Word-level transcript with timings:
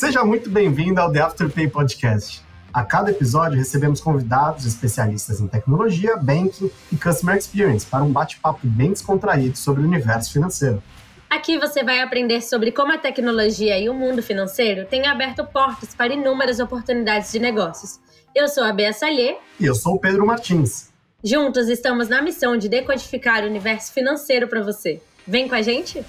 Seja 0.00 0.24
muito 0.24 0.48
bem-vindo 0.48 0.98
ao 0.98 1.12
The 1.12 1.20
Afterpay 1.20 1.68
Podcast. 1.68 2.42
A 2.72 2.82
cada 2.82 3.10
episódio 3.10 3.58
recebemos 3.58 4.00
convidados 4.00 4.64
especialistas 4.64 5.42
em 5.42 5.46
tecnologia, 5.46 6.16
banking 6.16 6.70
e 6.90 6.96
customer 6.96 7.36
experience 7.36 7.84
para 7.84 8.02
um 8.02 8.10
bate-papo 8.10 8.60
bem 8.62 8.92
descontraído 8.92 9.58
sobre 9.58 9.82
o 9.82 9.84
universo 9.84 10.32
financeiro. 10.32 10.82
Aqui 11.28 11.58
você 11.58 11.84
vai 11.84 12.00
aprender 12.00 12.40
sobre 12.40 12.72
como 12.72 12.94
a 12.94 12.96
tecnologia 12.96 13.78
e 13.78 13.90
o 13.90 13.94
mundo 13.94 14.22
financeiro 14.22 14.86
têm 14.86 15.06
aberto 15.06 15.44
portas 15.44 15.94
para 15.94 16.14
inúmeras 16.14 16.60
oportunidades 16.60 17.30
de 17.30 17.38
negócios. 17.38 18.00
Eu 18.34 18.48
sou 18.48 18.64
a 18.64 18.72
Bea 18.72 18.94
Salê. 18.94 19.36
E 19.60 19.66
eu 19.66 19.74
sou 19.74 19.96
o 19.96 20.00
Pedro 20.00 20.24
Martins. 20.24 20.88
Juntos 21.22 21.68
estamos 21.68 22.08
na 22.08 22.22
missão 22.22 22.56
de 22.56 22.70
decodificar 22.70 23.44
o 23.44 23.48
universo 23.48 23.92
financeiro 23.92 24.48
para 24.48 24.62
você. 24.62 25.02
Vem 25.26 25.46
com 25.46 25.54
a 25.54 25.60
gente? 25.60 26.02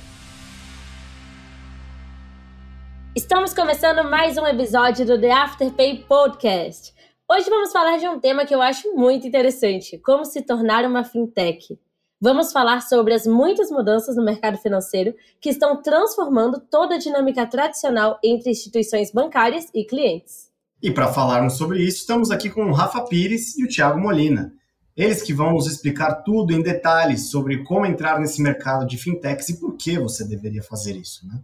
Estamos 3.14 3.54
começando 3.54 4.10
mais 4.10 4.38
um 4.38 4.48
episódio 4.48 5.06
do 5.06 5.20
The 5.20 5.34
Afterpay 5.34 6.06
Podcast. 6.08 6.94
Hoje 7.30 7.50
vamos 7.50 7.70
falar 7.70 7.98
de 7.98 8.08
um 8.08 8.18
tema 8.18 8.46
que 8.46 8.56
eu 8.56 8.62
acho 8.62 8.96
muito 8.96 9.28
interessante: 9.28 9.98
como 9.98 10.24
se 10.24 10.42
tornar 10.42 10.86
uma 10.86 11.04
fintech. 11.04 11.78
Vamos 12.22 12.54
falar 12.54 12.80
sobre 12.82 13.14
as 13.14 13.28
muitas 13.28 13.70
mudanças 13.70 14.16
no 14.16 14.24
mercado 14.24 14.58
financeiro 14.58 15.14
que 15.42 15.50
estão 15.50 15.82
transformando 15.82 16.62
toda 16.62 16.96
a 16.96 16.98
dinâmica 16.98 17.46
tradicional 17.46 18.18
entre 18.24 18.50
instituições 18.50 19.12
bancárias 19.12 19.66
e 19.74 19.84
clientes. 19.84 20.50
E 20.82 20.90
para 20.90 21.12
falarmos 21.12 21.58
sobre 21.58 21.84
isso, 21.84 21.98
estamos 21.98 22.32
aqui 22.32 22.50
com 22.50 22.64
o 22.68 22.74
Rafa 22.74 23.02
Pires 23.02 23.58
e 23.58 23.66
o 23.66 23.68
Thiago 23.68 24.00
Molina. 24.00 24.54
Eles 24.96 25.22
que 25.22 25.34
vão 25.34 25.52
nos 25.52 25.68
explicar 25.68 26.24
tudo 26.24 26.54
em 26.54 26.62
detalhes 26.62 27.30
sobre 27.30 27.62
como 27.66 27.86
entrar 27.86 28.22
nesse 28.22 28.42
mercado 28.42 28.88
de 28.88 28.98
fintechs 28.98 29.50
e 29.50 29.60
por 29.60 29.76
que 29.76 30.00
você 30.00 30.26
deveria 30.26 30.64
fazer 30.64 30.96
isso, 30.96 31.28
né? 31.28 31.42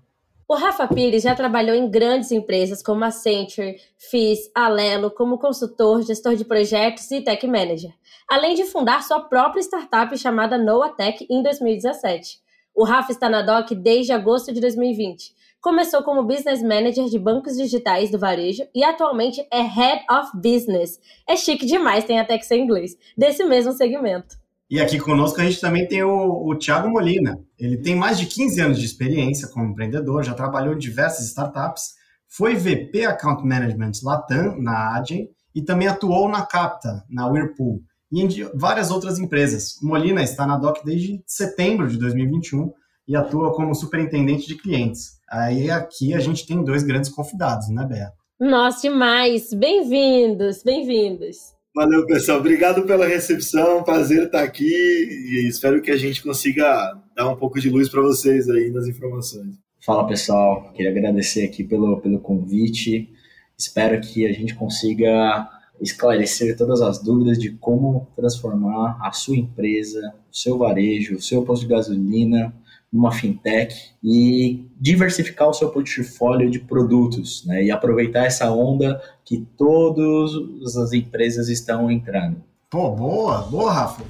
O 0.50 0.56
Rafa 0.56 0.88
Pires 0.88 1.23
já 1.23 1.36
trabalhou 1.36 1.76
em 1.76 1.92
grandes 1.92 2.31
empresas 2.31 2.81
como 2.81 3.03
a 3.03 3.08
Accenture, 3.08 3.81
FIS, 3.98 4.50
Alelo, 4.56 5.12
como 5.12 5.38
consultor, 5.38 6.02
gestor 6.04 6.38
de 6.38 6.45
projetos 6.45 7.12
e 7.12 7.20
tech 7.20 7.45
manager, 7.45 7.92
além 8.30 8.56
de 8.56 8.64
fundar 8.64 9.04
sua 9.04 9.20
própria 9.20 9.59
startup 9.59 10.17
chamada 10.17 10.58
Noatech 10.58 11.28
em 11.30 11.44
2017. 11.44 12.39
O 12.73 12.86
Rafa 12.86 13.12
está 13.12 13.28
na 13.28 13.42
DOC 13.42 13.76
desde 13.76 14.14
agosto 14.14 14.54
de 14.54 14.62
2020. 14.62 15.36
Começou 15.59 16.02
como 16.02 16.23
business 16.23 16.64
manager 16.64 17.08
de 17.09 17.20
bancos 17.20 17.58
digitais 17.58 18.09
do 18.09 18.17
varejo 18.17 18.66
e 18.73 18.86
atualmente 18.86 19.45
é 19.52 19.59
head 19.59 20.06
of 20.09 20.32
business. 20.34 20.98
É 21.28 21.36
chique 21.36 21.66
demais, 21.66 22.06
tem 22.06 22.22
até 22.22 22.38
que 22.38 22.45
ser 22.45 22.56
inglês, 22.56 22.95
desse 23.17 23.44
mesmo 23.44 23.73
segmento. 23.73 24.38
E 24.70 24.82
aqui 24.82 25.00
conosco 25.00 25.40
a 25.40 25.46
gente 25.46 25.62
também 25.62 25.88
tem 25.88 26.04
o, 26.04 26.46
o 26.46 26.58
Thiago 26.58 26.90
Molina. 26.90 27.40
Ele 27.58 27.78
tem 27.78 27.96
mais 27.96 28.20
de 28.20 28.26
15 28.26 28.60
anos 28.62 28.80
de 28.80 28.86
experiência 28.86 29.48
como 29.48 29.72
empreendedor, 29.72 30.23
já 30.23 30.34
trabalhou 30.34 30.73
em 30.73 30.78
diversas 30.78 31.26
startups, 31.28 31.94
foi 32.28 32.56
VP 32.56 33.06
Account 33.06 33.45
Management 33.45 33.94
Latam 34.04 34.60
na 34.60 34.98
Adyen 34.98 35.30
e 35.56 35.62
também 35.62 35.88
atuou 35.88 36.28
na 36.28 36.45
Capta, 36.45 37.04
na 37.10 37.28
Whirlpool 37.28 37.82
e 38.12 38.22
em 38.22 38.28
várias 38.54 38.92
outras 38.92 39.20
empresas. 39.20 39.78
O 39.82 39.88
Molina 39.88 40.22
está 40.22 40.45
na 40.45 40.58
DOC 40.58 40.84
desde 40.84 41.23
setembro 41.26 41.88
de 41.88 41.98
2021 41.98 42.72
e 43.08 43.16
atua 43.16 43.54
como 43.54 43.73
superintendente 43.73 44.48
de 44.48 44.56
clientes. 44.56 45.18
Aí 45.30 45.72
aqui 45.72 46.14
a 46.14 46.20
gente 46.20 46.45
tem 46.45 46.62
dois 46.62 46.84
grandes 46.84 47.10
convidados, 47.10 47.70
né, 47.70 47.86
Bea? 47.86 48.12
Nossa, 48.38 48.82
demais! 48.82 49.54
Bem-vindos, 49.54 50.62
bem-vindos! 50.62 51.56
Valeu, 51.78 52.08
pessoal. 52.08 52.39
Obrigado 52.39 52.88
pela 52.88 53.06
recepção. 53.06 53.83
Prazer 53.83 54.23
estar 54.23 54.42
aqui 54.42 54.66
e 54.66 55.47
espero 55.47 55.80
que 55.80 55.92
a 55.92 55.95
gente 55.95 56.23
consiga 56.23 57.00
dar 57.16 57.30
um 57.30 57.36
pouco 57.36 57.59
de 57.59 57.70
luz 57.70 57.88
para 57.88 58.02
vocês 58.02 58.50
aí 58.50 58.72
nas 58.72 58.88
informações. 58.88 59.59
Fala, 59.86 60.08
pessoal. 60.08 60.73
Queria 60.73 60.89
agradecer 60.89 61.45
aqui 61.45 61.64
pelo, 61.64 62.02
pelo 62.02 62.20
convite. 62.20 63.08
Espero 63.55 64.02
que 64.02 64.26
a 64.26 64.33
gente 64.33 64.55
consiga 64.55 65.48
esclarecer 65.80 66.58
todas 66.58 66.82
as 66.82 66.98
dúvidas 66.98 67.38
de 67.38 67.52
como 67.52 68.08
transformar 68.15 68.98
a 68.99 69.11
sua 69.11 69.38
empresa, 69.38 70.15
o 70.32 70.36
seu 70.36 70.58
varejo, 70.58 71.17
o 71.17 71.21
seu 71.21 71.44
posto 71.44 71.61
de 71.61 71.70
gasolina 71.76 72.55
numa 72.97 73.11
fintech 73.11 73.91
e 74.03 74.67
diversificar 74.75 75.47
o 75.47 75.53
seu 75.53 75.69
portfólio 75.69 76.49
de 76.49 76.59
produtos, 76.59 77.45
né? 77.45 77.63
E 77.63 77.69
aproveitar 77.69 78.25
essa 78.25 78.52
onda 78.52 78.99
que 79.23 79.47
todas 79.55 80.75
as 80.75 80.91
empresas 80.93 81.47
estão 81.47 81.91
entrando. 81.91 82.43
Pô, 82.69 82.89
boa, 82.89 83.43
boa, 83.43 83.71
Rafa. 83.71 84.03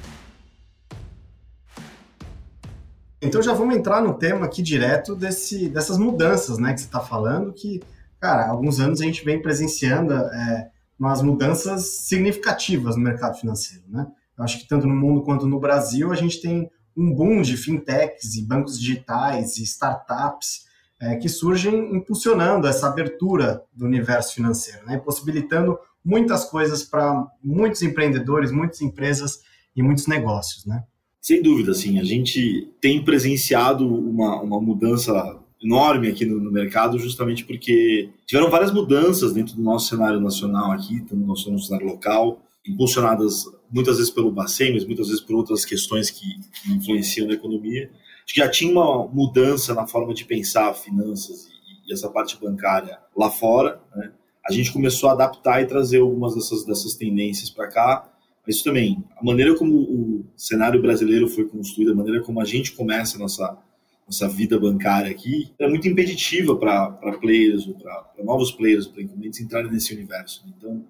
Então 3.22 3.42
já 3.42 3.52
vamos 3.52 3.76
entrar 3.76 4.02
no 4.02 4.14
tema 4.14 4.46
aqui 4.46 4.62
direto 4.62 5.16
desse, 5.16 5.68
dessas 5.68 5.98
mudanças, 5.98 6.58
né, 6.58 6.74
que 6.74 6.80
você 6.80 6.86
está 6.86 7.00
falando, 7.00 7.52
que, 7.52 7.82
cara, 8.22 8.44
há 8.44 8.50
alguns 8.50 8.80
anos 8.80 9.02
a 9.02 9.04
gente 9.04 9.26
vem 9.26 9.42
presenciando 9.42 10.14
é, 10.14 10.70
umas 10.98 11.22
mudanças 11.22 12.06
significativas 12.06 12.96
no 12.96 13.02
mercado 13.02 13.38
financeiro, 13.38 13.84
né? 13.90 14.08
Eu 14.38 14.44
acho 14.44 14.60
que 14.60 14.68
tanto 14.68 14.86
no 14.86 14.96
mundo 14.96 15.24
quanto 15.24 15.48
no 15.48 15.60
Brasil 15.60 16.12
a 16.12 16.16
gente 16.16 16.40
tem 16.40 16.70
um 16.98 17.14
boom 17.14 17.42
de 17.44 17.56
fintechs 17.56 18.36
e 18.36 18.44
bancos 18.44 18.80
digitais 18.80 19.58
e 19.58 19.64
startups 19.64 20.66
é, 21.00 21.16
que 21.16 21.30
surgem 21.30 21.96
impulsionando 21.96 22.68
essa 22.68 22.88
abertura 22.88 23.64
do 23.72 23.86
universo 23.86 24.34
financeiro, 24.34 24.84
né, 24.86 24.98
possibilitando 24.98 25.78
muitas 26.04 26.46
coisas 26.46 26.84
para 26.84 27.28
muitos 27.44 27.82
empreendedores, 27.84 28.52
muitas 28.52 28.82
empresas 28.82 29.42
e 29.76 29.84
muitos 29.84 30.08
negócios. 30.08 30.66
Né? 30.66 30.84
Sem 31.22 31.42
dúvida, 31.42 31.74
sim. 31.74 32.00
A 32.00 32.04
gente 32.04 32.74
tem 32.82 33.04
presenciado 33.04 33.86
uma, 33.86 34.42
uma 34.42 34.60
mudança 34.60 35.38
enorme 35.62 36.08
aqui 36.08 36.26
no, 36.26 36.40
no, 36.40 36.52
mercado, 36.52 36.98
justamente 36.98 37.44
porque 37.44 38.10
tiveram 38.26 38.50
várias 38.50 38.72
mudanças 38.72 39.34
dentro 39.34 39.56
do 39.56 39.62
nosso 39.62 39.90
cenário 39.90 40.20
nacional 40.20 40.72
aqui, 40.72 41.04
no 41.12 41.28
nosso, 41.28 41.52
no 41.52 41.60
cenário 41.60 41.88
local, 41.88 42.42
impulsionadas 42.68 43.46
muitas 43.72 43.98
vezes 43.98 44.12
pelo 44.12 44.32
Bacen, 44.32 44.74
mas 44.74 44.86
muitas 44.86 45.08
vezes 45.08 45.22
por 45.22 45.36
outras 45.36 45.66
questões 45.66 46.10
que, 46.10 46.26
que 46.62 46.72
influenciam 46.72 47.28
na 47.28 47.34
economia. 47.34 47.90
Já 48.26 48.50
tinha 48.50 48.72
uma 48.72 49.08
mudança 49.08 49.74
na 49.74 49.88
forma 49.88 50.14
de 50.14 50.26
pensar 50.26 50.74
finanças 50.74 51.48
e, 51.48 51.90
e 51.90 51.94
essa 51.94 52.10
parte 52.10 52.38
bancária 52.40 52.98
lá 53.16 53.30
fora. 53.30 53.82
Né? 53.96 54.12
A 54.48 54.52
gente 54.52 54.72
começou 54.72 55.10
a 55.10 55.14
adaptar 55.14 55.62
e 55.62 55.66
trazer 55.66 56.00
algumas 56.00 56.36
dessas, 56.36 56.66
dessas 56.66 56.94
tendências 56.96 57.50
para 57.50 57.68
cá. 57.68 58.10
Mas 58.46 58.62
também, 58.62 59.04
a 59.18 59.24
maneira 59.24 59.56
como 59.58 59.76
o 59.76 60.26
cenário 60.36 60.82
brasileiro 60.82 61.28
foi 61.28 61.46
construído, 61.46 61.92
a 61.92 61.96
maneira 61.96 62.22
como 62.22 62.40
a 62.40 62.46
gente 62.46 62.72
começa 62.72 63.18
a 63.18 63.20
nossa, 63.20 63.58
nossa 64.06 64.30
vida 64.30 64.58
bancária 64.58 65.12
aqui, 65.12 65.52
é 65.60 65.68
muito 65.68 65.86
impeditiva 65.86 66.56
para 66.56 66.90
players, 67.20 67.66
para 67.66 68.24
novos 68.24 68.52
players, 68.52 68.88
para 68.88 69.04
incumbentes 69.04 69.42
entrarem 69.42 69.70
nesse 69.70 69.94
universo. 69.94 70.46
Então, 70.48 70.86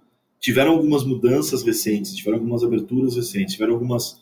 tiveram 0.48 0.72
algumas 0.72 1.04
mudanças 1.04 1.62
recentes, 1.62 2.16
tiveram 2.16 2.38
algumas 2.38 2.64
aberturas 2.64 3.18
recentes, 3.18 3.56
tiveram 3.56 3.74
algumas, 3.74 4.18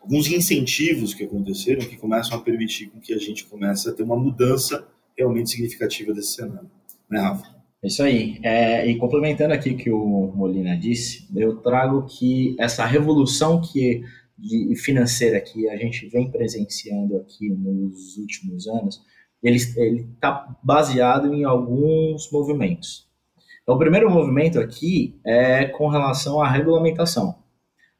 alguns 0.00 0.30
incentivos 0.30 1.12
que 1.12 1.24
aconteceram 1.24 1.80
que 1.80 1.96
começam 1.96 2.38
a 2.38 2.40
permitir 2.40 2.86
com 2.90 3.00
que 3.00 3.12
a 3.12 3.18
gente 3.18 3.44
comece 3.46 3.88
a 3.88 3.92
ter 3.92 4.04
uma 4.04 4.14
mudança 4.14 4.86
realmente 5.18 5.50
significativa 5.50 6.14
desse 6.14 6.36
cenário. 6.36 6.70
Né, 7.10 7.18
Rafa? 7.18 7.44
É 7.82 7.88
isso 7.88 8.04
aí. 8.04 8.38
É, 8.44 8.86
e 8.88 8.96
complementando 8.98 9.52
aqui 9.52 9.70
o 9.70 9.76
que 9.76 9.90
o 9.90 10.32
Molina 10.36 10.76
disse, 10.76 11.26
eu 11.34 11.56
trago 11.56 12.06
que 12.06 12.54
essa 12.56 12.86
revolução 12.86 13.60
que 13.60 14.04
de, 14.38 14.76
financeira 14.76 15.40
que 15.40 15.68
a 15.68 15.76
gente 15.76 16.06
vem 16.06 16.30
presenciando 16.30 17.16
aqui 17.16 17.50
nos 17.50 18.16
últimos 18.16 18.68
anos, 18.68 19.02
ele 19.42 19.56
está 19.56 20.56
baseado 20.62 21.34
em 21.34 21.42
alguns 21.42 22.30
movimentos. 22.30 23.08
Então, 23.64 23.76
o 23.76 23.78
primeiro 23.78 24.10
movimento 24.10 24.60
aqui 24.60 25.18
é 25.24 25.64
com 25.64 25.88
relação 25.88 26.40
à 26.40 26.48
regulamentação. 26.48 27.42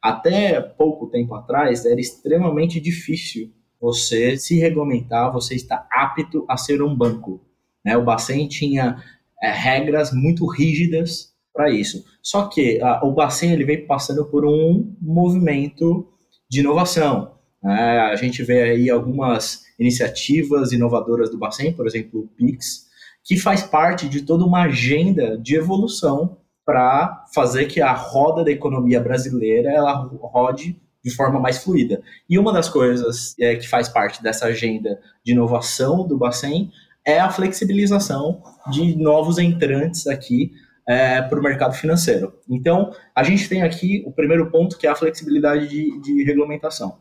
Até 0.00 0.60
pouco 0.60 1.06
tempo 1.06 1.34
atrás, 1.34 1.86
era 1.86 1.98
extremamente 1.98 2.78
difícil 2.78 3.50
você 3.80 4.36
se 4.36 4.58
regulamentar, 4.58 5.32
você 5.32 5.54
estar 5.54 5.88
apto 5.90 6.44
a 6.48 6.58
ser 6.58 6.82
um 6.82 6.94
banco. 6.94 7.40
Né? 7.82 7.96
O 7.96 8.04
Bacen 8.04 8.46
tinha 8.46 9.02
é, 9.42 9.50
regras 9.50 10.12
muito 10.12 10.46
rígidas 10.46 11.32
para 11.54 11.70
isso. 11.70 12.04
Só 12.22 12.48
que 12.48 12.78
a, 12.82 13.02
o 13.02 13.12
Bacen 13.12 13.52
ele 13.52 13.64
veio 13.64 13.86
passando 13.86 14.26
por 14.26 14.44
um 14.44 14.94
movimento 15.00 16.06
de 16.50 16.60
inovação. 16.60 17.38
Né? 17.62 17.98
A 18.00 18.16
gente 18.16 18.42
vê 18.42 18.62
aí 18.62 18.90
algumas 18.90 19.64
iniciativas 19.78 20.72
inovadoras 20.72 21.30
do 21.30 21.38
Bacen, 21.38 21.72
por 21.72 21.86
exemplo, 21.86 22.20
o 22.20 22.28
Pix, 22.28 22.83
que 23.24 23.38
faz 23.38 23.62
parte 23.62 24.08
de 24.08 24.22
toda 24.22 24.44
uma 24.44 24.64
agenda 24.64 25.38
de 25.38 25.56
evolução 25.56 26.36
para 26.64 27.24
fazer 27.34 27.66
que 27.66 27.80
a 27.80 27.92
roda 27.92 28.44
da 28.44 28.50
economia 28.50 29.00
brasileira 29.00 29.70
ela 29.70 30.08
rode 30.22 30.80
de 31.02 31.10
forma 31.10 31.38
mais 31.38 31.62
fluida. 31.62 32.02
E 32.28 32.38
uma 32.38 32.52
das 32.52 32.68
coisas 32.68 33.34
é, 33.38 33.56
que 33.56 33.68
faz 33.68 33.88
parte 33.88 34.22
dessa 34.22 34.46
agenda 34.46 34.98
de 35.22 35.32
inovação 35.32 36.06
do 36.06 36.16
Bacen 36.16 36.70
é 37.06 37.20
a 37.20 37.30
flexibilização 37.30 38.42
de 38.70 38.96
novos 38.96 39.38
entrantes 39.38 40.06
aqui 40.06 40.52
é, 40.88 41.20
para 41.20 41.38
o 41.38 41.42
mercado 41.42 41.74
financeiro. 41.74 42.32
Então, 42.48 42.94
a 43.14 43.22
gente 43.22 43.48
tem 43.48 43.62
aqui 43.62 44.02
o 44.06 44.12
primeiro 44.12 44.50
ponto, 44.50 44.78
que 44.78 44.86
é 44.86 44.90
a 44.90 44.94
flexibilidade 44.94 45.68
de, 45.68 46.00
de 46.00 46.24
regulamentação. 46.24 46.98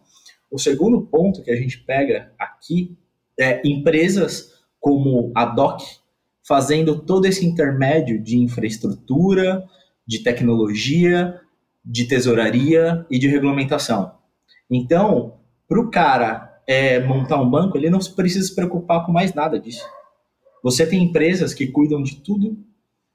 O 0.52 0.60
segundo 0.60 1.02
ponto 1.02 1.42
que 1.42 1.52
a 1.52 1.56
gente 1.56 1.80
pega 1.80 2.32
aqui 2.38 2.98
é 3.40 3.62
empresas 3.66 4.54
como 4.80 5.32
a 5.34 5.46
DOC, 5.46 5.82
fazendo 6.46 7.00
todo 7.00 7.26
esse 7.26 7.46
intermédio 7.46 8.22
de 8.22 8.38
infraestrutura, 8.38 9.64
de 10.06 10.20
tecnologia, 10.20 11.40
de 11.84 12.06
tesouraria 12.06 13.06
e 13.10 13.18
de 13.18 13.28
regulamentação. 13.28 14.14
Então, 14.70 15.40
para 15.68 15.80
o 15.80 15.90
cara 15.90 16.62
é, 16.68 17.00
montar 17.00 17.42
um 17.42 17.50
banco, 17.50 17.78
ele 17.78 17.90
não 17.90 18.00
precisa 18.00 18.48
se 18.48 18.56
preocupar 18.56 19.06
com 19.06 19.12
mais 19.12 19.34
nada 19.34 19.60
disso. 19.60 19.86
Você 20.64 20.86
tem 20.86 21.04
empresas 21.04 21.54
que 21.54 21.68
cuidam 21.68 22.02
de 22.02 22.18
tudo 22.18 22.58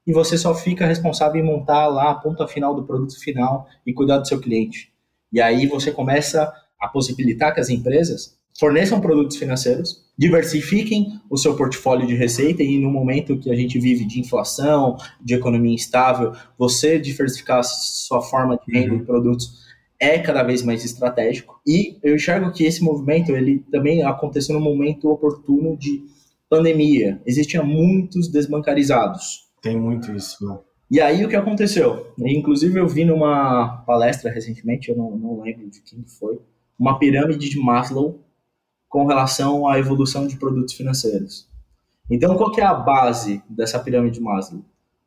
e 0.05 0.13
você 0.13 0.37
só 0.37 0.55
fica 0.55 0.85
responsável 0.85 1.41
em 1.41 1.45
montar 1.45 1.87
lá 1.87 2.11
a 2.11 2.15
ponta 2.15 2.47
final 2.47 2.75
do 2.75 2.85
produto 2.85 3.19
final 3.19 3.67
e 3.85 3.93
cuidar 3.93 4.17
do 4.17 4.27
seu 4.27 4.39
cliente. 4.39 4.91
E 5.31 5.41
aí 5.41 5.67
você 5.67 5.91
começa 5.91 6.51
a 6.79 6.87
possibilitar 6.87 7.53
que 7.53 7.59
as 7.59 7.69
empresas 7.69 8.38
forneçam 8.59 8.99
produtos 8.99 9.37
financeiros, 9.37 10.03
diversifiquem 10.17 11.19
o 11.29 11.37
seu 11.37 11.55
portfólio 11.55 12.05
de 12.05 12.13
receita 12.13 12.61
e 12.61 12.77
no 12.77 12.91
momento 12.91 13.37
que 13.37 13.49
a 13.49 13.55
gente 13.55 13.79
vive 13.79 14.05
de 14.05 14.19
inflação, 14.19 14.97
de 15.21 15.33
economia 15.33 15.73
instável, 15.73 16.33
você 16.57 16.99
diversificar 16.99 17.59
a 17.59 17.63
sua 17.63 18.21
forma 18.21 18.59
de 18.59 18.77
renda 18.77 18.95
uhum. 18.95 19.05
produtos 19.05 19.69
é 19.97 20.19
cada 20.19 20.43
vez 20.43 20.61
mais 20.61 20.83
estratégico. 20.83 21.61
E 21.65 21.97
eu 22.03 22.15
enxergo 22.15 22.51
que 22.51 22.65
esse 22.65 22.83
movimento 22.83 23.31
ele 23.31 23.59
também 23.71 24.03
aconteceu 24.03 24.55
no 24.55 24.61
momento 24.61 25.09
oportuno 25.09 25.77
de 25.77 26.03
pandemia. 26.49 27.21
Existiam 27.25 27.65
muitos 27.65 28.27
desbancarizados. 28.29 29.47
Tem 29.61 29.77
muito 29.77 30.11
isso, 30.13 30.45
né? 30.45 30.57
E 30.91 30.99
aí 30.99 31.23
o 31.23 31.29
que 31.29 31.35
aconteceu? 31.35 32.07
Inclusive 32.17 32.79
eu 32.79 32.87
vi 32.87 33.05
numa 33.05 33.83
palestra 33.85 34.31
recentemente, 34.31 34.89
eu 34.89 34.97
não, 34.97 35.11
não 35.11 35.41
lembro 35.41 35.69
de 35.69 35.81
quem 35.81 36.03
foi, 36.03 36.39
uma 36.79 36.97
pirâmide 36.97 37.47
de 37.47 37.59
Maslow 37.59 38.19
com 38.89 39.05
relação 39.05 39.67
à 39.67 39.79
evolução 39.79 40.27
de 40.27 40.35
produtos 40.35 40.73
financeiros. 40.73 41.47
Então, 42.09 42.35
qual 42.35 42.51
que 42.51 42.59
é 42.59 42.65
a 42.65 42.73
base 42.73 43.41
dessa 43.47 43.79
pirâmide 43.79 44.17
de 44.17 44.21
Maslow? 44.21 44.65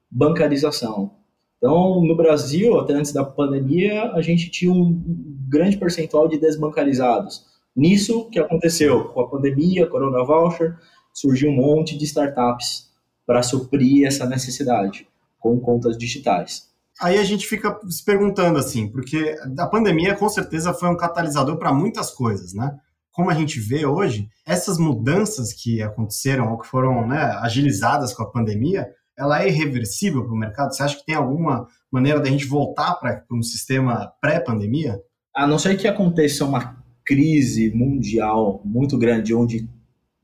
Bancarização. 0.08 1.10
Então, 1.58 2.00
no 2.00 2.16
Brasil, 2.16 2.78
até 2.78 2.94
antes 2.94 3.12
da 3.12 3.24
pandemia, 3.24 4.12
a 4.12 4.22
gente 4.22 4.50
tinha 4.50 4.72
um 4.72 5.02
grande 5.48 5.76
percentual 5.76 6.28
de 6.28 6.38
desbancarizados. 6.38 7.44
Nisso 7.74 8.28
que 8.30 8.38
aconteceu 8.38 9.08
com 9.08 9.20
a 9.20 9.28
pandemia, 9.28 9.86
Corona 9.86 10.24
Voucher, 10.24 10.76
surgiu 11.12 11.50
um 11.50 11.56
monte 11.56 11.96
de 11.96 12.04
startups 12.04 12.90
para 13.26 13.42
suprir 13.42 14.06
essa 14.06 14.26
necessidade 14.26 15.08
com 15.38 15.58
contas 15.58 15.98
digitais. 15.98 16.70
Aí 17.00 17.18
a 17.18 17.24
gente 17.24 17.46
fica 17.46 17.80
se 17.88 18.04
perguntando 18.04 18.58
assim, 18.58 18.88
porque 18.88 19.36
a 19.58 19.66
pandemia 19.66 20.14
com 20.14 20.28
certeza 20.28 20.72
foi 20.72 20.88
um 20.88 20.96
catalisador 20.96 21.56
para 21.56 21.72
muitas 21.72 22.10
coisas, 22.10 22.54
né? 22.54 22.78
Como 23.12 23.30
a 23.30 23.34
gente 23.34 23.60
vê 23.60 23.84
hoje, 23.84 24.28
essas 24.46 24.78
mudanças 24.78 25.52
que 25.52 25.82
aconteceram 25.82 26.50
ou 26.50 26.58
que 26.58 26.66
foram 26.66 27.06
né, 27.06 27.18
agilizadas 27.40 28.14
com 28.14 28.22
a 28.22 28.30
pandemia, 28.30 28.88
ela 29.16 29.42
é 29.42 29.48
irreversível 29.48 30.24
para 30.24 30.32
o 30.32 30.38
mercado? 30.38 30.74
Você 30.74 30.82
acha 30.82 30.96
que 30.96 31.04
tem 31.04 31.14
alguma 31.14 31.68
maneira 31.90 32.18
da 32.18 32.28
gente 32.28 32.46
voltar 32.46 32.94
para 32.94 33.22
um 33.30 33.42
sistema 33.42 34.10
pré-pandemia? 34.20 34.98
A 35.36 35.46
não 35.46 35.58
ser 35.58 35.76
que 35.76 35.86
aconteça 35.86 36.44
uma 36.44 36.82
crise 37.04 37.70
mundial 37.74 38.62
muito 38.64 38.96
grande, 38.96 39.34
onde 39.34 39.68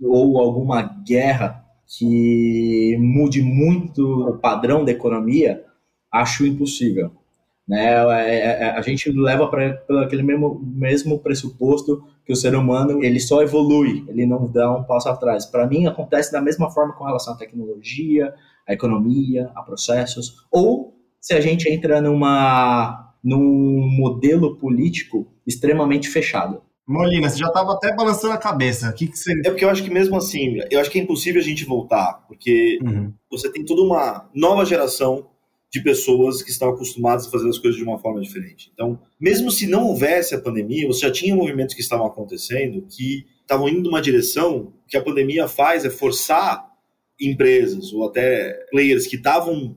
ou 0.00 0.38
alguma 0.38 0.82
guerra 0.82 1.64
que 1.86 2.96
mude 3.00 3.42
muito 3.42 4.28
o 4.28 4.38
padrão 4.38 4.84
da 4.84 4.92
economia, 4.92 5.64
acho 6.12 6.46
impossível. 6.46 7.10
Né? 7.66 7.84
É, 7.84 8.30
é, 8.30 8.62
é, 8.64 8.70
a 8.70 8.80
gente 8.82 9.10
leva 9.10 9.48
para 9.48 9.80
aquele 10.02 10.22
mesmo, 10.22 10.60
mesmo 10.64 11.18
pressuposto 11.18 12.04
que 12.28 12.32
o 12.34 12.36
ser 12.36 12.54
humano 12.54 13.02
ele 13.02 13.18
só 13.18 13.40
evolui, 13.40 14.04
ele 14.06 14.26
não 14.26 14.46
dá 14.46 14.70
um 14.70 14.84
passo 14.84 15.08
atrás. 15.08 15.46
Para 15.46 15.66
mim, 15.66 15.86
acontece 15.86 16.30
da 16.30 16.42
mesma 16.42 16.70
forma 16.70 16.92
com 16.92 17.04
relação 17.04 17.32
à 17.32 17.36
tecnologia, 17.38 18.34
à 18.68 18.74
economia, 18.74 19.50
a 19.54 19.62
processos, 19.62 20.46
ou 20.52 20.94
se 21.18 21.32
a 21.32 21.40
gente 21.40 21.66
entra 21.70 22.02
numa, 22.02 23.14
num 23.24 23.88
modelo 23.96 24.58
político 24.58 25.26
extremamente 25.46 26.10
fechado. 26.10 26.60
Molina, 26.86 27.30
você 27.30 27.38
já 27.38 27.46
estava 27.46 27.72
até 27.72 27.96
balançando 27.96 28.34
a 28.34 28.38
cabeça. 28.38 28.90
O 28.90 28.92
que, 28.92 29.06
que 29.06 29.18
você. 29.18 29.32
É 29.46 29.48
porque 29.48 29.64
eu 29.64 29.70
acho 29.70 29.82
que 29.82 29.90
mesmo 29.90 30.14
assim, 30.14 30.58
eu 30.70 30.80
acho 30.80 30.90
que 30.90 30.98
é 30.98 31.02
impossível 31.02 31.40
a 31.40 31.44
gente 31.44 31.64
voltar, 31.64 32.26
porque 32.28 32.78
uhum. 32.82 33.10
você 33.30 33.50
tem 33.50 33.64
toda 33.64 33.80
uma 33.80 34.28
nova 34.34 34.66
geração 34.66 35.28
de 35.70 35.82
pessoas 35.82 36.42
que 36.42 36.50
estão 36.50 36.70
acostumadas 36.70 37.26
a 37.26 37.30
fazer 37.30 37.48
as 37.48 37.58
coisas 37.58 37.78
de 37.78 37.84
uma 37.84 37.98
forma 37.98 38.20
diferente. 38.20 38.70
Então, 38.72 38.98
mesmo 39.20 39.50
se 39.50 39.66
não 39.66 39.86
houvesse 39.86 40.34
a 40.34 40.40
pandemia, 40.40 40.86
você 40.86 41.00
já 41.00 41.12
tinha 41.12 41.36
movimentos 41.36 41.74
que 41.74 41.82
estavam 41.82 42.06
acontecendo 42.06 42.86
que 42.88 43.26
estavam 43.40 43.68
indo 43.68 43.82
numa 43.82 44.00
direção 44.00 44.72
que 44.86 44.96
a 44.96 45.02
pandemia 45.02 45.46
faz 45.46 45.84
é 45.84 45.90
forçar 45.90 46.66
empresas 47.20 47.92
ou 47.92 48.06
até 48.06 48.52
players 48.70 49.06
que 49.06 49.16
estavam 49.16 49.76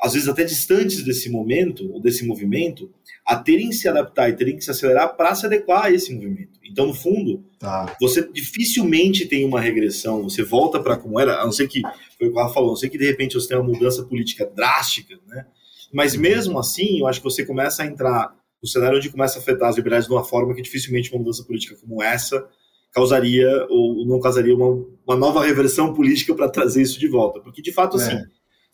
às 0.00 0.12
vezes 0.12 0.28
até 0.28 0.44
distantes 0.44 1.02
desse 1.04 1.30
momento 1.30 1.90
ou 1.92 2.00
desse 2.00 2.26
movimento 2.26 2.90
a 3.26 3.36
terem 3.36 3.70
que 3.70 3.76
se 3.76 3.88
adaptar 3.88 4.28
e 4.28 4.36
terem 4.36 4.56
que 4.56 4.64
se 4.64 4.70
acelerar 4.70 5.16
para 5.16 5.34
se 5.34 5.46
adequar 5.46 5.86
a 5.86 5.90
esse 5.90 6.12
movimento. 6.12 6.60
Então, 6.64 6.86
no 6.86 6.94
fundo, 6.94 7.44
tá. 7.58 7.94
você 8.00 8.28
dificilmente 8.32 9.26
tem 9.26 9.44
uma 9.44 9.60
regressão, 9.60 10.24
você 10.24 10.42
volta 10.42 10.80
para 10.80 10.96
como 10.96 11.18
era, 11.18 11.40
a 11.40 11.44
não 11.44 11.52
ser 11.52 11.68
que, 11.68 11.80
foi 12.18 12.28
o 12.28 12.32
que 12.32 12.36
o 12.36 12.40
Rafa 12.40 12.54
falou, 12.54 12.70
a 12.70 12.72
não 12.72 12.76
ser 12.76 12.90
que 12.90 12.98
de 12.98 13.06
repente 13.06 13.34
você 13.34 13.48
tenha 13.48 13.60
uma 13.60 13.72
mudança 13.72 14.02
política 14.02 14.44
drástica, 14.44 15.18
né? 15.26 15.46
Mas 15.92 16.16
mesmo 16.16 16.58
assim, 16.58 16.98
eu 17.00 17.06
acho 17.06 17.20
que 17.20 17.24
você 17.24 17.46
começa 17.46 17.82
a 17.82 17.86
entrar 17.86 18.34
no 18.60 18.68
cenário 18.68 18.98
onde 18.98 19.10
começa 19.10 19.38
a 19.38 19.42
afetar 19.42 19.68
as 19.68 19.76
liberdades 19.76 20.08
de 20.08 20.12
uma 20.12 20.24
forma 20.24 20.54
que 20.54 20.62
dificilmente 20.62 21.10
uma 21.12 21.20
mudança 21.20 21.44
política 21.44 21.76
como 21.80 22.02
essa 22.02 22.44
causaria 22.92 23.48
ou 23.68 24.06
não 24.06 24.20
causaria 24.20 24.54
uma, 24.54 24.86
uma 25.06 25.16
nova 25.16 25.44
reversão 25.44 25.92
política 25.92 26.34
para 26.34 26.48
trazer 26.48 26.82
isso 26.82 26.98
de 26.98 27.08
volta. 27.08 27.40
Porque, 27.40 27.60
de 27.60 27.72
fato, 27.72 27.96
assim, 27.96 28.14
é. 28.14 28.24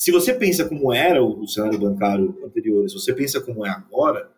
Se 0.00 0.10
você 0.10 0.32
pensa 0.32 0.66
como 0.66 0.94
era 0.94 1.22
o, 1.22 1.46
cenário 1.46 1.78
bancário 1.78 2.34
anterior, 2.42 2.88
se 2.88 2.94
você 2.94 3.12
pensa 3.12 3.38
como 3.38 3.66
é 3.66 3.68
agora, 3.68 4.32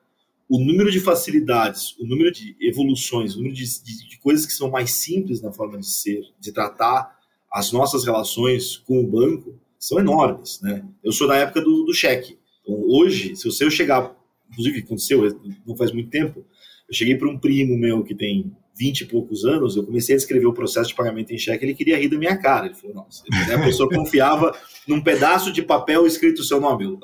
o 0.48 0.58
número 0.58 0.90
de 0.90 0.98
facilidades, 0.98 1.96
o 2.00 2.04
número 2.04 2.32
de 2.32 2.56
evoluções, 2.60 3.34
o 3.34 3.36
número 3.36 3.54
de, 3.54 3.64
de, 3.80 4.08
de, 4.08 4.18
coisas 4.18 4.44
que 4.44 4.52
são 4.52 4.68
mais 4.68 4.94
simples 4.94 5.40
na 5.40 5.52
forma 5.52 5.78
de 5.78 5.86
ser, 5.86 6.20
de 6.40 6.50
tratar 6.50 7.16
as 7.48 7.70
nossas 7.70 8.04
relações 8.04 8.76
com 8.78 8.98
o 8.98 9.06
banco, 9.06 9.54
são 9.78 10.00
enormes. 10.00 10.60
Né? 10.62 10.84
Eu 11.00 11.12
sou 11.12 11.28
da 11.28 11.36
época 11.36 11.60
do, 11.60 11.84
do 11.84 11.94
cheque. 11.94 12.36
Então, 12.62 12.82
hoje, 12.88 13.36
se 13.36 13.64
eu 13.64 13.70
chegar, 13.70 14.12
inclusive 14.50 14.80
aconteceu, 14.80 15.40
não 15.64 15.76
faz 15.76 15.92
muito 15.92 16.10
tempo, 16.10 16.44
eu 16.88 16.92
cheguei 16.92 17.14
para 17.14 17.28
um 17.28 17.38
primo 17.38 17.78
meu 17.78 18.02
que 18.02 18.16
tem 18.16 18.52
20 18.78 19.00
e 19.02 19.06
poucos 19.06 19.44
anos, 19.44 19.76
eu 19.76 19.84
comecei 19.84 20.14
a 20.14 20.18
escrever 20.18 20.46
o 20.46 20.52
processo 20.52 20.88
de 20.88 20.94
pagamento 20.94 21.32
em 21.32 21.38
cheque, 21.38 21.64
ele 21.64 21.74
queria 21.74 21.98
rir 21.98 22.08
da 22.08 22.18
minha 22.18 22.36
cara. 22.36 22.66
Ele 22.66 22.74
falou, 22.74 22.96
nossa, 22.96 23.22
né? 23.48 23.54
a 23.54 23.62
pessoa 23.62 23.88
confiava 23.88 24.54
num 24.88 25.02
pedaço 25.02 25.52
de 25.52 25.62
papel 25.62 26.06
escrito 26.06 26.40
o 26.40 26.44
seu 26.44 26.60
nome. 26.60 26.84
Eu, 26.84 26.98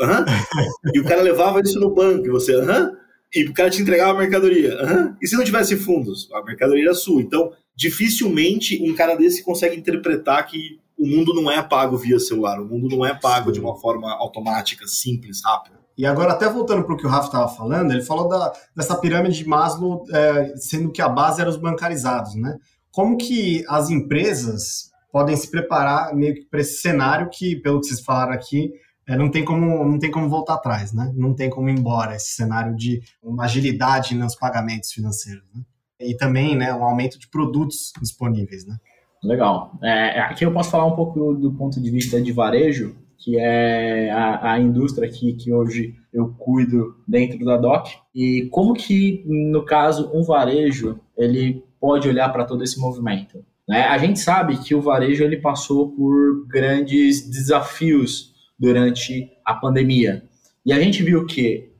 E 0.94 1.00
o 1.00 1.04
cara 1.04 1.22
levava 1.22 1.60
isso 1.60 1.78
no 1.78 1.94
banco, 1.94 2.26
e 2.26 2.30
você, 2.30 2.54
aham? 2.54 2.96
e 3.34 3.44
o 3.44 3.52
cara 3.52 3.70
te 3.70 3.82
entregava 3.82 4.12
a 4.12 4.20
mercadoria. 4.20 4.74
Uhum. 4.82 5.16
E 5.20 5.26
se 5.26 5.36
não 5.36 5.44
tivesse 5.44 5.76
fundos? 5.76 6.28
A 6.32 6.42
mercadoria 6.42 6.84
era 6.84 6.94
sua. 6.94 7.20
Então, 7.20 7.52
dificilmente 7.76 8.82
um 8.82 8.94
cara 8.94 9.14
desse 9.14 9.44
consegue 9.44 9.76
interpretar 9.76 10.46
que 10.46 10.80
o 10.98 11.06
mundo 11.06 11.34
não 11.34 11.50
é 11.50 11.62
pago 11.62 11.96
via 11.96 12.18
celular, 12.18 12.60
o 12.60 12.66
mundo 12.66 12.88
não 12.88 13.06
é 13.06 13.14
pago 13.14 13.52
de 13.52 13.60
uma 13.60 13.78
forma 13.78 14.10
automática, 14.14 14.86
simples, 14.86 15.40
rápida. 15.44 15.78
E 15.98 16.06
agora, 16.06 16.32
até 16.32 16.48
voltando 16.48 16.84
para 16.84 16.94
o 16.94 16.96
que 16.96 17.04
o 17.04 17.08
Rafa 17.08 17.26
estava 17.26 17.48
falando, 17.48 17.90
ele 17.90 18.02
falou 18.02 18.28
da, 18.28 18.52
dessa 18.74 18.96
pirâmide 18.96 19.38
de 19.38 19.48
Maslow, 19.48 20.04
é, 20.12 20.56
sendo 20.56 20.92
que 20.92 21.02
a 21.02 21.08
base 21.08 21.40
era 21.40 21.50
os 21.50 21.56
bancarizados, 21.56 22.36
né? 22.36 22.56
Como 22.92 23.16
que 23.16 23.64
as 23.68 23.90
empresas 23.90 24.92
podem 25.10 25.36
se 25.36 25.50
preparar 25.50 26.14
meio 26.14 26.34
que 26.34 26.44
para 26.44 26.60
esse 26.60 26.80
cenário 26.80 27.28
que, 27.28 27.56
pelo 27.56 27.80
que 27.80 27.88
vocês 27.88 28.00
falaram 28.00 28.32
aqui, 28.32 28.72
é, 29.08 29.16
não, 29.16 29.28
tem 29.28 29.44
como, 29.44 29.84
não 29.84 29.98
tem 29.98 30.08
como 30.08 30.28
voltar 30.28 30.54
atrás, 30.54 30.92
né? 30.92 31.12
Não 31.16 31.34
tem 31.34 31.50
como 31.50 31.68
ir 31.68 31.76
embora 31.76 32.14
esse 32.14 32.32
cenário 32.32 32.76
de 32.76 33.00
uma 33.20 33.44
agilidade 33.44 34.14
nos 34.14 34.36
pagamentos 34.36 34.92
financeiros, 34.92 35.42
né? 35.52 35.62
E 35.98 36.16
também, 36.16 36.56
né, 36.56 36.72
um 36.72 36.84
aumento 36.84 37.18
de 37.18 37.26
produtos 37.28 37.92
disponíveis, 38.00 38.64
né? 38.64 38.76
Legal. 39.20 39.76
É, 39.82 40.20
aqui 40.20 40.44
eu 40.44 40.52
posso 40.52 40.70
falar 40.70 40.86
um 40.86 40.94
pouco 40.94 41.34
do 41.34 41.52
ponto 41.54 41.82
de 41.82 41.90
vista 41.90 42.22
de 42.22 42.30
varejo, 42.30 42.96
que 43.18 43.38
é 43.38 44.10
a, 44.10 44.52
a 44.52 44.60
indústria 44.60 45.08
aqui 45.08 45.34
que 45.34 45.52
hoje 45.52 45.94
eu 46.12 46.28
cuido 46.38 46.96
dentro 47.06 47.44
da 47.44 47.56
DOC, 47.56 47.90
e 48.14 48.48
como 48.50 48.74
que, 48.74 49.24
no 49.26 49.64
caso, 49.64 50.10
um 50.14 50.22
varejo, 50.22 51.00
ele 51.16 51.64
pode 51.80 52.08
olhar 52.08 52.28
para 52.30 52.44
todo 52.44 52.62
esse 52.62 52.78
movimento. 52.78 53.44
Né? 53.68 53.82
A 53.82 53.98
gente 53.98 54.18
sabe 54.18 54.56
que 54.58 54.74
o 54.74 54.80
varejo 54.80 55.22
ele 55.22 55.36
passou 55.36 55.90
por 55.90 56.46
grandes 56.46 57.28
desafios 57.28 58.32
durante 58.58 59.30
a 59.44 59.54
pandemia. 59.54 60.22
E 60.64 60.72
a 60.72 60.80
gente 60.80 61.02
viu 61.02 61.26
que 61.26 61.70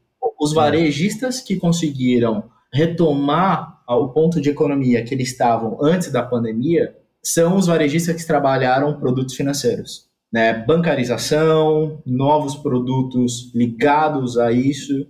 os 0.41 0.53
varejistas 0.53 1.41
que 1.41 1.57
conseguiram 1.57 2.45
retomar 2.73 3.83
o 3.89 4.09
ponto 4.09 4.41
de 4.41 4.51
economia 4.51 5.03
que 5.03 5.15
eles 5.15 5.31
estavam 5.31 5.79
antes 5.81 6.13
da 6.13 6.23
pandemia 6.23 6.95
são 7.23 7.57
os 7.57 7.67
varejistas 7.67 8.17
que 8.17 8.27
trabalharam 8.27 8.99
produtos 8.99 9.35
financeiros. 9.35 10.08
Né? 10.33 10.53
Bancarização, 10.53 12.03
novos 12.05 12.55
produtos 12.57 13.53
ligados 13.55 14.39
a 14.39 14.53
isso 14.53 15.07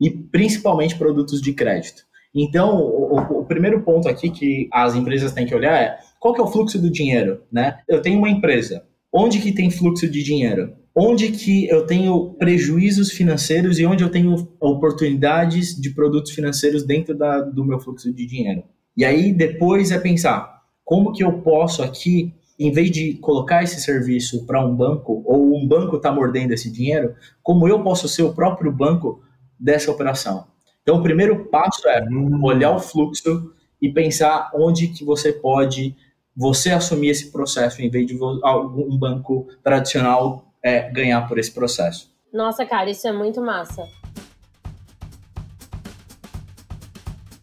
e 0.00 0.10
principalmente 0.10 0.96
produtos 0.96 1.40
de 1.42 1.52
crédito. 1.52 2.02
Então, 2.34 2.78
o, 2.80 3.40
o, 3.40 3.44
primeiro 3.44 3.82
ponto 3.82 4.08
aqui 4.08 4.30
que 4.30 4.68
as 4.72 4.94
empresas 4.94 5.32
têm 5.32 5.46
que 5.46 5.54
olhar 5.54 5.74
é 5.74 5.98
qual 6.20 6.32
que 6.32 6.40
é 6.40 6.44
o 6.44 6.46
fluxo 6.46 6.80
do 6.80 6.90
dinheiro, 6.90 7.42
né? 7.50 7.78
Eu 7.88 8.00
tenho 8.00 8.18
uma 8.18 8.30
empresa, 8.30 8.84
onde 9.12 9.40
que 9.40 9.52
tem 9.52 9.70
fluxo 9.70 10.08
de 10.08 10.22
dinheiro? 10.22 10.72
Onde 10.94 11.30
que 11.32 11.68
eu 11.68 11.86
tenho 11.86 12.34
prejuízos 12.34 13.10
financeiros 13.10 13.78
e 13.78 13.86
onde 13.86 14.04
eu 14.04 14.10
tenho 14.10 14.48
oportunidades 14.60 15.74
de 15.74 15.90
produtos 15.90 16.32
financeiros 16.32 16.84
dentro 16.84 17.16
da, 17.16 17.40
do 17.40 17.64
meu 17.64 17.80
fluxo 17.80 18.12
de 18.12 18.26
dinheiro? 18.26 18.62
E 18.96 19.04
aí 19.04 19.32
depois 19.32 19.90
é 19.90 19.98
pensar 19.98 20.60
como 20.84 21.12
que 21.12 21.22
eu 21.22 21.40
posso 21.40 21.82
aqui, 21.82 22.34
em 22.60 22.70
vez 22.70 22.90
de 22.90 23.14
colocar 23.14 23.62
esse 23.62 23.80
serviço 23.80 24.44
para 24.44 24.62
um 24.62 24.76
banco 24.76 25.22
ou 25.24 25.56
um 25.56 25.66
banco 25.66 25.96
está 25.96 26.12
mordendo 26.12 26.52
esse 26.52 26.70
dinheiro, 26.70 27.14
como 27.42 27.66
eu 27.66 27.82
posso 27.82 28.06
ser 28.06 28.22
o 28.22 28.34
próprio 28.34 28.70
banco 28.70 29.22
dessa 29.58 29.90
operação? 29.90 30.46
Então 30.82 30.98
o 30.98 31.02
primeiro 31.02 31.46
passo 31.46 31.88
é 31.88 32.04
hum. 32.04 32.38
olhar 32.44 32.76
o 32.76 32.78
fluxo 32.78 33.54
e 33.80 33.90
pensar 33.90 34.50
onde 34.54 34.88
que 34.88 35.02
você 35.02 35.32
pode 35.32 35.96
você 36.36 36.70
assumir 36.70 37.08
esse 37.08 37.32
processo 37.32 37.80
em 37.80 37.88
vez 37.88 38.06
de 38.06 38.14
um 38.14 38.98
banco 38.98 39.48
tradicional 39.64 40.52
é, 40.62 40.90
ganhar 40.90 41.26
por 41.26 41.38
esse 41.38 41.52
processo. 41.52 42.10
Nossa, 42.30 42.66
cara, 42.66 42.90
isso 42.90 43.08
é 43.08 43.12
muito 43.12 43.40
massa. 43.40 43.88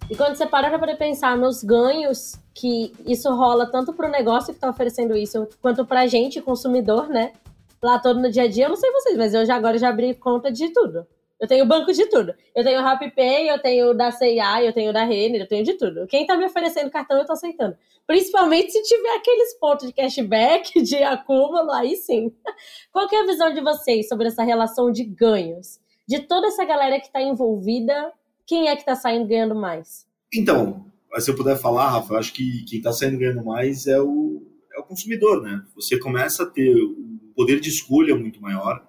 E 0.09 0.15
quando 0.15 0.35
você 0.35 0.45
para 0.45 0.77
para 0.77 0.95
pensar 0.95 1.35
nos 1.35 1.63
ganhos 1.63 2.39
que 2.57 2.91
isso 3.05 3.29
rola 3.35 3.67
tanto 3.67 3.93
para 3.93 4.07
o 4.07 4.11
negócio 4.11 4.47
que 4.47 4.57
está 4.57 4.69
oferecendo 4.69 5.15
isso, 5.15 5.47
quanto 5.61 5.85
para 5.85 6.01
a 6.01 6.07
gente, 6.07 6.41
consumidor, 6.41 7.07
né? 7.07 7.33
Lá 7.81 7.99
todo 7.99 8.19
no 8.19 8.31
dia 8.31 8.43
a 8.43 8.47
dia, 8.47 8.65
eu 8.65 8.69
não 8.69 8.75
sei 8.75 8.91
vocês, 8.91 9.15
mas 9.15 9.33
eu 9.35 9.45
já 9.45 9.55
agora 9.55 9.77
já 9.77 9.89
abri 9.89 10.15
conta 10.15 10.51
de 10.51 10.69
tudo. 10.73 11.05
Eu 11.39 11.47
tenho 11.47 11.67
banco 11.67 11.93
de 11.93 12.07
tudo. 12.07 12.33
Eu 12.55 12.63
tenho 12.63 12.81
RappiPay, 12.81 13.47
eu 13.47 13.61
tenho 13.61 13.93
da 13.93 14.11
CIA, 14.11 14.63
eu 14.63 14.73
tenho 14.73 14.91
da 14.91 15.03
Renner, 15.03 15.41
eu 15.41 15.47
tenho 15.47 15.63
de 15.63 15.75
tudo. 15.75 16.07
Quem 16.07 16.25
tá 16.25 16.35
me 16.35 16.45
oferecendo 16.45 16.89
cartão, 16.89 17.19
eu 17.19 17.25
tô 17.27 17.33
aceitando. 17.33 17.77
Principalmente 18.07 18.71
se 18.71 18.81
tiver 18.81 19.15
aqueles 19.15 19.53
pontos 19.59 19.85
de 19.85 19.93
cashback, 19.93 20.73
de 20.81 20.95
acúmulo, 21.03 21.71
aí 21.71 21.95
sim. 21.95 22.33
Qual 22.91 23.07
é 23.11 23.17
a 23.17 23.25
visão 23.27 23.53
de 23.53 23.61
vocês 23.61 24.07
sobre 24.07 24.29
essa 24.29 24.43
relação 24.43 24.91
de 24.91 25.03
ganhos? 25.03 25.79
De 26.07 26.21
toda 26.21 26.47
essa 26.47 26.65
galera 26.65 26.99
que 26.99 27.11
tá 27.11 27.21
envolvida, 27.21 28.11
quem 28.47 28.67
é 28.67 28.75
que 28.75 28.85
tá 28.85 28.95
saindo 28.95 29.27
ganhando 29.27 29.53
mais? 29.53 30.07
Então, 30.33 30.87
se 31.19 31.31
eu 31.31 31.35
puder 31.35 31.57
falar, 31.57 31.89
Rafa, 31.89 32.15
acho 32.15 32.33
que 32.33 32.63
quem 32.63 32.81
tá 32.81 32.91
saindo 32.91 33.17
ganhando 33.17 33.43
mais 33.43 33.87
é 33.87 33.99
o, 33.99 34.43
é 34.75 34.79
o 34.79 34.83
consumidor, 34.83 35.41
né? 35.41 35.63
Você 35.75 35.97
começa 35.97 36.43
a 36.43 36.45
ter 36.45 36.75
um 36.75 37.19
poder 37.35 37.59
de 37.59 37.69
escolha 37.69 38.15
muito 38.15 38.41
maior, 38.41 38.85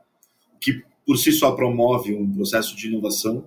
que 0.61 0.83
por 1.07 1.17
si 1.17 1.33
só 1.33 1.53
promove 1.53 2.15
um 2.15 2.31
processo 2.31 2.77
de 2.77 2.89
inovação. 2.89 3.47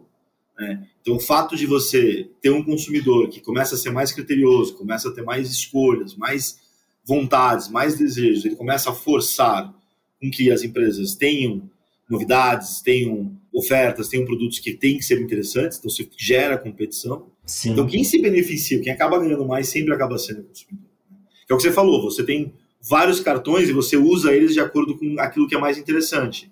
Né? 0.58 0.88
Então, 1.02 1.16
o 1.16 1.20
fato 1.20 1.56
de 1.56 1.68
você 1.68 2.30
ter 2.42 2.50
um 2.50 2.64
consumidor 2.64 3.30
que 3.30 3.40
começa 3.40 3.76
a 3.76 3.78
ser 3.78 3.92
mais 3.92 4.12
criterioso, 4.12 4.76
começa 4.76 5.10
a 5.10 5.12
ter 5.12 5.22
mais 5.22 5.52
escolhas, 5.52 6.16
mais 6.16 6.60
vontades, 7.06 7.70
mais 7.70 7.98
desejos, 7.98 8.46
ele 8.46 8.56
começa 8.56 8.90
a 8.90 8.94
forçar 8.94 9.74
com 10.20 10.30
que 10.30 10.52
as 10.52 10.64
empresas 10.64 11.16
tenham 11.16 11.70
novidades, 12.10 12.82
tenham 12.82 13.36
ofertas, 13.54 14.08
tenham 14.08 14.26
produtos 14.26 14.60
que 14.60 14.74
têm 14.74 14.98
que 14.98 15.04
ser 15.04 15.22
interessantes, 15.22 15.78
então 15.78 15.90
você 15.90 16.08
gera 16.18 16.58
competição. 16.58 17.28
Sim. 17.52 17.72
Então, 17.72 17.86
quem 17.86 18.02
se 18.02 18.22
beneficia, 18.22 18.80
quem 18.80 18.94
acaba 18.94 19.20
ganhando 19.20 19.46
mais, 19.46 19.68
sempre 19.68 19.94
acaba 19.94 20.18
sendo 20.18 20.40
o 20.40 20.44
consumidor. 20.46 20.88
Né? 21.12 21.18
É 21.50 21.54
o 21.54 21.58
que 21.58 21.64
você 21.64 21.72
falou, 21.72 22.02
você 22.02 22.24
tem 22.24 22.54
vários 22.82 23.20
cartões 23.20 23.68
e 23.68 23.74
você 23.74 23.98
usa 23.98 24.34
eles 24.34 24.54
de 24.54 24.62
acordo 24.62 24.98
com 24.98 25.20
aquilo 25.20 25.50
que 25.50 25.56
é 25.56 25.60
mais 25.60 25.78
interessante. 25.78 26.50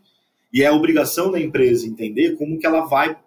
E 0.51 0.61
é 0.61 0.67
a 0.67 0.73
obrigação 0.73 1.31
da 1.31 1.39
empresa 1.39 1.87
entender 1.87 2.35
como 2.35 2.59
que 2.59 2.65
ela 2.65 2.81
vai 2.81 3.17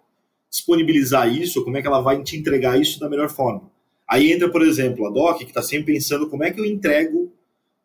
disponibilizar 0.51 1.27
isso, 1.27 1.63
como 1.63 1.75
é 1.75 1.81
que 1.81 1.87
ela 1.87 1.99
vai 1.99 2.21
te 2.21 2.37
entregar 2.37 2.79
isso 2.79 2.99
da 2.99 3.09
melhor 3.09 3.27
forma. 3.27 3.71
Aí 4.07 4.31
entra, 4.31 4.47
por 4.49 4.61
exemplo, 4.61 5.07
a 5.07 5.09
DOC, 5.09 5.39
que 5.39 5.45
está 5.45 5.63
sempre 5.63 5.93
pensando 5.93 6.29
como 6.29 6.43
é 6.43 6.51
que 6.51 6.59
eu 6.59 6.65
entrego 6.65 7.33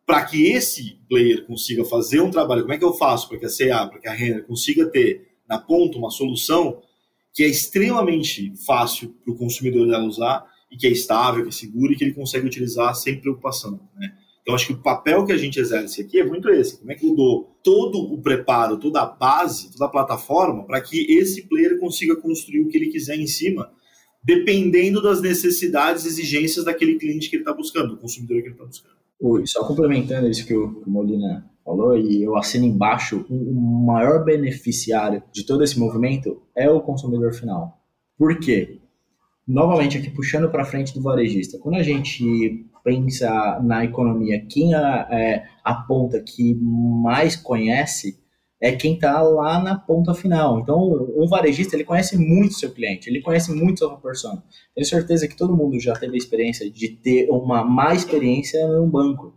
para 0.05 0.23
que 0.23 0.51
esse 0.51 0.99
player 1.09 1.47
consiga 1.47 1.83
fazer 1.83 2.21
um 2.21 2.29
trabalho, 2.29 2.61
como 2.61 2.73
é 2.73 2.77
que 2.77 2.85
eu 2.85 2.93
faço 2.93 3.27
para 3.27 3.39
que 3.39 3.45
a 3.47 3.49
CA, 3.49 3.87
para 3.87 3.99
que 3.99 4.07
a 4.07 4.13
Renner 4.13 4.45
consiga 4.45 4.85
ter 4.85 5.29
na 5.47 5.57
ponta 5.57 5.97
uma 5.97 6.11
solução 6.11 6.79
que 7.33 7.43
é 7.43 7.47
extremamente 7.47 8.53
fácil 8.65 9.15
para 9.23 9.33
o 9.33 9.37
consumidor 9.37 9.87
dela 9.87 10.05
usar 10.05 10.45
e 10.71 10.77
que 10.77 10.87
é 10.87 10.91
estável, 10.91 11.43
que 11.43 11.49
é 11.49 11.51
seguro 11.51 11.93
e 11.93 11.95
que 11.95 12.03
ele 12.03 12.13
consegue 12.13 12.45
utilizar 12.45 12.93
sem 12.95 13.19
preocupação. 13.19 13.79
Né? 13.95 14.13
Então, 14.41 14.55
acho 14.55 14.67
que 14.67 14.73
o 14.73 14.81
papel 14.81 15.25
que 15.25 15.31
a 15.31 15.37
gente 15.37 15.59
exerce 15.59 16.01
aqui 16.01 16.19
é 16.19 16.25
muito 16.25 16.49
esse. 16.49 16.79
Como 16.79 16.91
é 16.91 16.95
que 16.95 17.05
eu 17.05 17.15
dou 17.15 17.55
todo 17.63 17.99
o 17.99 18.21
preparo, 18.21 18.77
toda 18.77 19.01
a 19.01 19.05
base, 19.05 19.71
toda 19.71 19.85
a 19.85 19.89
plataforma 19.89 20.65
para 20.65 20.81
que 20.81 21.05
esse 21.13 21.47
player 21.47 21.79
consiga 21.79 22.15
construir 22.15 22.61
o 22.61 22.67
que 22.67 22.77
ele 22.77 22.87
quiser 22.87 23.15
em 23.15 23.27
cima, 23.27 23.71
dependendo 24.23 25.01
das 25.01 25.21
necessidades 25.21 26.05
e 26.05 26.07
exigências 26.07 26.65
daquele 26.65 26.95
cliente 26.95 27.29
que 27.29 27.35
ele 27.35 27.43
está 27.43 27.53
buscando, 27.53 27.89
do 27.89 27.97
consumidor 27.97 28.37
que 28.41 28.47
ele 28.47 28.53
está 28.53 28.65
buscando. 28.65 28.95
Ui, 29.19 29.45
só 29.45 29.63
complementando 29.65 30.29
isso 30.29 30.47
que 30.47 30.55
o 30.55 30.81
Molina 30.87 31.45
falou, 31.69 31.95
e 31.95 32.23
eu 32.23 32.35
assino 32.35 32.65
embaixo, 32.65 33.25
o 33.29 33.85
maior 33.85 34.25
beneficiário 34.25 35.21
de 35.31 35.45
todo 35.45 35.63
esse 35.63 35.79
movimento 35.79 36.41
é 36.55 36.67
o 36.67 36.81
consumidor 36.81 37.31
final. 37.33 37.79
Por 38.17 38.39
quê? 38.39 38.79
Novamente, 39.47 39.97
aqui 39.97 40.09
puxando 40.09 40.49
para 40.49 40.65
frente 40.65 40.93
do 40.93 41.01
varejista, 41.01 41.59
quando 41.59 41.75
a 41.75 41.83
gente 41.83 42.65
pensa 42.83 43.59
na 43.61 43.85
economia, 43.85 44.43
quem 44.49 44.73
a, 44.73 45.07
é, 45.11 45.45
a 45.63 45.75
ponta 45.75 46.19
que 46.19 46.55
mais 46.55 47.35
conhece 47.35 48.19
é 48.59 48.71
quem 48.71 48.95
está 48.95 49.21
lá 49.21 49.61
na 49.61 49.77
ponta 49.77 50.13
final. 50.13 50.59
Então, 50.59 50.77
um 51.15 51.27
varejista, 51.27 51.75
ele 51.75 51.83
conhece 51.83 52.17
muito 52.17 52.55
seu 52.55 52.71
cliente, 52.71 53.09
ele 53.09 53.21
conhece 53.21 53.53
muito 53.53 53.79
sua 53.79 53.95
persona. 53.97 54.43
Tenho 54.73 54.87
certeza 54.87 55.27
que 55.27 55.37
todo 55.37 55.55
mundo 55.55 55.79
já 55.79 55.93
teve 55.93 56.15
a 56.15 56.17
experiência 56.17 56.69
de 56.69 56.89
ter 56.89 57.29
uma 57.29 57.63
má 57.63 57.93
experiência 57.93 58.67
num 58.67 58.89
banco, 58.89 59.33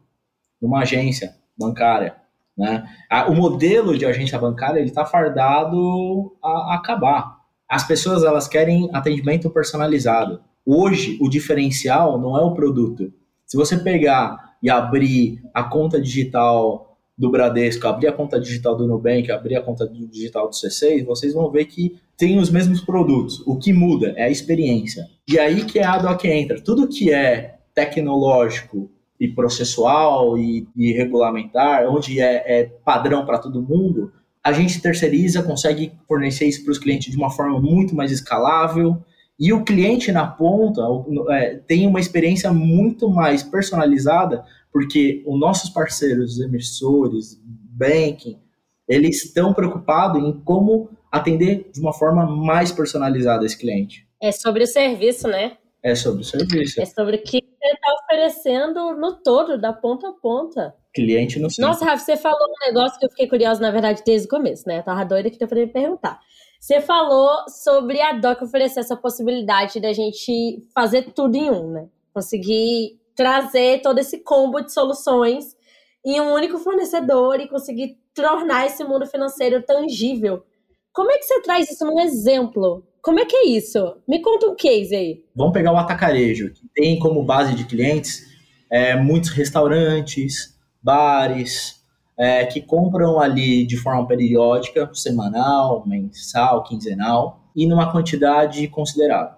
numa 0.61 0.81
agência 0.81 1.35
bancária. 1.57 2.22
Né? 2.57 2.85
O 3.29 3.35
modelo 3.35 3.97
de 3.97 4.05
agência 4.05 4.39
bancária, 4.39 4.79
ele 4.79 4.89
está 4.89 5.05
fardado 5.05 6.37
a 6.43 6.75
acabar. 6.75 7.39
As 7.69 7.87
pessoas, 7.87 8.23
elas 8.23 8.47
querem 8.47 8.91
atendimento 8.93 9.49
personalizado. 9.51 10.41
Hoje, 10.65 11.19
o 11.21 11.29
diferencial 11.29 12.21
não 12.21 12.39
é 12.39 12.43
o 12.43 12.55
produto, 12.55 13.13
se 13.53 13.57
você 13.59 13.77
pegar 13.77 14.57
e 14.63 14.71
abrir 14.71 15.43
a 15.53 15.63
conta 15.63 16.01
digital 16.01 16.97
do 17.19 17.31
Bradesco, 17.31 17.87
abrir 17.87 18.09
a 18.09 18.13
conta 18.13 18.41
digital 18.41 18.75
do 18.75 18.87
Nubank, 18.87 19.31
abrir 19.31 19.57
a 19.57 19.61
conta 19.61 19.87
digital 19.87 20.49
do 20.49 20.55
C6, 20.55 21.05
vocês 21.05 21.35
vão 21.35 21.51
ver 21.51 21.67
que 21.67 21.95
tem 22.17 22.39
os 22.39 22.49
mesmos 22.49 22.81
produtos. 22.81 23.47
O 23.47 23.59
que 23.59 23.71
muda 23.71 24.15
é 24.17 24.25
a 24.25 24.31
experiência. 24.31 25.07
E 25.29 25.39
aí 25.39 25.67
que 25.67 25.79
é 25.79 25.85
a 25.85 25.99
DOC 25.99 26.25
entra. 26.25 26.63
Tudo 26.63 26.89
que 26.89 27.13
é 27.13 27.59
tecnológico 27.75 28.91
e 29.23 29.29
processual 29.29 30.37
e, 30.37 30.67
e 30.75 30.91
regulamentar, 30.91 31.89
onde 31.89 32.21
é, 32.21 32.43
é 32.45 32.65
padrão 32.65 33.25
para 33.25 33.39
todo 33.39 33.63
mundo, 33.63 34.13
a 34.43 34.51
gente 34.51 34.83
terceiriza, 34.83 35.45
consegue 35.45 35.93
fornecer 36.09 36.47
isso 36.47 36.65
para 36.65 36.73
os 36.73 36.79
clientes 36.79 37.13
de 37.13 37.17
uma 37.17 37.31
forma 37.31 37.61
muito 37.61 37.95
mais 37.95 38.11
escalável 38.11 39.01
e 39.39 39.53
o 39.53 39.63
cliente 39.63 40.11
na 40.11 40.27
ponta 40.27 40.83
é, 41.31 41.55
tem 41.69 41.87
uma 41.87 42.01
experiência 42.01 42.53
muito 42.53 43.09
mais 43.09 43.45
personalizada, 43.45 44.45
porque 44.73 45.23
os 45.25 45.39
nossos 45.39 45.71
parceiros, 45.71 46.41
emissores, 46.41 47.41
banking, 47.45 48.41
eles 48.89 49.25
estão 49.25 49.55
preocupados 49.55 50.21
em 50.21 50.33
como 50.41 50.91
atender 51.13 51.71
de 51.73 51.81
uma 51.81 51.93
forma 51.93 52.27
mais 52.27 52.73
personalizada 52.73 53.47
esse 53.47 53.57
cliente. 53.57 54.05
É 54.21 54.33
sobre 54.33 54.65
o 54.65 54.67
serviço, 54.67 55.29
né? 55.29 55.59
É 55.83 55.95
sobre 55.95 56.23
o 56.23 56.25
serviço. 56.25 56.81
É 56.81 56.87
sobre 56.87 57.17
o 57.17 57.23
que 57.23 57.43
você 57.43 57.69
está 57.73 57.95
oferecendo 58.05 58.95
no 58.95 59.17
todo, 59.17 59.59
da 59.59 59.73
ponta 59.73 60.09
a 60.09 60.13
ponta. 60.13 60.75
Cliente 60.95 61.41
no 61.41 61.51
centro. 61.51 61.71
Nossa, 61.71 61.85
Rafa, 61.85 62.05
você 62.05 62.17
falou 62.17 62.39
um 62.49 62.67
negócio 62.67 62.99
que 62.99 63.07
eu 63.07 63.11
fiquei 63.11 63.27
curiosa, 63.27 63.61
na 63.61 63.71
verdade, 63.71 64.03
desde 64.05 64.27
o 64.27 64.31
começo, 64.31 64.65
né? 64.67 64.79
Eu 64.79 64.83
tava 64.85 65.05
doida 65.05 65.31
que 65.31 65.43
eu 65.43 65.49
me 65.51 65.67
perguntar. 65.67 66.21
Você 66.61 66.81
falou 66.81 67.49
sobre 67.49 68.01
a 68.01 68.13
DOC 68.13 68.43
oferecer 68.43 68.81
essa 68.81 68.97
possibilidade 68.97 69.81
da 69.81 69.93
gente 69.93 70.63
fazer 70.73 71.13
tudo 71.13 71.35
em 71.35 71.51
um, 71.51 71.73
né? 71.73 71.89
Conseguir 72.15 73.01
trazer 73.17 73.83
todo 73.83 73.99
esse 73.99 74.19
combo 74.19 74.61
de 74.61 74.73
soluções 74.73 75.57
em 76.05 76.21
um 76.21 76.33
único 76.33 76.59
fornecedor 76.59 77.41
e 77.41 77.49
conseguir 77.49 77.99
tornar 78.15 78.67
esse 78.67 78.85
mundo 78.85 79.07
financeiro 79.07 79.63
tangível. 79.63 80.45
Como 80.93 81.11
é 81.11 81.19
que 81.19 81.25
você 81.25 81.41
traz 81.43 81.71
isso 81.71 81.85
num 81.87 82.01
exemplo? 82.01 82.87
Como 83.03 83.19
é 83.19 83.25
que 83.25 83.35
é 83.35 83.47
isso? 83.49 83.97
Me 84.07 84.21
conta 84.21 84.47
um 84.47 84.55
case 84.55 84.95
aí. 84.95 85.25
Vamos 85.35 85.53
pegar 85.53 85.73
o 85.73 85.77
atacarejo, 85.77 86.53
que 86.53 86.63
tem 86.75 86.99
como 86.99 87.25
base 87.25 87.55
de 87.55 87.65
clientes 87.65 88.33
é, 88.73 88.97
muitos 88.97 89.29
restaurantes, 89.29 90.59
bares, 90.83 91.83
é, 92.19 92.47
que 92.47 92.63
compram 92.63 93.21
ali 93.21 93.67
de 93.67 93.77
forma 93.77 94.07
periódica, 94.07 94.89
semanal, 94.95 95.87
mensal, 95.87 96.65
quinzenal, 96.65 97.51
e 97.55 97.67
numa 97.67 97.93
quantidade 97.93 98.67
considerável. 98.69 99.37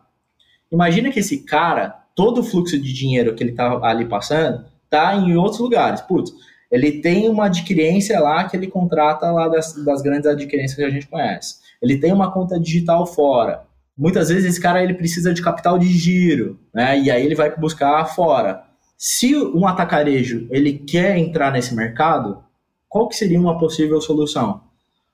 Imagina 0.70 1.10
que 1.10 1.18
esse 1.18 1.44
cara, 1.44 2.04
todo 2.14 2.42
o 2.42 2.44
fluxo 2.44 2.78
de 2.80 2.92
dinheiro 2.92 3.34
que 3.34 3.42
ele 3.42 3.50
está 3.50 3.80
ali 3.82 4.04
passando, 4.04 4.64
está 4.84 5.16
em 5.16 5.36
outros 5.36 5.58
lugares. 5.58 6.00
Putz, 6.00 6.32
ele 6.74 7.00
tem 7.00 7.28
uma 7.28 7.46
adquirência 7.46 8.18
lá 8.18 8.48
que 8.48 8.56
ele 8.56 8.66
contrata 8.66 9.30
lá 9.30 9.46
das, 9.46 9.74
das 9.84 10.02
grandes 10.02 10.26
adquirências 10.26 10.76
que 10.76 10.82
a 10.82 10.90
gente 10.90 11.06
conhece. 11.06 11.58
Ele 11.80 11.98
tem 11.98 12.12
uma 12.12 12.32
conta 12.32 12.58
digital 12.58 13.06
fora. 13.06 13.62
Muitas 13.96 14.28
vezes 14.28 14.44
esse 14.44 14.60
cara 14.60 14.82
ele 14.82 14.94
precisa 14.94 15.32
de 15.32 15.40
capital 15.40 15.78
de 15.78 15.86
giro, 15.86 16.58
né? 16.74 16.98
E 16.98 17.12
aí 17.12 17.24
ele 17.24 17.36
vai 17.36 17.56
buscar 17.56 18.04
fora. 18.06 18.64
Se 18.98 19.36
um 19.36 19.68
atacarejo 19.68 20.48
ele 20.50 20.72
quer 20.72 21.16
entrar 21.16 21.52
nesse 21.52 21.76
mercado, 21.76 22.42
qual 22.88 23.06
que 23.08 23.14
seria 23.14 23.38
uma 23.38 23.56
possível 23.56 24.00
solução? 24.00 24.62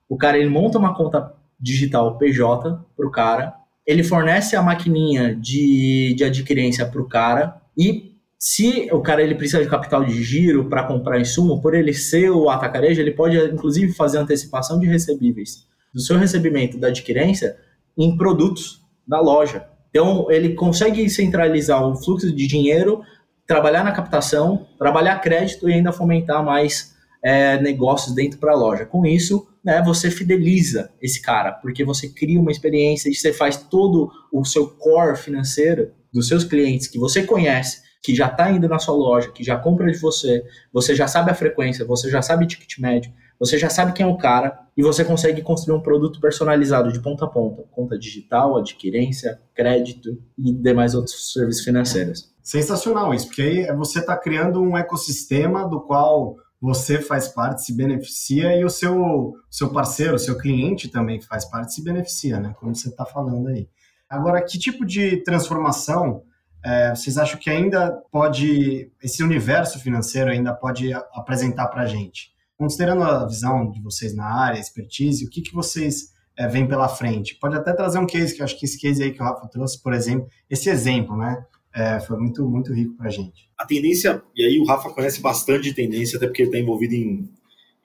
O 0.09 0.17
cara 0.17 0.39
ele 0.39 0.49
monta 0.49 0.79
uma 0.79 0.95
conta 0.95 1.35
digital 1.61 2.17
PJ 2.17 2.83
para 2.97 3.07
o 3.07 3.11
cara, 3.11 3.55
ele 3.87 4.03
fornece 4.03 4.57
a 4.57 4.63
maquininha 4.63 5.37
de, 5.37 6.15
de 6.17 6.25
adquirência 6.25 6.87
para 6.87 7.03
o 7.03 7.09
cara 7.09 7.61
e 7.77 8.10
se 8.43 8.89
o 8.91 9.03
cara 9.03 9.23
ele 9.23 9.35
precisa 9.35 9.63
de 9.63 9.69
capital 9.69 10.03
de 10.03 10.23
giro 10.23 10.65
para 10.65 10.85
comprar 10.85 11.21
insumo, 11.21 11.61
por 11.61 11.75
ele 11.75 11.93
ser 11.93 12.31
o 12.31 12.49
atacarejo, 12.49 12.99
ele 12.99 13.11
pode 13.11 13.37
inclusive 13.37 13.93
fazer 13.93 14.17
antecipação 14.17 14.81
de 14.81 14.87
recebíveis 14.87 15.67
do 15.93 16.01
seu 16.01 16.17
recebimento 16.17 16.79
da 16.79 16.89
adquirência 16.89 17.59
em 17.99 18.17
produtos 18.17 18.81
da 19.07 19.21
loja. 19.21 19.69
Então 19.91 20.31
ele 20.31 20.55
consegue 20.55 21.07
centralizar 21.11 21.87
o 21.87 21.95
fluxo 21.95 22.35
de 22.35 22.47
dinheiro, 22.47 23.03
trabalhar 23.47 23.85
na 23.85 23.93
captação, 23.93 24.67
trabalhar 24.79 25.19
crédito 25.19 25.69
e 25.69 25.75
ainda 25.75 25.93
fomentar 25.93 26.43
mais 26.43 26.95
é, 27.23 27.61
negócios 27.61 28.15
dentro 28.15 28.39
para 28.39 28.53
a 28.53 28.57
loja. 28.57 28.87
Com 28.87 29.05
isso, 29.05 29.47
né, 29.63 29.83
você 29.85 30.11
fideliza 30.11 30.91
esse 31.03 31.21
cara, 31.21 31.53
porque 31.53 31.85
você 31.85 32.09
cria 32.09 32.41
uma 32.41 32.51
experiência 32.51 33.11
e 33.11 33.15
você 33.15 33.35
faz 33.35 33.59
todo 33.59 34.11
o 34.33 34.47
seu 34.47 34.67
core 34.67 35.19
financeiro 35.19 35.91
dos 36.11 36.27
seus 36.27 36.43
clientes 36.43 36.87
que 36.87 36.99
você 36.99 37.23
conhece, 37.23 37.90
que 38.03 38.15
já 38.15 38.29
está 38.29 38.51
indo 38.51 38.69
na 38.69 38.79
sua 38.79 38.95
loja, 38.95 39.31
que 39.31 39.45
já 39.45 39.57
compra 39.57 39.91
de 39.91 39.99
você, 39.99 40.43
você 40.73 40.95
já 40.95 41.07
sabe 41.07 41.31
a 41.31 41.35
frequência, 41.35 41.85
você 41.85 42.09
já 42.09 42.23
sabe 42.23 42.45
o 42.45 42.49
ticket 42.49 42.79
médio, 42.79 43.13
você 43.39 43.59
já 43.59 43.71
sabe 43.71 43.93
quem 43.93 44.05
é 44.05 44.09
o 44.09 44.17
cara 44.17 44.59
e 44.77 44.83
você 44.83 45.05
consegue 45.05 45.43
construir 45.43 45.77
um 45.77 45.83
produto 45.83 46.21
personalizado 46.21 46.93
de 46.93 47.01
ponta 47.01 47.25
a 47.25 47.29
ponta, 47.29 47.65
conta 47.71 47.99
digital, 47.99 48.57
adquirência, 48.57 49.41
crédito 49.55 50.19
e 50.39 50.53
demais 50.53 50.95
outros 50.95 51.33
serviços 51.33 51.65
financeiros. 51.65 52.31
Sensacional 52.43 53.15
isso, 53.15 53.27
porque 53.27 53.43
aí 53.43 53.77
você 53.77 54.01
está 54.01 54.17
criando 54.17 54.61
um 54.61 54.77
ecossistema 54.77 55.69
do 55.69 55.81
qual 55.81 56.37
você 56.61 57.01
faz 57.01 57.29
parte, 57.29 57.65
se 57.65 57.75
beneficia 57.75 58.55
e 58.55 58.65
o 58.65 58.69
seu, 58.69 59.35
seu 59.51 59.71
parceiro, 59.71 60.19
seu 60.19 60.37
cliente 60.37 60.89
também 60.89 61.21
faz 61.21 61.47
parte, 61.47 61.73
se 61.73 61.83
beneficia, 61.83 62.39
né? 62.39 62.55
Como 62.61 62.75
você 62.75 62.89
está 62.89 63.07
falando 63.07 63.49
aí. 63.49 63.67
Agora, 64.09 64.43
que 64.43 64.59
tipo 64.59 64.85
de 64.85 65.19
transformação 65.19 66.23
é, 66.65 66.95
vocês 66.95 67.17
acham 67.19 67.39
que 67.39 67.49
ainda 67.49 67.91
pode, 68.11 68.91
esse 69.03 69.23
universo 69.23 69.79
financeiro 69.81 70.31
ainda 70.31 70.53
pode 70.55 70.93
apresentar 70.93 71.69
para 71.69 71.83
a 71.83 71.87
gente? 71.87 72.31
Considerando 72.57 73.03
a 73.03 73.27
visão 73.27 73.71
de 73.71 73.81
vocês 73.81 74.15
na 74.15 74.27
área, 74.27 74.59
expertise, 74.59 75.25
o 75.25 75.31
que, 75.31 75.41
que 75.41 75.55
vocês 75.55 76.11
é, 76.37 76.47
veem 76.47 76.69
pela 76.69 76.89
frente? 76.89 77.39
Pode 77.41 77.57
até 77.57 77.73
trazer 77.73 77.99
um 77.99 78.07
case, 78.07 78.35
que 78.35 78.43
eu 78.43 78.45
acho 78.45 78.59
que 78.59 78.67
esse 78.67 78.79
case 78.79 79.03
aí 79.03 79.13
que 79.13 79.23
o 79.23 79.25
Rafa 79.25 79.49
trouxe, 79.49 79.83
por 79.83 79.95
exemplo, 79.95 80.29
esse 80.51 80.69
exemplo, 80.69 81.17
né? 81.17 81.45
é, 81.75 82.01
foi 82.01 82.19
muito, 82.19 82.47
muito 82.49 82.73
rico 82.73 82.97
para 82.97 83.09
a 83.09 83.11
gente. 83.11 83.49
A 83.57 83.65
tendência, 83.65 84.23
e 84.35 84.45
aí 84.45 84.59
o 84.59 84.65
Rafa 84.65 84.91
conhece 84.91 85.21
bastante 85.21 85.65
de 85.65 85.75
tendência, 85.75 86.17
até 86.17 86.27
porque 86.27 86.43
ele 86.43 86.49
está 86.49 86.59
envolvido 86.59 86.95
em, 86.95 87.29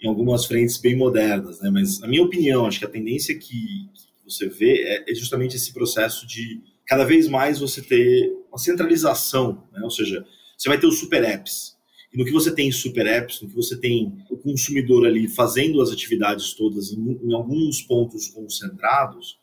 em 0.01 0.07
algumas 0.07 0.45
frentes 0.45 0.77
bem 0.77 0.95
modernas, 0.95 1.61
né? 1.61 1.69
mas 1.69 1.99
na 1.99 2.07
minha 2.07 2.23
opinião, 2.23 2.65
acho 2.65 2.79
que 2.79 2.85
a 2.85 2.89
tendência 2.89 3.35
que, 3.35 3.45
que 3.45 4.23
você 4.23 4.49
vê 4.49 4.83
é, 4.83 5.11
é, 5.11 5.15
justamente 5.15 5.55
esse 5.55 5.71
processo 5.71 6.25
de 6.27 6.61
cada 6.87 7.03
vez 7.03 7.27
mais 7.27 7.59
você 7.59 7.81
ter 7.81 8.31
uma 8.55 8.57
centralização, 8.57 9.63
né? 9.73 9.81
ou 9.83 9.91
seja, 9.91 10.25
você 10.57 10.69
vai 10.69 10.79
ter 10.79 10.87
os 10.87 10.97
super 10.97 11.23
apps. 11.23 11.75
E 12.13 12.17
no 12.17 12.23
que 12.23 12.31
você 12.31 12.55
tem 12.55 12.71
super 12.71 13.05
apps, 13.05 13.41
no 13.41 13.49
que 13.49 13.55
você 13.55 13.77
tem 13.77 14.23
o 14.29 14.37
consumidor 14.37 15.05
ali 15.05 15.27
fazendo 15.27 15.81
as 15.81 15.91
atividades 15.91 16.53
todas 16.53 16.93
em, 16.93 17.19
em 17.21 17.33
alguns 17.33 17.81
pontos 17.81 18.29
concentrados, 18.29 19.37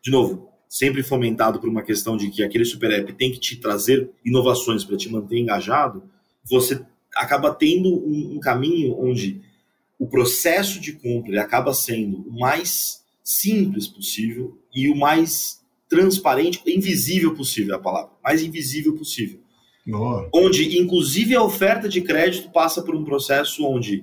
de 0.00 0.10
novo, 0.12 0.48
sempre 0.68 1.02
fomentado 1.02 1.58
por 1.58 1.68
uma 1.68 1.82
questão 1.82 2.16
de 2.16 2.30
que 2.30 2.42
aquele 2.42 2.64
super 2.64 2.92
app 2.92 3.12
tem 3.14 3.32
que 3.32 3.40
te 3.40 3.56
trazer 3.56 4.08
inovações 4.24 4.84
para 4.84 4.96
te 4.96 5.08
manter 5.08 5.38
engajado, 5.38 6.08
você 6.48 6.80
acaba 7.16 7.52
tendo 7.52 7.88
um, 7.88 8.36
um, 8.36 8.40
caminho 8.40 8.96
onde 8.98 9.42
o 9.98 10.06
processo 10.06 10.80
de 10.80 10.92
compra 10.92 11.42
acaba 11.42 11.74
sendo 11.74 12.18
o 12.28 12.38
mais 12.38 13.02
simples 13.22 13.86
possível 13.86 14.56
e 14.74 14.88
o 14.88 14.96
mais 14.96 15.61
transparente, 15.92 16.62
invisível 16.66 17.34
possível, 17.34 17.74
é 17.74 17.76
a 17.76 17.80
palavra, 17.80 18.12
mais 18.24 18.42
invisível 18.42 18.96
possível. 18.96 19.38
Boa. 19.86 20.26
Onde, 20.32 20.78
inclusive, 20.78 21.34
a 21.34 21.42
oferta 21.42 21.86
de 21.86 22.00
crédito 22.00 22.50
passa 22.50 22.80
por 22.80 22.96
um 22.96 23.04
processo 23.04 23.62
onde 23.66 24.02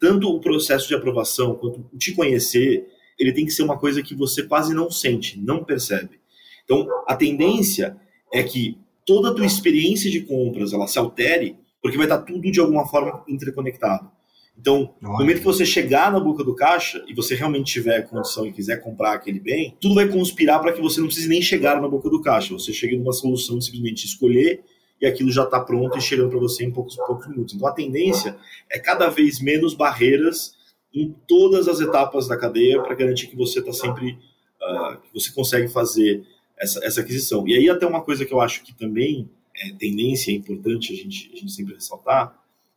tanto 0.00 0.30
o 0.30 0.40
processo 0.40 0.88
de 0.88 0.94
aprovação 0.94 1.54
quanto 1.54 1.86
o 1.92 1.98
te 1.98 2.14
conhecer 2.14 2.86
ele 3.18 3.32
tem 3.32 3.44
que 3.44 3.50
ser 3.50 3.62
uma 3.62 3.78
coisa 3.78 4.02
que 4.02 4.14
você 4.14 4.42
quase 4.42 4.74
não 4.74 4.90
sente, 4.90 5.38
não 5.38 5.62
percebe. 5.62 6.20
Então, 6.64 6.86
a 7.06 7.14
tendência 7.14 7.96
é 8.32 8.42
que 8.42 8.78
toda 9.04 9.30
a 9.30 9.34
tua 9.34 9.46
experiência 9.46 10.10
de 10.10 10.22
compras 10.22 10.72
ela 10.72 10.86
se 10.86 10.98
altere, 10.98 11.56
porque 11.82 11.96
vai 11.96 12.06
estar 12.06 12.18
tudo 12.22 12.50
de 12.50 12.60
alguma 12.60 12.86
forma 12.86 13.24
interconectado. 13.28 14.10
Então, 14.58 14.94
no 15.00 15.12
momento 15.12 15.38
que 15.38 15.44
você 15.44 15.64
chegar 15.64 16.10
na 16.10 16.18
boca 16.18 16.42
do 16.42 16.54
caixa 16.54 17.04
e 17.06 17.14
você 17.14 17.34
realmente 17.34 17.72
tiver 17.72 18.02
condição 18.02 18.46
e 18.46 18.52
quiser 18.52 18.78
comprar 18.78 19.12
aquele 19.12 19.38
bem, 19.38 19.76
tudo 19.80 19.94
vai 19.94 20.08
conspirar 20.08 20.60
para 20.60 20.72
que 20.72 20.80
você 20.80 20.98
não 20.98 21.06
precise 21.06 21.28
nem 21.28 21.42
chegar 21.42 21.80
na 21.80 21.88
boca 21.88 22.08
do 22.08 22.20
caixa. 22.20 22.54
Você 22.54 22.72
chegue 22.72 22.96
numa 22.96 23.12
solução 23.12 23.58
de 23.58 23.64
simplesmente 23.66 24.06
escolher 24.06 24.62
e 25.00 25.06
aquilo 25.06 25.30
já 25.30 25.44
está 25.44 25.60
pronto 25.60 25.98
e 25.98 26.00
chegando 26.00 26.30
para 26.30 26.38
você 26.38 26.64
em 26.64 26.70
poucos, 26.70 26.96
poucos 26.96 27.28
minutos. 27.28 27.54
Então, 27.54 27.68
a 27.68 27.72
tendência 27.72 28.36
é 28.70 28.78
cada 28.78 29.08
vez 29.08 29.40
menos 29.40 29.74
barreiras 29.74 30.56
em 30.92 31.14
todas 31.28 31.68
as 31.68 31.80
etapas 31.80 32.26
da 32.26 32.36
cadeia 32.36 32.82
para 32.82 32.94
garantir 32.94 33.26
que 33.26 33.36
você 33.36 33.60
está 33.60 33.72
sempre 33.72 34.18
uh, 34.62 34.96
que 35.02 35.12
você 35.12 35.30
consegue 35.32 35.68
fazer 35.68 36.24
essa, 36.58 36.84
essa 36.84 37.00
aquisição. 37.02 37.46
E 37.46 37.54
aí 37.54 37.68
até 37.68 37.86
uma 37.86 38.00
coisa 38.00 38.24
que 38.24 38.32
eu 38.32 38.40
acho 38.40 38.62
que 38.62 38.74
também 38.74 39.28
é 39.54 39.72
tendência, 39.72 40.32
é 40.32 40.34
importante 40.34 40.92
a 40.92 40.96
gente, 40.96 41.30
a 41.32 41.36
gente 41.36 41.52
sempre 41.52 41.74
ressaltar, 41.74 42.34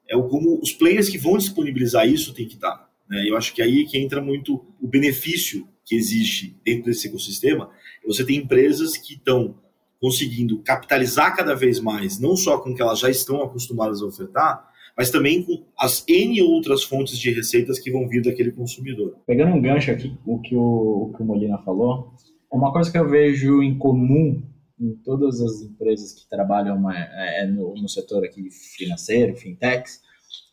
é 0.10 0.14
como 0.14 0.60
os 0.62 0.74
players 0.74 1.08
que 1.08 1.18
vão 1.18 1.38
disponibilizar 1.38 2.08
isso 2.08 2.34
têm 2.34 2.48
que 2.48 2.56
estar. 2.56 2.90
Né? 3.08 3.26
Eu 3.28 3.38
acho 3.38 3.54
que 3.54 3.62
aí 3.62 3.84
é 3.84 3.86
que 3.86 3.98
entra 3.98 4.22
muito 4.22 4.66
o 4.82 4.88
benefício 4.88 5.68
que 5.86 5.96
existe 5.96 6.56
dentro 6.66 6.86
desse 6.86 7.08
ecossistema. 7.08 7.70
Você 8.06 8.26
tem 8.26 8.38
empresas 8.38 8.98
que 8.98 9.14
estão 9.14 9.56
conseguindo 10.02 10.60
capitalizar 10.60 11.36
cada 11.36 11.54
vez 11.54 11.80
mais, 11.80 12.20
não 12.20 12.36
só 12.36 12.58
com 12.58 12.72
o 12.72 12.76
que 12.76 12.82
elas 12.82 13.00
já 13.00 13.10
estão 13.10 13.42
acostumadas 13.44 14.02
a 14.02 14.06
ofertar, 14.06 14.70
mas 14.98 15.10
também 15.10 15.44
com 15.44 15.64
as 15.78 16.04
N 16.08 16.42
outras 16.42 16.84
fontes 16.84 17.18
de 17.18 17.32
receitas 17.32 17.80
que 17.80 17.92
vão 17.92 18.08
vir 18.08 18.22
daquele 18.22 18.52
consumidor. 18.52 19.16
Pegando 19.26 19.56
um 19.56 19.62
gancho 19.62 19.92
aqui, 19.92 20.18
o 20.26 20.40
que 20.40 20.56
o, 20.56 21.10
o 21.10 21.14
que 21.16 21.22
o 21.22 21.26
Molina 21.26 21.58
falou, 21.60 22.14
é 22.52 22.56
uma 22.56 22.72
coisa 22.72 22.92
que 22.92 22.98
eu 22.98 23.08
vejo 23.08 23.62
em 23.62 23.78
comum 23.78 24.42
em 24.80 24.94
todas 25.04 25.42
as 25.42 25.62
empresas 25.62 26.14
que 26.14 26.28
trabalham 26.30 26.90
é, 26.90 27.42
é, 27.42 27.48
no, 27.48 27.74
no, 27.76 27.90
setor 27.90 28.24
aqui 28.24 28.50
financeiro, 28.50 29.36
fintechs, 29.36 30.02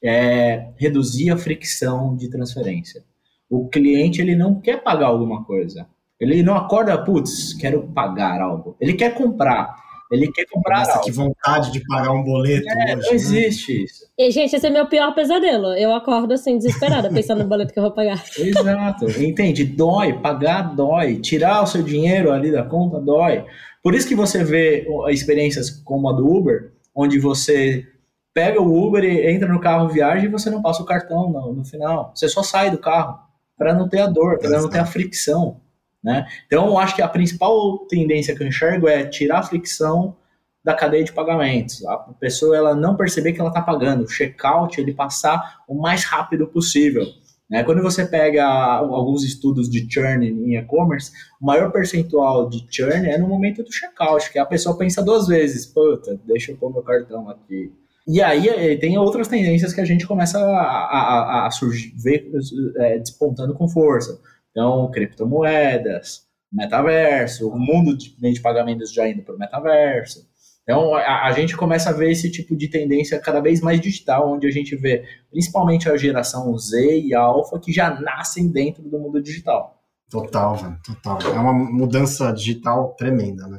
é 0.03 0.73
reduzir 0.77 1.31
a 1.31 1.37
fricção 1.37 2.17
de 2.17 2.29
transferência. 2.29 3.05
O 3.49 3.69
cliente 3.69 4.21
ele 4.21 4.35
não 4.35 4.61
quer 4.61 4.83
pagar 4.83 5.07
alguma 5.07 5.45
coisa. 5.45 5.87
Ele 6.19 6.43
não 6.43 6.57
acorda, 6.57 7.03
putz, 7.05 7.53
quero 7.55 7.83
pagar 7.89 8.41
algo. 8.41 8.77
Ele 8.81 8.95
quer 8.95 9.15
comprar. 9.15 9.77
Ele 10.11 10.31
quer 10.31 10.47
comprar 10.47 10.79
Nossa, 10.81 10.92
algo. 10.92 11.05
que 11.05 11.11
vontade 11.11 11.73
de 11.73 11.85
pagar 11.87 12.12
um 12.12 12.23
boleto 12.23 12.69
é, 12.69 12.73
hoje, 12.73 12.95
Não 12.95 12.97
né? 12.97 13.14
existe 13.14 13.85
isso. 13.85 14.07
E, 14.16 14.31
gente, 14.31 14.55
esse 14.55 14.66
é 14.66 14.71
meu 14.71 14.87
pior 14.87 15.14
pesadelo. 15.14 15.75
Eu 15.75 15.95
acordo 15.95 16.33
assim, 16.33 16.57
desesperada, 16.57 17.11
pensando 17.11 17.42
no 17.42 17.49
boleto 17.49 17.73
que 17.73 17.79
eu 17.79 17.83
vou 17.83 17.92
pagar. 17.92 18.23
Exato. 18.38 19.07
Entende? 19.21 19.64
Dói. 19.64 20.12
Pagar 20.21 20.75
dói. 20.75 21.16
Tirar 21.16 21.62
o 21.62 21.66
seu 21.66 21.83
dinheiro 21.83 22.33
ali 22.33 22.53
da 22.53 22.62
conta 22.62 23.01
dói. 23.01 23.45
Por 23.83 23.95
isso 23.95 24.09
que 24.09 24.14
você 24.14 24.45
vê 24.45 24.87
experiências 25.09 25.71
como 25.71 26.09
a 26.09 26.12
do 26.12 26.27
Uber, 26.27 26.73
onde 26.95 27.19
você 27.19 27.87
pega 28.33 28.61
o 28.61 28.87
Uber 28.87 29.03
e 29.03 29.31
entra 29.31 29.49
no 29.49 29.61
carro, 29.61 29.88
viaja 29.88 30.25
e 30.27 30.29
você 30.29 30.51
não 30.51 30.61
passa 30.61 30.83
o 30.83 30.87
cartão 30.87 31.31
no, 31.31 31.53
no 31.53 31.64
final. 31.64 32.12
Você 32.14 32.29
só 32.29 32.42
sai 32.42 32.71
do 32.71 32.79
carro 32.79 33.19
para 33.57 33.73
não 33.73 33.88
ter 33.88 34.01
a 34.01 34.07
dor, 34.07 34.38
para 34.38 34.51
não 34.51 34.69
ter 34.69 34.79
a 34.79 34.87
fricção. 34.87 35.61
Né? 36.07 36.25
Então, 36.47 36.69
eu 36.69 36.79
acho 36.79 36.95
que 36.95 37.03
a 37.03 37.09
principal 37.09 37.79
tendência 37.88 38.33
que 38.37 38.40
eu 38.40 38.47
enxergo 38.47 38.87
é 38.87 39.05
tirar 39.05 39.40
a 39.40 39.42
fricção 39.42 40.14
da 40.62 40.73
cadeia 40.73 41.03
de 41.03 41.12
pagamentos. 41.12 41.85
A 41.85 41.97
pessoa 42.21 42.57
ela 42.57 42.77
não 42.77 42.97
perceber 42.97 43.33
que 43.33 43.40
ela 43.40 43.51
está 43.51 43.61
pagando. 43.61 44.05
O 44.05 44.09
checkout 44.09 44.81
ele 44.81 44.95
passar 44.95 45.64
o 45.66 45.75
mais 45.75 46.05
rápido 46.05 46.47
possível. 46.47 47.05
Né? 47.51 47.64
Quando 47.64 47.83
você 47.83 48.07
pega 48.07 48.47
alguns 48.47 49.25
estudos 49.25 49.69
de 49.69 49.85
churn 49.92 50.25
em 50.29 50.57
e-commerce, 50.57 51.11
o 51.40 51.47
maior 51.47 51.73
percentual 51.73 52.49
de 52.49 52.64
churn 52.71 53.09
é 53.09 53.19
no 53.19 53.27
momento 53.27 53.64
do 53.64 53.73
checkout, 53.73 54.31
que 54.31 54.38
a 54.38 54.47
pessoa 54.47 54.79
pensa 54.79 55.03
duas 55.03 55.27
vezes, 55.27 55.66
puta, 55.66 56.21
deixa 56.25 56.53
eu 56.53 56.57
pôr 56.57 56.73
meu 56.73 56.83
cartão 56.83 57.29
aqui. 57.29 57.73
E 58.07 58.23
aí 58.23 58.49
eh, 58.49 58.77
tem 58.77 58.97
outras 58.97 59.27
tendências 59.27 59.73
que 59.73 59.81
a 59.81 59.85
gente 59.85 60.07
começa 60.07 60.38
a, 60.38 60.53
a, 60.53 61.47
a 61.47 61.51
surgir, 61.51 61.92
ver 61.97 62.31
é, 62.77 62.99
despontando 63.01 63.55
com 63.55 63.69
força. 63.69 64.21
Então, 64.57 64.90
criptomoedas, 64.90 66.23
metaverso, 66.51 67.47
o 67.47 67.59
mundo 67.59 67.95
de, 67.95 68.16
de 68.16 68.40
pagamentos 68.40 68.90
já 68.90 69.07
indo 69.07 69.21
para 69.23 69.35
o 69.35 69.38
metaverso. 69.38 70.27
Então, 70.62 70.95
a, 70.95 71.27
a, 71.27 71.33
gente 71.33 71.55
começa 71.55 71.90
a 71.90 71.92
ver 71.92 72.11
esse 72.11 72.31
tipo 72.31 72.57
de 72.57 72.66
tendência 72.66 73.21
cada 73.21 73.38
vez 73.40 73.61
mais 73.61 73.79
digital, 73.79 74.33
onde 74.33 74.47
a 74.47 74.51
gente 74.51 74.75
vê 74.75 75.05
principalmente 75.31 75.90
a 75.90 75.97
geração 75.99 76.57
Z 76.57 77.01
e 77.01 77.14
Alpha 77.14 77.61
que 77.61 77.71
já 77.71 78.01
nascem 78.01 78.49
dentro 78.49 78.83
do 78.83 78.99
mundo 78.99 79.23
digital. 79.23 79.79
Total, 80.09 80.57
velho, 80.57 80.79
total. 80.83 81.19
É 81.35 81.38
uma 81.38 81.53
mudança 81.53 82.33
digital 82.33 82.95
tremenda, 82.97 83.47
né? 83.47 83.59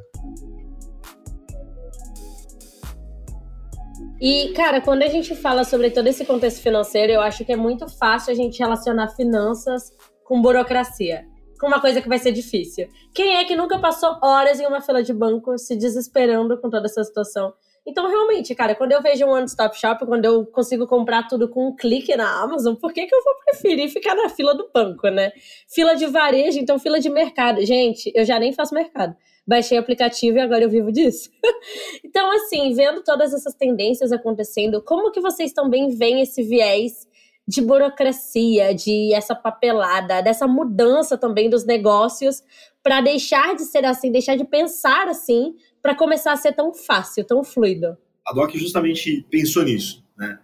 E, 4.20 4.52
cara, 4.54 4.82
quando 4.82 5.04
a 5.04 5.08
gente 5.10 5.36
fala 5.36 5.64
sobre 5.64 5.92
todo 5.92 6.08
esse 6.08 6.26
contexto 6.26 6.60
financeiro, 6.60 7.14
eu 7.14 7.22
acho 7.22 7.46
que 7.46 7.52
é 7.52 7.56
muito 7.56 7.88
fácil 7.88 8.34
a 8.34 8.36
gente 8.36 8.58
relacionar 8.58 9.10
finanças 9.10 9.92
com 10.28 10.42
burocracia. 10.42 11.26
Com 11.58 11.68
uma 11.68 11.80
coisa 11.80 12.02
que 12.02 12.10
vai 12.10 12.20
ser 12.20 12.34
difícil. 12.34 12.88
Quem 13.16 13.38
é 13.38 13.46
que 13.46 13.56
nunca 13.56 13.80
passou 13.80 14.20
horas 14.22 14.60
em 14.60 14.68
uma 14.68 14.82
fila 14.82 15.02
de 15.02 15.14
banco 15.14 15.58
se 15.58 15.76
desesperando 15.76 16.60
com 16.60 16.70
toda 16.70 16.86
essa 16.86 17.04
situação? 17.04 17.54
Então, 17.86 18.08
realmente, 18.10 18.54
cara, 18.54 18.76
quando 18.76 18.92
eu 18.92 19.02
vejo 19.02 19.26
um 19.26 19.30
one-stop 19.30 19.80
shop, 19.80 20.06
quando 20.06 20.26
eu 20.26 20.46
consigo 20.46 20.86
comprar 20.86 21.26
tudo 21.28 21.48
com 21.48 21.70
um 21.70 21.76
clique 21.76 22.14
na 22.18 22.44
Amazon, 22.44 22.76
por 22.76 22.92
que, 22.92 23.08
que 23.08 23.16
eu 23.16 23.24
vou 23.24 23.34
preferir 23.46 23.90
ficar 23.90 24.14
na 24.14 24.28
fila 24.28 24.54
do 24.54 24.70
banco, 24.72 25.08
né? 25.08 25.32
Fila 25.74 25.96
de 25.96 26.06
varejo, 26.06 26.60
então 26.60 26.78
fila 26.78 27.00
de 27.00 27.10
mercado. 27.10 27.66
Gente, 27.66 28.12
eu 28.14 28.26
já 28.26 28.38
nem 28.38 28.52
faço 28.52 28.76
mercado 28.76 29.16
baixei 29.48 29.78
o 29.78 29.82
aplicativo 29.82 30.38
e 30.38 30.42
agora 30.42 30.66
eu 30.66 30.70
vivo 30.70 30.92
disso. 30.92 31.30
então, 32.04 32.30
assim, 32.34 32.74
vendo 32.74 33.02
todas 33.02 33.34
essas 33.34 33.54
tendências 33.54 34.12
acontecendo, 34.12 34.82
como 34.82 35.10
que 35.10 35.22
vocês 35.22 35.54
também 35.54 35.88
veem 35.96 36.22
esse 36.22 36.44
viés 36.44 37.08
de 37.48 37.62
burocracia, 37.62 38.76
de 38.76 39.14
essa 39.14 39.34
papelada, 39.34 40.22
dessa 40.22 40.48
mudança 40.48 41.18
também 41.18 41.50
dos 41.50 41.66
negócios 41.66 42.44
para 42.84 43.02
deixar 43.02 43.56
de 43.56 43.64
ser 43.64 43.86
assim, 43.86 44.12
deixar 44.12 44.36
de 44.36 44.44
pensar 44.44 45.08
assim, 45.08 45.56
para 45.82 45.96
começar 45.96 46.34
a 46.34 46.38
ser 46.38 46.54
tão 46.54 46.74
fácil, 46.74 47.24
tão 47.24 47.44
fluido? 47.44 47.98
A 48.26 48.34
Doc 48.34 48.54
justamente 48.56 49.26
pensou 49.30 49.64
nisso, 49.64 50.04
né? 50.18 50.40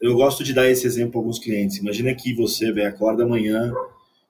Eu 0.00 0.14
gosto 0.14 0.44
de 0.44 0.52
dar 0.52 0.68
esse 0.68 0.86
exemplo 0.86 1.12
para 1.12 1.20
alguns 1.20 1.38
clientes. 1.38 1.78
Imagina 1.78 2.14
que 2.14 2.34
você 2.34 2.72
vem 2.72 2.86
acorda 2.86 3.24
amanhã 3.24 3.72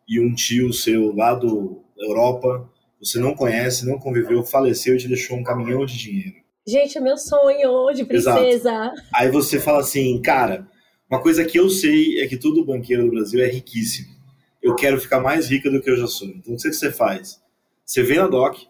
e 0.08 0.20
um 0.20 0.34
tio 0.34 0.72
seu 0.72 1.14
lá 1.14 1.34
do 1.34 1.82
Europa 1.98 2.68
você 3.00 3.18
não 3.18 3.34
conhece, 3.34 3.86
não 3.86 3.98
conviveu, 3.98 4.42
faleceu 4.42 4.94
e 4.94 4.98
te 4.98 5.08
deixou 5.08 5.36
um 5.36 5.42
caminhão 5.42 5.84
de 5.84 5.98
dinheiro. 5.98 6.36
Gente, 6.66 6.98
é 6.98 7.00
meu 7.00 7.16
sonho 7.16 7.92
de 7.92 8.04
princesa. 8.04 8.40
Exato. 8.42 9.02
Aí 9.14 9.30
você 9.30 9.60
fala 9.60 9.80
assim, 9.80 10.20
cara, 10.20 10.66
uma 11.08 11.20
coisa 11.20 11.44
que 11.44 11.58
eu 11.58 11.70
sei 11.70 12.20
é 12.20 12.26
que 12.26 12.36
todo 12.36 12.64
banqueiro 12.64 13.04
do 13.04 13.10
Brasil 13.10 13.40
é 13.40 13.48
riquíssimo. 13.48 14.14
Eu 14.62 14.74
quero 14.74 15.00
ficar 15.00 15.20
mais 15.20 15.48
rica 15.48 15.70
do 15.70 15.80
que 15.80 15.88
eu 15.88 15.96
já 15.96 16.06
sou. 16.06 16.28
Então, 16.28 16.54
o 16.54 16.56
que 16.56 16.72
você 16.72 16.90
faz? 16.90 17.40
Você 17.84 18.02
vem 18.02 18.16
na 18.16 18.26
DOC 18.26 18.66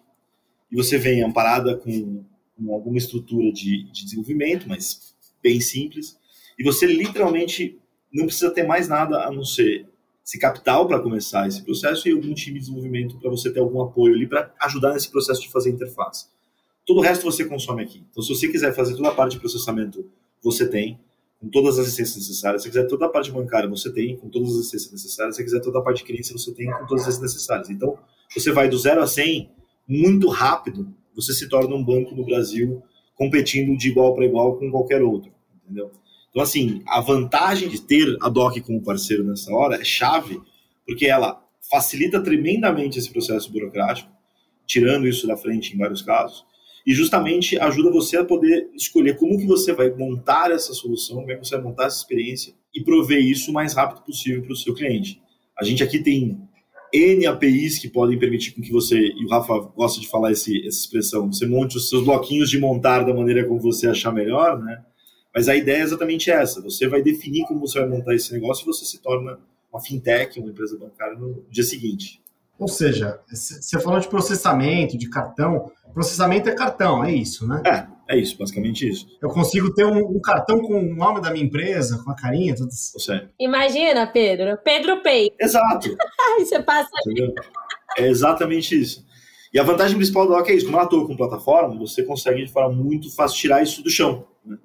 e 0.70 0.77
você 0.77 0.99
vem 0.99 1.22
amparada 1.22 1.77
com, 1.77 2.22
com 2.57 2.75
alguma 2.75 2.99
estrutura 2.99 3.51
de, 3.51 3.85
de 3.90 4.05
desenvolvimento, 4.05 4.68
mas 4.68 5.14
bem 5.42 5.61
simples, 5.61 6.18
e 6.59 6.64
você 6.64 6.87
literalmente 6.87 7.79
não 8.12 8.27
precisa 8.27 8.51
ter 8.51 8.66
mais 8.66 8.88
nada 8.88 9.25
a 9.25 9.31
não 9.31 9.44
ser 9.44 9.87
esse 10.25 10.38
capital 10.38 10.87
para 10.88 10.99
começar 10.99 11.46
esse 11.46 11.62
processo 11.62 12.09
e 12.09 12.12
algum 12.12 12.35
time 12.35 12.59
de 12.59 12.66
desenvolvimento 12.66 13.18
para 13.18 13.31
você 13.31 13.51
ter 13.51 13.61
algum 13.61 13.81
apoio 13.81 14.14
ali 14.14 14.27
para 14.27 14.53
ajudar 14.61 14.92
nesse 14.92 15.09
processo 15.09 15.40
de 15.40 15.51
fazer 15.51 15.70
interface. 15.70 16.27
Todo 16.85 16.99
o 16.99 17.01
resto 17.01 17.25
você 17.25 17.44
consome 17.44 17.83
aqui. 17.83 18.03
Então, 18.11 18.22
se 18.22 18.29
você 18.29 18.49
quiser 18.49 18.75
fazer 18.75 18.96
toda 18.96 19.09
a 19.09 19.14
parte 19.14 19.33
de 19.33 19.40
processamento, 19.40 20.11
você 20.42 20.68
tem, 20.68 20.99
com 21.40 21.49
todas 21.49 21.79
as 21.79 21.87
licenças 21.87 22.16
necessárias. 22.16 22.62
Se 22.62 22.68
quiser 22.68 22.87
toda 22.87 23.07
a 23.07 23.09
parte 23.09 23.31
bancária, 23.31 23.68
você 23.68 23.92
tem, 23.92 24.16
com 24.16 24.29
todas 24.29 24.51
as 24.51 24.57
licenças 24.57 24.92
necessárias. 24.92 25.37
Se 25.37 25.44
quiser 25.44 25.61
toda 25.61 25.79
a 25.79 25.83
parte 25.83 25.99
de 25.99 26.05
cliente, 26.05 26.33
você 26.33 26.53
tem, 26.53 26.70
com 26.70 26.87
todas 26.87 27.07
as 27.07 27.20
necessárias. 27.20 27.70
Então, 27.70 27.99
você 28.35 28.53
vai 28.53 28.68
do 28.68 28.79
zero 28.79 29.03
a 29.03 29.07
100 29.07 29.51
muito 29.88 30.29
rápido, 30.29 30.92
você 31.14 31.33
se 31.33 31.49
torna 31.49 31.75
um 31.75 31.85
banco 31.85 32.14
no 32.14 32.25
Brasil 32.25 32.83
competindo 33.14 33.77
de 33.77 33.88
igual 33.88 34.14
para 34.14 34.27
igual 34.27 34.57
com 34.57 34.70
qualquer 34.70 35.03
outro, 35.03 35.33
entendeu? 35.64 35.90
Então, 36.31 36.42
assim, 36.42 36.83
a 36.87 37.01
vantagem 37.01 37.68
de 37.68 37.81
ter 37.81 38.16
a 38.20 38.29
DOC 38.29 38.61
como 38.61 38.83
parceiro 38.83 39.25
nessa 39.25 39.51
hora 39.53 39.77
é 39.77 39.85
chave, 39.85 40.38
porque 40.87 41.07
ela 41.07 41.42
facilita 41.70 42.22
tremendamente 42.22 42.99
esse 42.99 43.11
processo 43.11 43.51
burocrático, 43.51 44.11
tirando 44.66 45.09
isso 45.09 45.27
da 45.27 45.37
frente 45.37 45.75
em 45.75 45.79
vários 45.79 46.03
casos, 46.03 46.44
e 46.87 46.94
justamente 46.94 47.59
ajuda 47.59 47.90
você 47.90 48.16
a 48.16 48.25
poder 48.25 48.70
escolher 48.75 49.16
como 49.16 49.37
que 49.37 49.46
você 49.46 49.72
vai 49.72 49.90
montar 49.90 50.53
essa 50.53 50.72
solução, 50.72 51.16
como 51.16 51.33
é 51.33 51.35
que 51.35 51.44
você 51.44 51.57
vai 51.57 51.64
montar 51.64 51.87
essa 51.87 51.99
experiência 51.99 52.55
e 52.72 52.85
prover 52.85 53.18
isso 53.18 53.51
o 53.51 53.55
mais 53.55 53.75
rápido 53.75 54.03
possível 54.03 54.42
para 54.42 54.53
o 54.53 54.57
seu 54.57 54.72
cliente. 54.72 55.20
A 55.59 55.64
gente 55.64 55.83
aqui 55.83 55.99
tem 55.99 56.38
N 56.92 57.27
APIs 57.27 57.79
que 57.79 57.88
podem 57.88 58.18
permitir 58.18 58.53
com 58.53 58.62
que 58.62 58.70
você, 58.70 58.96
e 58.96 59.25
o 59.25 59.29
Rafa 59.29 59.59
gosta 59.75 60.01
de 60.01 60.09
falar 60.09 60.31
esse, 60.31 60.59
essa 60.61 60.79
expressão, 60.79 61.33
você 61.33 61.44
monte 61.44 61.77
os 61.77 61.88
seus 61.88 62.05
bloquinhos 62.05 62.49
de 62.49 62.59
montar 62.61 63.03
da 63.03 63.12
maneira 63.12 63.44
como 63.44 63.59
você 63.59 63.88
achar 63.88 64.12
melhor, 64.12 64.62
né? 64.62 64.85
Mas 65.35 65.49
a 65.49 65.57
ideia 65.57 65.79
é 65.79 65.83
exatamente 65.83 66.31
essa: 66.31 66.62
você 66.62 66.87
vai 66.87 67.03
definir 67.03 67.44
como 67.46 67.61
você 67.61 67.81
vai 67.81 67.88
montar 67.88 68.14
esse 68.14 68.33
negócio 68.33 68.62
e 68.62 68.66
você 68.66 68.85
se 68.85 69.03
torna 69.03 69.38
uma 69.70 69.81
fintech, 69.81 70.38
uma 70.38 70.51
empresa 70.51 70.79
bancária 70.79 71.18
no 71.18 71.44
dia 71.51 71.64
seguinte. 71.64 72.20
Ou 72.59 72.69
seja, 72.69 73.21
você 73.31 73.79
falou 73.81 74.01
de 74.01 74.09
processamento, 74.09 74.97
de 74.97 75.09
cartão. 75.11 75.71
Processamento 75.92 76.49
é 76.49 76.55
cartão, 76.55 77.05
é 77.05 77.12
isso, 77.12 77.47
né? 77.47 77.62
É, 77.66 78.14
é 78.14 78.19
isso, 78.19 78.37
basicamente 78.38 78.88
isso. 78.88 79.07
Eu 79.21 79.29
consigo 79.29 79.75
ter 79.75 79.85
um, 79.85 79.99
um 79.99 80.21
cartão 80.21 80.61
com 80.61 80.79
o 80.79 80.95
nome 80.95 81.21
da 81.21 81.31
minha 81.31 81.45
empresa, 81.45 82.03
com 82.03 82.11
a 82.11 82.16
carinha, 82.16 82.55
tudo 82.55 82.71
isso. 82.71 82.97
Imagina, 83.38 84.07
Pedro. 84.07 84.59
Pedro 84.64 85.03
Pay. 85.03 85.33
Exato. 85.40 85.97
Aí 86.38 86.47
você 86.47 86.62
passa. 86.62 86.88
Entendeu? 87.07 87.35
É 87.99 88.07
exatamente 88.07 88.79
isso. 88.79 89.05
E 89.53 89.59
a 89.59 89.62
vantagem 89.62 89.97
principal 89.97 90.27
do 90.27 90.35
Doc 90.35 90.49
é 90.49 90.55
isso. 90.55 90.66
Como 90.66 90.77
ela 90.77 90.87
atua 90.87 91.07
com 91.07 91.16
plataforma, 91.16 91.79
você 91.79 92.03
consegue 92.03 92.45
de 92.45 92.53
forma 92.53 92.75
muito 92.75 93.14
fácil 93.14 93.38
tirar 93.38 93.62
isso 93.62 93.83
do 93.83 93.90
chão. 93.90 94.27
Né? 94.45 94.57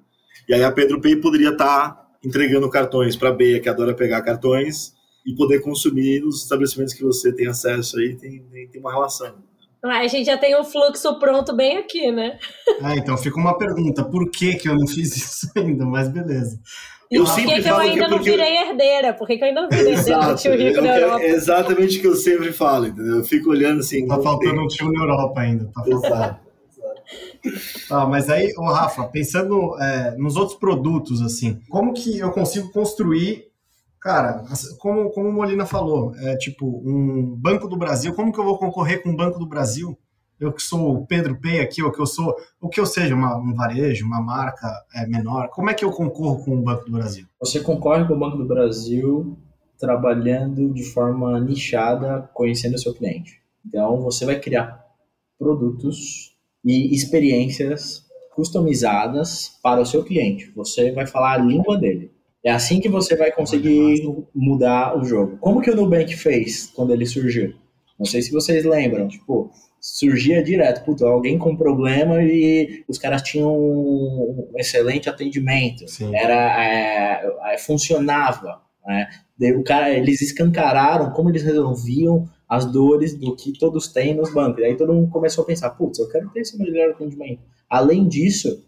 E 0.48 0.54
aí 0.54 0.64
a 0.64 0.72
Pedro 0.72 1.00
Pay 1.00 1.16
poderia 1.16 1.50
estar 1.50 1.90
tá 1.90 2.06
entregando 2.24 2.68
cartões 2.70 3.16
para 3.16 3.30
a 3.30 3.32
Beia, 3.32 3.60
que 3.60 3.68
adora 3.68 3.94
pegar 3.94 4.22
cartões, 4.22 4.92
e 5.26 5.34
poder 5.34 5.60
consumir 5.60 6.20
nos 6.20 6.42
estabelecimentos 6.42 6.94
que 6.94 7.02
você 7.02 7.32
tem 7.32 7.46
acesso 7.46 7.98
aí, 7.98 8.16
tem, 8.16 8.42
tem, 8.50 8.68
tem 8.68 8.80
uma 8.80 8.92
relação. 8.92 9.34
Ah, 9.84 9.98
a 9.98 10.06
gente 10.06 10.26
já 10.26 10.38
tem 10.38 10.58
um 10.58 10.64
fluxo 10.64 11.18
pronto 11.18 11.54
bem 11.56 11.78
aqui, 11.78 12.12
né? 12.12 12.38
Ah, 12.80 12.96
então 12.96 13.16
fica 13.16 13.36
uma 13.36 13.58
pergunta: 13.58 14.04
por 14.04 14.30
que, 14.30 14.54
que 14.54 14.68
eu 14.68 14.76
não 14.76 14.86
fiz 14.86 15.16
isso 15.16 15.50
ainda? 15.58 15.84
Mas 15.84 16.08
beleza. 16.08 16.60
Eu 17.10 17.24
por 17.24 17.34
que, 17.34 17.60
que 17.60 17.68
eu 17.68 17.76
ainda 17.76 18.04
é 18.04 18.08
não 18.08 18.22
virei 18.22 18.56
herdeira? 18.56 19.12
Por 19.12 19.26
que, 19.26 19.36
que 19.36 19.44
eu 19.44 19.48
ainda 19.48 19.62
não 19.62 19.68
virei 19.68 19.92
herdeira 19.92 20.26
do 20.28 20.34
tio 20.34 20.56
rico 20.56 20.80
na 20.80 20.98
Europa? 20.98 21.22
É 21.22 21.30
exatamente 21.30 21.98
o 21.98 22.00
que 22.00 22.06
eu 22.06 22.16
sempre 22.16 22.52
falo, 22.52 22.86
entendeu? 22.86 23.18
Eu 23.18 23.24
fico 23.24 23.50
olhando 23.50 23.80
assim. 23.80 24.06
Tá 24.06 24.18
faltando 24.18 24.62
um 24.62 24.66
tio 24.66 24.90
na 24.90 25.00
Europa 25.00 25.40
ainda. 25.40 25.70
Tá 25.74 25.84
faltando. 25.84 26.36
Ah, 27.90 28.06
mas 28.06 28.30
aí, 28.30 28.50
ô 28.56 28.64
Rafa, 28.64 29.04
pensando 29.04 29.76
é, 29.78 30.16
nos 30.16 30.36
outros 30.36 30.58
produtos, 30.58 31.20
assim, 31.20 31.60
como 31.68 31.92
que 31.92 32.18
eu 32.18 32.30
consigo 32.30 32.70
construir, 32.72 33.51
cara, 34.02 34.44
como, 34.78 35.10
como 35.10 35.28
o 35.28 35.32
Molina 35.32 35.64
falou, 35.64 36.14
é 36.16 36.36
tipo, 36.36 36.82
um 36.84 37.36
Banco 37.36 37.68
do 37.68 37.76
Brasil, 37.76 38.12
como 38.14 38.32
que 38.32 38.38
eu 38.40 38.44
vou 38.44 38.58
concorrer 38.58 39.02
com 39.02 39.10
o 39.10 39.16
Banco 39.16 39.38
do 39.38 39.46
Brasil? 39.46 39.96
Eu 40.40 40.52
que 40.52 40.60
sou 40.60 40.96
o 40.96 41.06
Pedro 41.06 41.40
P 41.40 41.60
aqui, 41.60 41.80
ou 41.84 41.92
que 41.92 42.00
eu 42.00 42.06
sou, 42.06 42.34
o 42.60 42.68
que 42.68 42.80
eu 42.80 42.86
seja, 42.86 43.14
uma, 43.14 43.36
um 43.36 43.54
varejo, 43.54 44.04
uma 44.04 44.20
marca 44.20 44.66
é, 44.92 45.06
menor, 45.06 45.48
como 45.50 45.70
é 45.70 45.74
que 45.74 45.84
eu 45.84 45.92
concorro 45.92 46.44
com 46.44 46.56
o 46.56 46.62
Banco 46.62 46.84
do 46.84 46.92
Brasil? 46.92 47.26
Você 47.40 47.60
concorre 47.60 48.04
com 48.04 48.14
o 48.14 48.18
Banco 48.18 48.36
do 48.36 48.44
Brasil 48.44 49.38
trabalhando 49.78 50.72
de 50.74 50.82
forma 50.82 51.40
nichada, 51.40 52.28
conhecendo 52.34 52.74
o 52.74 52.78
seu 52.78 52.92
cliente. 52.92 53.40
Então, 53.64 54.00
você 54.00 54.26
vai 54.26 54.38
criar 54.40 54.84
produtos 55.38 56.36
e 56.64 56.92
experiências 56.94 58.04
customizadas 58.34 59.58
para 59.62 59.80
o 59.80 59.86
seu 59.86 60.04
cliente. 60.04 60.50
Você 60.56 60.90
vai 60.90 61.06
falar 61.06 61.34
a 61.34 61.38
língua 61.38 61.78
dele. 61.78 62.12
É 62.44 62.50
assim 62.50 62.80
que 62.80 62.88
você 62.88 63.14
vai 63.16 63.30
conseguir 63.30 64.02
mudar 64.34 64.98
o 64.98 65.04
jogo. 65.04 65.36
Como 65.38 65.60
que 65.60 65.70
o 65.70 65.76
Nubank 65.76 66.16
fez 66.16 66.66
quando 66.74 66.92
ele 66.92 67.06
surgiu? 67.06 67.54
Não 67.98 68.06
sei 68.06 68.20
se 68.20 68.32
vocês 68.32 68.64
lembram, 68.64 69.06
tipo, 69.06 69.50
surgia 69.80 70.42
direto, 70.42 70.84
puta, 70.84 71.06
alguém 71.06 71.38
com 71.38 71.56
problema 71.56 72.22
e 72.22 72.84
os 72.88 72.98
caras 72.98 73.22
tinham 73.22 73.52
um 73.52 74.52
excelente 74.56 75.08
atendimento, 75.08 75.88
Sim. 75.88 76.14
era 76.14 76.64
é, 76.64 77.54
é 77.54 77.58
funcionava, 77.58 78.60
né? 78.86 79.08
o 79.56 79.64
cara, 79.64 79.90
eles 79.90 80.20
escancararam 80.22 81.12
como 81.12 81.30
eles 81.30 81.42
resolviam 81.42 82.28
as 82.48 82.64
dores 82.64 83.16
do 83.16 83.34
que 83.34 83.58
todos 83.58 83.88
têm 83.88 84.14
nos 84.14 84.32
bancos. 84.32 84.62
E 84.62 84.66
aí 84.66 84.76
todo 84.76 84.92
mundo 84.92 85.10
começou 85.10 85.42
a 85.42 85.46
pensar, 85.46 85.70
putz, 85.70 85.98
eu 85.98 86.08
quero 86.08 86.28
ter 86.30 86.40
esse 86.40 86.56
melhor 86.58 86.90
atendimento. 86.90 87.40
Além 87.68 88.06
disso, 88.06 88.62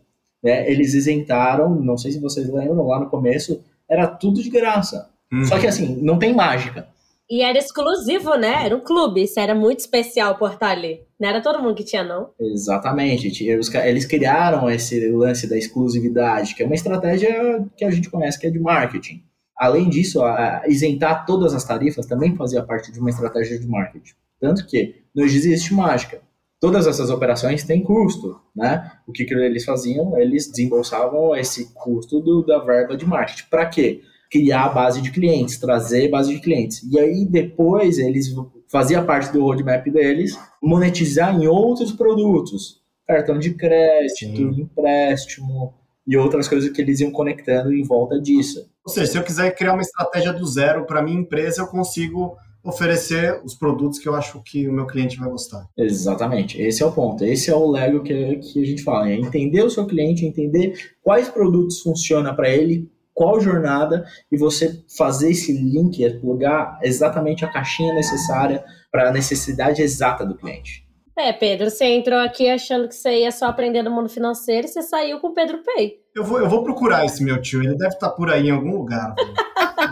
né, 0.45 0.71
eles 0.71 0.93
isentaram, 0.93 1.75
não 1.75 1.97
sei 1.97 2.13
se 2.13 2.21
vocês 2.21 2.49
lembram, 2.49 2.87
lá 2.87 3.01
no 3.01 3.09
começo, 3.09 3.65
era 3.89 4.07
tudo 4.07 4.43
de 4.43 4.51
graça. 4.51 5.09
Uhum. 5.33 5.45
Só 5.47 5.59
que 5.59 5.67
assim, 5.67 5.97
não 6.03 6.19
tem 6.19 6.35
mágica. 6.35 6.87
E 7.31 7.43
era 7.43 7.57
exclusivo, 7.57 8.35
né? 8.37 8.67
Era 8.67 8.77
um 8.77 8.81
clube, 8.81 9.23
isso 9.23 9.41
era 9.41 9.55
muito 9.55 9.81
especial 9.81 10.37
por 10.37 10.53
estar 10.53 10.69
ali. 10.69 11.01
Não 11.19 11.31
era 11.31 11.41
todo 11.41 11.63
mundo 11.63 11.75
que 11.75 11.83
tinha, 11.83 12.05
não. 12.05 12.29
Exatamente. 12.39 13.49
Eles 13.49 14.05
criaram 14.05 14.71
esse 14.71 15.09
lance 15.09 15.49
da 15.49 15.57
exclusividade, 15.57 16.55
que 16.55 16.63
é 16.63 16.67
uma 16.67 16.75
estratégia 16.75 17.65
que 17.75 17.85
a 17.85 17.91
gente 17.91 18.11
conhece 18.11 18.39
que 18.39 18.47
é 18.47 18.51
de 18.51 18.61
marketing. 18.61 19.23
Além 19.57 19.89
disso, 19.89 20.21
isentar 20.67 21.25
todas 21.25 21.55
as 21.55 21.65
tarifas 21.65 22.05
também 22.05 22.37
fazia 22.37 22.63
parte 22.63 22.93
de 22.93 23.01
uma 23.01 23.09
estratégia 23.09 23.59
de 23.59 23.67
marketing. 23.67 24.13
Tanto 24.39 24.67
que 24.67 24.97
não 25.15 25.25
existe 25.25 25.73
mágica. 25.73 26.21
Todas 26.65 26.87
essas 26.87 27.11
operações 27.11 27.63
têm 27.63 27.83
custo, 27.83 28.41
né? 28.57 28.91
O 29.07 29.13
que, 29.13 29.27
que 29.27 29.35
eles 29.35 29.67
faziam? 29.67 30.19
Eles 30.19 30.51
desembolsavam 30.51 31.37
esse 31.37 31.75
custo 31.75 32.21
do, 32.21 32.43
da 32.43 32.59
verba 32.59 32.97
de 32.97 33.05
marketing. 33.05 33.51
Para 33.51 33.67
quê? 33.67 34.01
Criar 34.31 34.71
base 34.71 35.03
de 35.03 35.11
clientes, 35.11 35.59
trazer 35.59 36.09
base 36.09 36.33
de 36.33 36.41
clientes. 36.41 36.83
E 36.91 36.99
aí 36.99 37.27
depois 37.27 37.99
eles 37.99 38.35
fazia 38.67 39.03
parte 39.03 39.31
do 39.31 39.43
roadmap 39.43 39.87
deles 39.91 40.39
monetizar 40.63 41.39
em 41.39 41.47
outros 41.47 41.93
produtos, 41.93 42.81
cartão 43.07 43.39
de 43.39 43.53
crédito, 43.53 44.17
Sim. 44.17 44.63
empréstimo, 44.63 45.75
e 46.07 46.17
outras 46.17 46.49
coisas 46.49 46.71
que 46.71 46.81
eles 46.81 46.99
iam 46.99 47.11
conectando 47.11 47.75
em 47.75 47.83
volta 47.83 48.19
disso. 48.19 48.71
Ou 48.83 48.91
seja, 48.91 49.13
se 49.13 49.19
eu 49.19 49.23
quiser 49.23 49.55
criar 49.55 49.75
uma 49.75 49.83
estratégia 49.83 50.33
do 50.33 50.47
zero 50.47 50.87
para 50.87 51.03
minha 51.03 51.21
empresa, 51.21 51.61
eu 51.61 51.67
consigo 51.67 52.39
oferecer 52.65 53.41
os 53.45 53.55
produtos 53.55 53.99
que 53.99 54.09
eu 54.09 54.15
acho 54.15 54.43
que 54.43 54.67
o 54.67 54.73
meu 54.73 54.87
cliente 54.87 55.19
vai 55.19 55.29
gostar. 55.29 55.69
Exatamente, 55.77 56.61
esse 56.61 56.83
é 56.83 56.87
o 56.87 56.93
ponto. 56.93 57.23
Esse 57.23 57.51
é 57.51 57.55
o 57.55 57.71
Lego 57.71 58.03
que, 58.03 58.37
que 58.37 58.63
a 58.63 58.67
gente 58.67 58.83
fala, 58.83 59.11
é 59.11 59.15
entender 59.15 59.63
o 59.63 59.71
seu 59.71 59.87
cliente, 59.87 60.25
entender 60.25 60.73
quais 61.03 61.29
produtos 61.29 61.81
funcionam 61.81 62.35
para 62.35 62.49
ele, 62.49 62.91
qual 63.13 63.41
jornada, 63.41 64.05
e 64.33 64.37
você 64.37 64.83
fazer 64.97 65.31
esse 65.31 65.53
link, 65.53 66.03
é 66.03 66.11
plugar 66.19 66.81
exatamente 66.83 67.45
a 67.45 67.53
caixinha 67.53 67.95
necessária 67.95 68.65
para 68.91 69.11
a 69.11 69.13
necessidade 69.13 69.83
exata 69.83 70.25
do 70.25 70.35
cliente. 70.35 70.85
É, 71.17 71.33
Pedro, 71.33 71.71
você 71.71 71.85
entrou 71.85 72.19
aqui 72.19 72.49
achando 72.49 72.89
que 72.89 72.95
você 72.95 73.21
ia 73.21 73.31
só 73.31 73.47
aprender 73.47 73.83
no 73.83 73.91
mundo 73.91 74.09
financeiro 74.09 74.67
e 74.67 74.69
você 74.69 74.83
saiu 74.83 75.21
com 75.21 75.29
o 75.29 75.35
Pedro 75.35 75.63
Pay. 75.63 75.95
Eu 76.15 76.25
vou, 76.25 76.41
eu 76.41 76.49
vou 76.49 76.65
procurar 76.65 77.05
esse 77.05 77.23
meu 77.23 77.41
tio, 77.41 77.63
ele 77.63 77.77
deve 77.77 77.95
estar 77.95 78.11
por 78.11 78.31
aí 78.31 78.49
em 78.49 78.51
algum 78.51 78.73
lugar. 78.79 79.15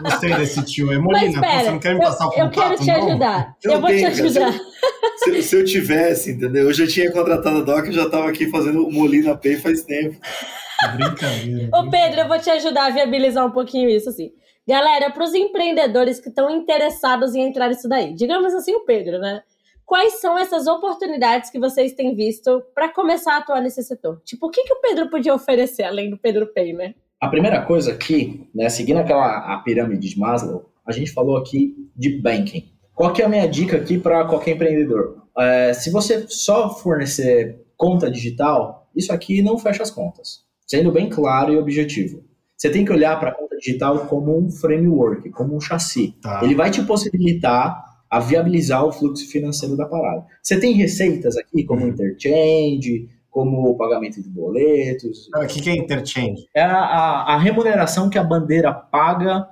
Gostei 0.03 0.35
desse 0.35 0.65
tio. 0.65 0.93
É 0.93 0.99
Molina, 0.99 1.41
Mas, 1.41 1.63
você 1.63 1.71
não 1.71 1.79
quer 1.79 1.95
me 1.95 2.01
passar 2.01 2.27
o 2.27 2.31
contato? 2.31 2.45
Eu 2.45 2.51
quero 2.51 2.77
te 2.77 2.87
não? 2.87 3.07
ajudar. 3.09 3.57
Eu, 3.63 3.73
Eu 3.73 3.81
vou 3.81 3.91
tenho, 3.91 4.13
te 4.13 4.23
ajudar. 4.23 4.53
Se, 5.17 5.43
se 5.43 5.57
eu 5.57 5.65
tivesse, 5.65 6.33
entendeu? 6.33 6.65
Eu 6.65 6.73
já 6.73 6.87
tinha 6.87 7.13
contratado 7.13 7.59
a 7.59 7.63
Doc, 7.63 7.87
eu 7.87 7.93
já 7.93 8.05
estava 8.05 8.29
aqui 8.29 8.51
fazendo 8.51 8.85
o 8.85 8.93
Molina 8.93 9.37
Pay 9.37 9.57
faz 9.57 9.85
tempo. 9.85 10.17
Brincadeira. 10.97 11.71
Ô, 11.73 11.89
Pedro, 11.89 12.21
eu 12.21 12.29
vou 12.29 12.39
te 12.41 12.51
ajudar 12.51 12.87
a 12.87 12.91
viabilizar 12.91 13.47
um 13.47 13.53
pouquinho 13.53 13.89
isso, 13.89 14.09
assim. 14.09 14.33
Galera, 14.67 15.11
para 15.11 15.25
os 15.25 15.35
empreendedores 15.35 16.21
que 16.21 16.29
estão 16.29 16.51
interessados 16.51 17.35
em 17.35 17.43
entrar 17.43 17.69
nisso 17.69 17.89
daí, 17.89 18.15
digamos 18.15 18.53
assim, 18.55 18.75
o 18.75 18.85
Pedro, 18.85 19.19
né? 19.19 19.43
Quais 19.93 20.23
são 20.23 20.39
essas 20.39 20.67
oportunidades 20.67 21.51
que 21.51 21.59
vocês 21.59 21.93
têm 21.93 22.15
visto 22.15 22.63
para 22.75 22.89
começar 22.89 23.35
a 23.35 23.37
atuar 23.41 23.61
nesse 23.61 23.83
setor? 23.83 24.23
Tipo, 24.25 24.47
o 24.47 24.51
que, 24.51 24.65
que 24.65 24.73
o 24.73 24.81
Pedro 24.81 25.11
podia 25.11 25.35
oferecer 25.35 25.83
além 25.83 26.09
do 26.09 26.17
Pedro 26.17 26.47
Pay, 26.47 26.73
né? 26.73 26.95
A 27.21 27.29
primeira 27.29 27.61
coisa 27.61 27.93
aqui, 27.93 28.49
né, 28.55 28.71
seguindo 28.71 29.01
aquela 29.01 29.53
a 29.53 29.59
pirâmide 29.59 30.09
de 30.09 30.19
Maslow, 30.19 30.71
a 30.87 30.93
gente 30.93 31.13
falou 31.13 31.37
aqui 31.37 31.75
de 31.95 32.09
banking. 32.23 32.73
Qual 32.95 33.13
que 33.13 33.21
é 33.21 33.27
a 33.27 33.29
minha 33.29 33.47
dica 33.47 33.77
aqui 33.77 33.99
para 33.99 34.25
qualquer 34.25 34.53
empreendedor? 34.53 35.27
É, 35.39 35.75
se 35.75 35.91
você 35.91 36.25
só 36.27 36.71
fornecer 36.71 37.63
conta 37.77 38.11
digital, 38.11 38.89
isso 38.97 39.13
aqui 39.13 39.43
não 39.43 39.59
fecha 39.59 39.83
as 39.83 39.91
contas. 39.91 40.39
Sendo 40.67 40.91
bem 40.91 41.11
claro 41.11 41.53
e 41.53 41.59
objetivo. 41.59 42.25
Você 42.57 42.71
tem 42.71 42.83
que 42.83 42.93
olhar 42.93 43.21
para 43.21 43.29
a 43.29 43.35
conta 43.35 43.59
digital 43.59 44.07
como 44.07 44.39
um 44.39 44.51
framework, 44.51 45.29
como 45.33 45.55
um 45.55 45.61
chassi. 45.61 46.17
Tá. 46.23 46.41
Ele 46.43 46.55
vai 46.55 46.71
te 46.71 46.83
possibilitar 46.83 47.92
a 48.13 48.21
viabilizar 48.21 48.85
o 48.85 48.93
fluxo 48.93 49.27
financeiro 49.31 49.75
da 49.75 49.87
parada. 49.87 50.27
Você 50.43 50.61
tem 50.61 50.75
receitas 50.75 51.35
aqui, 51.39 51.65
como 51.65 51.81
Uhum. 51.81 51.89
interchange, 51.89 53.09
como 53.31 53.71
o 53.71 53.75
pagamento 53.75 54.23
de 54.23 54.29
boletos, 54.29 55.31
Cara, 55.33 55.47
o 55.47 55.49
que 55.49 55.63
que 55.63 55.71
é 55.71 55.77
interchange? 55.77 56.47
é 56.55 56.61
a, 56.63 56.77
a- 56.77 57.35
a 57.35 57.39
remuneração 57.39 58.11
que 58.11 58.19
a 58.19 58.23
bandeira 58.23 58.71
paga 58.71 59.49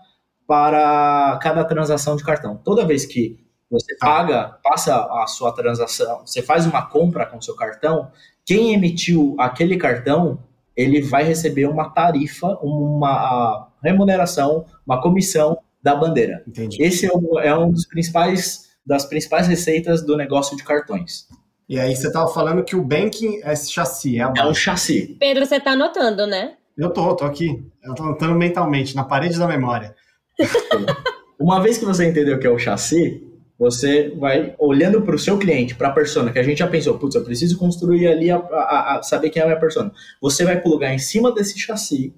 para 0.46 1.38
cada 1.40 1.64
transação 1.64 2.16
de 2.16 2.22
cartão. 2.22 2.60
Toda 2.62 2.84
vez 2.86 3.06
que 3.06 3.38
você 3.70 3.96
Tá. 3.96 4.06
paga, 4.06 4.58
passa 4.62 4.94
a 5.22 5.26
sua 5.26 5.52
transação, 5.52 6.20
você 6.26 6.42
faz 6.42 6.66
uma 6.66 6.82
compra 6.82 7.24
com 7.24 7.40
seu 7.40 7.54
cartão, 7.56 8.08
quem 8.44 8.74
emitiu 8.74 9.36
aquele 9.38 9.78
cartão, 9.78 10.38
ele 10.76 11.00
vai 11.00 11.22
receber 11.24 11.66
uma 11.66 11.88
tarifa, 11.88 12.58
uma 12.62 13.68
remuneração, 13.82 14.66
uma 14.86 15.00
comissão 15.00 15.56
da 15.82 15.94
bandeira. 15.94 16.42
Entendi. 16.46 16.82
Esse 16.82 17.06
é, 17.06 17.10
o- 17.12 17.38
é 17.38 17.56
um 17.56 17.70
dos 17.70 17.86
principais 17.86 18.68
das 18.86 19.04
principais 19.04 19.46
receitas 19.46 20.04
do 20.04 20.16
negócio 20.16 20.56
de 20.56 20.64
cartões. 20.64 21.26
E 21.68 21.78
aí 21.78 21.94
você 21.94 22.10
tava 22.10 22.26
falando 22.32 22.64
que 22.64 22.74
o 22.74 22.82
banking 22.82 23.40
é 23.44 23.52
esse 23.52 23.70
chassi, 23.72 24.18
é 24.18 24.22
a 24.22 24.32
É 24.36 24.44
um 24.46 24.52
chassi. 24.54 25.16
Pedro, 25.20 25.46
você 25.46 25.60
tá 25.60 25.72
anotando, 25.72 26.26
né? 26.26 26.54
Eu 26.76 26.90
tô, 26.90 27.14
tô 27.14 27.24
aqui. 27.24 27.62
Eu 27.84 27.94
tô 27.94 28.02
anotando 28.02 28.34
mentalmente, 28.34 28.96
na 28.96 29.04
parede 29.04 29.38
da 29.38 29.46
memória. 29.46 29.94
Uma 31.38 31.60
vez 31.62 31.78
que 31.78 31.84
você 31.84 32.08
entendeu 32.08 32.36
o 32.36 32.40
que 32.40 32.46
é 32.46 32.50
o 32.50 32.58
chassi, 32.58 33.22
você 33.58 34.10
vai 34.18 34.54
olhando 34.58 35.02
para 35.02 35.14
o 35.14 35.18
seu 35.18 35.38
cliente, 35.38 35.74
para 35.74 35.88
a 35.88 35.92
persona, 35.92 36.32
que 36.32 36.38
a 36.38 36.42
gente 36.42 36.58
já 36.58 36.66
pensou, 36.66 36.98
putz, 36.98 37.14
eu 37.14 37.24
preciso 37.24 37.58
construir 37.58 38.06
ali, 38.08 38.30
a, 38.30 38.36
a- 38.36 38.96
a- 38.98 39.02
saber 39.02 39.30
quem 39.30 39.40
é 39.40 39.44
a 39.44 39.48
minha 39.48 39.60
persona. 39.60 39.92
Você 40.20 40.44
vai 40.44 40.60
plugar 40.60 40.92
em 40.94 40.98
cima 40.98 41.32
desse 41.32 41.58
chassi 41.58 42.14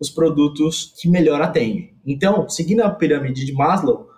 os 0.00 0.10
produtos 0.10 0.94
que 1.00 1.08
melhor 1.08 1.40
atendem. 1.40 1.94
Então, 2.06 2.48
seguindo 2.48 2.82
a 2.82 2.90
pirâmide 2.90 3.44
de 3.44 3.52
Maslow, 3.52 4.08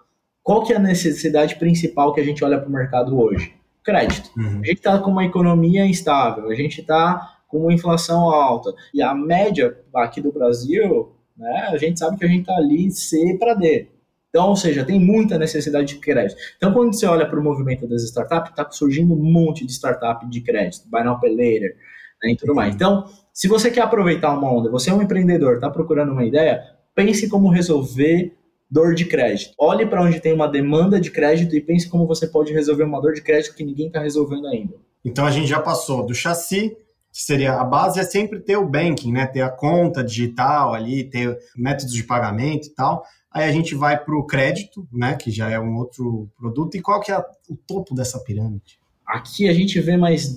qual 0.43 0.65
que 0.65 0.73
é 0.73 0.77
a 0.77 0.81
necessidade 0.81 1.57
principal 1.57 2.13
que 2.15 2.21
a 2.21 2.25
gente 2.25 2.45
olha 2.45 2.59
para 2.59 2.69
o 2.69 2.73
mercado 2.73 3.19
hoje? 3.19 3.55
Crédito. 3.83 4.31
Uhum. 4.37 4.61
A 4.63 4.67
gente 4.67 4.79
está 4.79 4.99
com 4.99 5.11
uma 5.11 5.25
economia 5.25 5.85
instável, 5.85 6.49
a 6.49 6.55
gente 6.55 6.81
está 6.81 7.37
com 7.49 7.59
uma 7.59 7.73
inflação 7.73 8.31
alta. 8.31 8.73
E 8.93 9.03
a 9.03 9.15
média 9.15 9.77
aqui 9.95 10.21
do 10.21 10.33
Brasil, 10.33 11.13
né, 11.37 11.69
a 11.71 11.77
gente 11.77 11.99
sabe 11.99 12.17
que 12.17 12.25
a 12.25 12.29
gente 12.29 12.41
está 12.41 12.57
ali 12.57 12.91
C 12.91 13.37
para 13.39 13.55
D. 13.55 13.89
Então, 14.29 14.49
ou 14.49 14.57
seja, 14.57 14.85
tem 14.85 15.01
muita 15.01 15.39
necessidade 15.39 15.95
de 15.95 15.99
crédito. 15.99 16.39
Então, 16.57 16.73
quando 16.73 16.93
você 16.93 17.07
olha 17.07 17.27
para 17.27 17.41
o 17.41 17.43
movimento 17.43 17.87
das 17.89 18.03
startups, 18.03 18.51
está 18.51 18.71
surgindo 18.71 19.15
um 19.15 19.33
monte 19.33 19.65
de 19.65 19.73
startup 19.73 20.29
de 20.29 20.41
crédito, 20.43 20.89
Buy 20.91 21.03
Now 21.03 21.19
Pay 21.19 21.31
Later 21.31 21.77
né, 22.23 22.33
e 22.33 22.37
tudo 22.37 22.55
mais. 22.55 22.75
Então, 22.75 23.07
se 23.37 23.49
você 23.49 23.71
quer 23.71 23.83
aproveitar 23.83 24.33
uma 24.33 24.51
onda, 24.51 24.71
você 24.71 24.89
é 24.89 24.95
um 24.95 25.03
empreendedor, 25.03 25.57
está 25.57 25.69
procurando 25.69 26.11
uma 26.11 26.25
ideia, 26.25 26.59
pense 26.95 27.29
como 27.29 27.51
resolver 27.51 28.35
dor 28.71 28.95
de 28.95 29.05
crédito. 29.05 29.53
Olhe 29.59 29.85
para 29.85 30.03
onde 30.03 30.21
tem 30.21 30.33
uma 30.33 30.49
demanda 30.49 30.99
de 30.99 31.11
crédito 31.11 31.55
e 31.55 31.61
pense 31.61 31.87
como 31.87 32.07
você 32.07 32.27
pode 32.27 32.51
resolver 32.51 32.85
uma 32.85 32.99
dor 32.99 33.13
de 33.13 33.21
crédito 33.21 33.55
que 33.55 33.63
ninguém 33.63 33.89
está 33.89 34.01
resolvendo 34.01 34.47
ainda. 34.47 34.77
Então 35.05 35.27
a 35.27 35.31
gente 35.31 35.49
já 35.49 35.61
passou 35.61 36.07
do 36.07 36.15
chassi, 36.15 36.75
que 37.13 37.23
seria 37.23 37.61
a 37.61 37.65
base 37.65 38.01
é 38.01 38.05
sempre 38.05 38.41
ter 38.41 38.57
o 38.57 38.67
banking, 38.67 39.13
né? 39.13 39.27
Ter 39.27 39.43
a 39.43 39.51
conta 39.51 40.03
digital 40.03 40.73
ali, 40.73 41.05
ter 41.05 41.39
métodos 41.55 41.93
de 41.93 42.05
pagamento 42.05 42.69
e 42.69 42.71
tal. 42.71 43.05
Aí 43.31 43.45
a 43.45 43.53
gente 43.53 43.75
vai 43.75 44.03
para 44.03 44.17
o 44.17 44.25
crédito, 44.25 44.89
né? 44.91 45.15
Que 45.15 45.31
já 45.31 45.51
é 45.51 45.61
um 45.61 45.77
outro 45.77 46.27
produto. 46.39 46.75
E 46.75 46.81
qual 46.81 47.03
que 47.03 47.13
é 47.13 47.19
o 47.51 47.57
topo 47.67 47.95
dessa 47.95 48.19
pirâmide? 48.21 48.81
Aqui 49.07 49.47
a 49.47 49.53
gente 49.53 49.79
vê 49.79 49.95
mais 49.99 50.35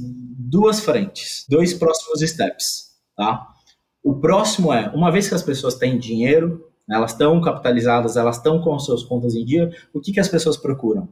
duas 0.50 0.80
frentes, 0.80 1.46
dois 1.48 1.74
próximos 1.74 2.22
steps, 2.22 2.89
tá? 3.20 3.50
O 4.02 4.16
próximo 4.16 4.72
é, 4.72 4.88
uma 4.96 5.12
vez 5.12 5.28
que 5.28 5.36
as 5.36 5.44
pessoas 5.44 5.76
têm 5.76 6.00
dinheiro, 6.00 6.66
elas 6.90 7.12
estão 7.12 7.42
capitalizadas, 7.42 8.16
elas 8.16 8.38
estão 8.38 8.62
com 8.62 8.80
suas 8.80 9.04
contas 9.04 9.36
em 9.36 9.44
dia, 9.44 9.70
o 9.94 10.00
que, 10.00 10.14
que 10.14 10.22
as 10.22 10.30
pessoas 10.30 10.56
procuram? 10.56 11.10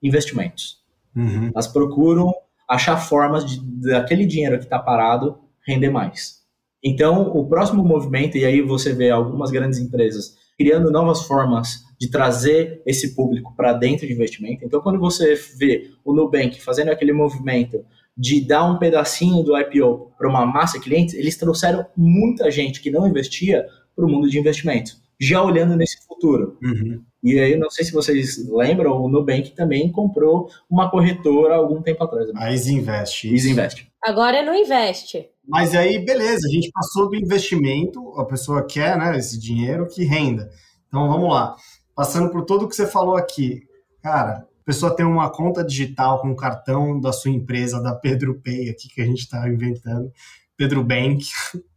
Investimentos. 0.00 0.78
Uhum. 1.14 1.50
Elas 1.52 1.66
procuram 1.66 2.32
achar 2.68 2.96
formas 2.96 3.44
de, 3.44 3.60
daquele 3.80 4.24
dinheiro 4.24 4.58
que 4.58 4.64
está 4.64 4.78
parado 4.78 5.40
render 5.66 5.90
mais. 5.90 6.40
Então, 6.82 7.28
o 7.36 7.48
próximo 7.48 7.84
movimento, 7.84 8.38
e 8.38 8.44
aí 8.44 8.62
você 8.62 8.92
vê 8.92 9.10
algumas 9.10 9.50
grandes 9.50 9.80
empresas 9.80 10.36
criando 10.56 10.88
novas 10.92 11.22
formas 11.22 11.82
de 12.00 12.08
trazer 12.08 12.80
esse 12.86 13.16
público 13.16 13.54
para 13.56 13.72
dentro 13.72 14.06
de 14.06 14.12
investimento. 14.12 14.64
Então, 14.64 14.80
quando 14.80 15.00
você 15.00 15.34
vê 15.58 15.90
o 16.04 16.14
Nubank 16.14 16.60
fazendo 16.62 16.90
aquele 16.90 17.12
movimento 17.12 17.84
de 18.20 18.38
dar 18.46 18.70
um 18.70 18.78
pedacinho 18.78 19.42
do 19.42 19.58
IPO 19.58 20.12
para 20.18 20.28
uma 20.28 20.44
massa 20.44 20.78
de 20.78 20.84
clientes, 20.84 21.14
eles 21.14 21.38
trouxeram 21.38 21.86
muita 21.96 22.50
gente 22.50 22.82
que 22.82 22.90
não 22.90 23.08
investia 23.08 23.66
para 23.96 24.04
o 24.04 24.08
mundo 24.10 24.28
de 24.28 24.38
investimento, 24.38 24.92
já 25.18 25.42
olhando 25.42 25.74
nesse 25.74 26.06
futuro. 26.06 26.58
Uhum. 26.62 27.02
E 27.24 27.40
aí, 27.40 27.56
não 27.56 27.70
sei 27.70 27.82
se 27.82 27.92
vocês 27.92 28.46
lembram, 28.46 29.02
o 29.02 29.08
Nubank 29.08 29.52
também 29.52 29.90
comprou 29.90 30.50
uma 30.68 30.90
corretora 30.90 31.54
há 31.54 31.56
algum 31.56 31.80
tempo 31.80 32.04
atrás. 32.04 32.26
Né? 32.26 32.34
A 32.36 32.52
Easy 32.52 32.74
Invest. 32.74 33.26
Easy 33.26 33.52
Invest. 33.52 33.90
Agora 34.04 34.42
não 34.42 34.54
investe. 34.54 35.26
Mas 35.48 35.74
aí, 35.74 35.98
beleza, 36.04 36.46
a 36.46 36.52
gente 36.52 36.70
passou 36.70 37.08
do 37.08 37.16
investimento, 37.16 38.12
a 38.18 38.26
pessoa 38.26 38.66
quer 38.66 38.98
né, 38.98 39.16
esse 39.16 39.40
dinheiro 39.40 39.88
que 39.88 40.04
renda. 40.04 40.50
Então 40.88 41.08
vamos 41.08 41.30
lá. 41.30 41.56
Passando 41.94 42.30
por 42.30 42.44
tudo 42.44 42.68
que 42.68 42.76
você 42.76 42.86
falou 42.86 43.16
aqui, 43.16 43.62
cara, 44.02 44.46
a 44.60 44.64
pessoa 44.64 44.94
tem 44.94 45.06
uma 45.06 45.30
conta 45.30 45.64
digital 45.64 46.20
com 46.20 46.30
o 46.30 46.36
cartão 46.36 47.00
da 47.00 47.12
sua 47.12 47.30
empresa, 47.30 47.82
da 47.82 47.94
Pedro 47.94 48.40
Pay, 48.42 48.68
aqui 48.68 48.88
que 48.88 49.00
a 49.00 49.06
gente 49.06 49.20
está 49.20 49.48
inventando, 49.48 50.12
Pedro 50.56 50.84
Bank. 50.84 51.24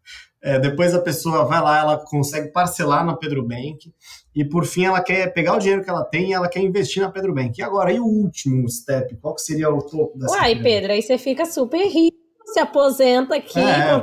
É, 0.45 0.59
depois 0.59 0.93
a 0.93 0.99
pessoa 0.99 1.45
vai 1.45 1.61
lá, 1.61 1.79
ela 1.79 1.97
consegue 1.97 2.51
parcelar 2.51 3.05
na 3.05 3.15
Pedro 3.15 3.47
Bank. 3.47 3.89
E 4.35 4.43
por 4.43 4.65
fim, 4.65 4.83
ela 4.83 4.99
quer 5.01 5.33
pegar 5.33 5.55
o 5.55 5.57
dinheiro 5.57 5.81
que 5.81 5.89
ela 5.89 6.03
tem 6.03 6.31
e 6.31 6.33
ela 6.33 6.49
quer 6.49 6.59
investir 6.59 7.01
na 7.01 7.09
Pedro 7.09 7.33
Bank. 7.33 7.57
E 7.57 7.63
agora, 7.63 7.93
e 7.93 7.99
o 8.01 8.05
último 8.05 8.69
step? 8.69 9.15
Qual 9.21 9.33
que 9.35 9.41
seria 9.41 9.69
o 9.69 9.81
topo 9.81 10.19
dessa 10.19 10.33
Uai, 10.33 10.49
pirâmide? 10.49 10.63
Pedro, 10.63 10.91
aí 10.91 11.01
você 11.01 11.17
fica 11.17 11.45
super 11.45 11.87
rico, 11.87 12.17
se 12.45 12.59
aposenta 12.59 13.35
aqui, 13.35 13.57
É, 13.57 13.93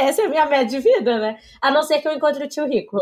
Essa 0.00 0.22
é 0.22 0.26
a 0.26 0.28
minha 0.28 0.46
média 0.46 0.66
de 0.66 0.80
vida, 0.80 1.18
né? 1.18 1.38
A 1.60 1.70
não 1.70 1.82
ser 1.82 2.00
que 2.00 2.08
eu 2.08 2.12
encontre 2.12 2.44
o 2.44 2.48
tio 2.48 2.66
rico. 2.66 2.96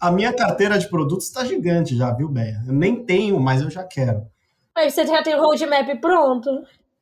A 0.00 0.10
minha 0.10 0.32
carteira 0.32 0.78
de 0.78 0.88
produtos 0.88 1.26
está 1.26 1.44
gigante 1.44 1.96
já, 1.96 2.12
viu, 2.12 2.28
Beia? 2.28 2.62
Eu 2.66 2.72
nem 2.74 2.96
tenho, 3.04 3.38
mas 3.40 3.62
eu 3.62 3.70
já 3.70 3.82
quero. 3.84 4.22
Aí 4.74 4.90
você 4.90 5.06
já 5.06 5.22
tem 5.22 5.34
o 5.34 5.40
roadmap 5.40 5.88
pronto. 6.00 6.50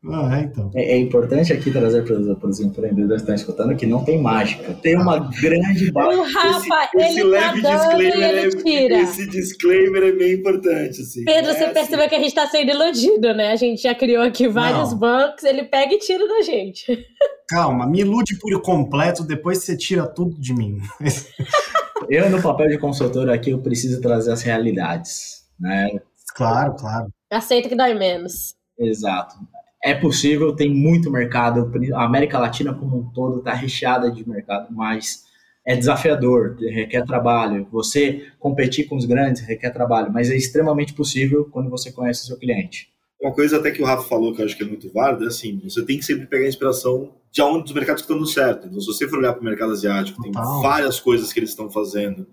Ah, 0.09 0.39
é, 0.39 0.43
então. 0.43 0.71
É, 0.75 0.93
é 0.93 0.99
importante 0.99 1.53
aqui 1.53 1.71
trazer 1.73 2.05
para 2.05 2.49
os 2.49 2.61
empreendedores 2.61 3.23
que 3.23 3.33
estão 3.33 3.35
escutando 3.35 3.77
que 3.77 3.87
não 3.87 4.05
tem 4.05 4.21
mágica. 4.23 4.73
Tem 4.75 4.95
uma 4.97 5.19
grande 5.19 5.89
O 5.89 5.93
base. 5.93 6.33
Rafa, 6.33 6.91
esse 6.95 7.21
ele 7.21 7.31
tá 7.37 7.41
leve 7.53 7.63
dando 7.63 7.75
e 7.75 7.77
disclaimer 7.79 8.29
ele 8.29 8.39
é, 8.39 8.51
tira. 8.51 8.99
esse 9.01 9.27
disclaimer 9.29 10.03
é 10.05 10.13
bem 10.13 10.35
importante, 10.35 11.01
assim. 11.01 11.25
Pedro, 11.25 11.51
É 11.51 11.55
você 11.55 11.65
assim. 11.65 11.75
percebeu 11.75 12.09
que 12.09 12.15
a 12.15 12.21
gente 12.21 12.35
tá 12.35 12.47
sendo 12.47 12.71
iludido, 12.71 13.35
né? 13.35 13.51
A 13.51 13.57
gente 13.57 13.83
já 13.83 13.95
criou 13.97 14.23
aqui 14.23 14.47
vários 14.47 14.93
Não. 14.93 14.99
bancos, 14.99 15.43
ele 15.43 15.65
pega 15.65 15.93
e 15.95 15.99
tira 15.99 16.27
da 16.29 16.41
gente. 16.43 17.05
Calma, 17.49 17.87
me 17.87 18.01
ilude 18.01 18.39
por 18.39 18.61
completo, 18.63 19.25
depois 19.25 19.59
você 19.59 19.77
tira 19.77 20.07
tudo 20.07 20.41
de 20.41 20.55
mim. 20.55 20.79
eu, 22.09 22.31
no 22.31 22.43
papel 22.43 22.69
de 22.69 22.79
consultor 22.79 23.31
aqui, 23.31 23.51
eu 23.51 23.59
preciso 23.61 24.01
trazer 24.01 24.33
as 24.33 24.43
realidades, 24.43 25.45
né? 25.59 26.01
Claro, 26.35 26.75
claro. 26.75 27.09
Aceita 27.31 27.69
que 27.69 27.77
dói 27.77 27.95
menos. 27.95 28.55
Exato. 28.79 29.35
É 29.83 29.95
possível, 29.95 30.55
tem 30.55 30.75
muito 30.75 31.11
mercado, 31.11 31.71
a 31.95 32.05
América 32.05 32.39
Latina 32.39 32.75
como 32.75 32.99
um 32.99 33.11
todo 33.11 33.39
está 33.39 33.53
recheada 33.53 34.11
de 34.11 34.29
mercado, 34.29 34.69
mas 34.75 35.25
é 35.67 35.77
desafiador, 35.77 36.57
requer 36.61 37.05
trabalho. 37.05 37.67
Você 37.73 38.27
competir 38.39 38.87
com 38.87 38.97
os 38.97 39.05
grandes 39.05 39.43
requer 39.43 39.71
trabalho, 39.71 40.13
mas 40.13 40.31
é 40.31 40.37
extremamente 40.37 40.93
possível 40.93 41.49
quando 41.51 41.71
você 41.71 41.91
conhece 41.93 42.23
o 42.23 42.27
seu 42.27 42.39
cliente. 42.39 42.89
Uma 43.21 43.33
coisa 43.33 43.59
até 43.59 43.71
que 43.71 43.83
o 43.83 43.85
Rafa 43.85 44.09
falou 44.09 44.35
que 44.35 44.43
eu 44.43 44.45
acho 44.45 44.57
que 44.57 44.63
é 44.63 44.67
muito 44.67 44.93
válida 44.93 45.25
é 45.25 45.29
assim, 45.29 45.59
você 45.65 45.85
tem 45.85 45.99
que 45.99 46.05
sempre 46.05 46.27
pegar 46.27 46.47
inspiração 46.47 47.15
de 47.33 47.41
onde 47.43 47.65
dos 47.65 47.73
mercados 47.73 48.03
que 48.03 48.05
estão 48.05 48.19
dando 48.19 48.29
certo. 48.29 48.67
Então, 48.67 48.81
se 48.81 48.87
você 48.87 49.09
for 49.09 49.19
olhar 49.19 49.33
para 49.33 49.41
o 49.41 49.45
mercado 49.45 49.73
asiático, 49.73 50.23
tem 50.23 50.33
várias 50.33 51.01
coisas 51.01 51.33
que 51.33 51.39
eles 51.39 51.51
estão 51.51 51.71
fazendo 51.71 52.27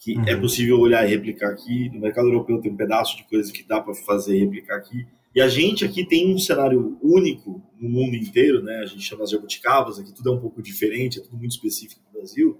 que 0.00 0.14
é 0.14 0.16
uhum. 0.16 0.24
é 0.28 0.36
possível 0.36 0.80
olhar 0.80 1.06
e 1.06 1.10
replicar 1.10 1.50
aqui. 1.50 1.90
No 1.90 2.00
mercado 2.00 2.26
europeu 2.28 2.60
tem 2.60 2.72
um 2.72 2.76
pedaço 2.76 3.16
de 3.16 3.24
coisa 3.24 3.52
que 3.52 3.62
dá 3.62 3.80
para 3.80 3.94
fazer 3.94 4.34
e 4.34 4.40
replicar 4.40 4.76
aqui. 4.76 5.06
E 5.34 5.40
a 5.40 5.48
gente 5.48 5.84
aqui 5.84 6.04
tem 6.04 6.34
um 6.34 6.38
cenário 6.38 6.98
único 7.02 7.62
no 7.78 7.88
mundo 7.88 8.16
inteiro, 8.16 8.62
né? 8.62 8.78
A 8.78 8.86
gente 8.86 9.02
chama 9.02 9.22
as 9.22 9.30
jabuticabas, 9.30 9.98
aqui 9.98 10.12
tudo 10.12 10.30
é 10.30 10.32
um 10.32 10.40
pouco 10.40 10.60
diferente, 10.60 11.20
é 11.20 11.22
tudo 11.22 11.36
muito 11.36 11.52
específico 11.52 12.00
do 12.02 12.18
Brasil. 12.18 12.58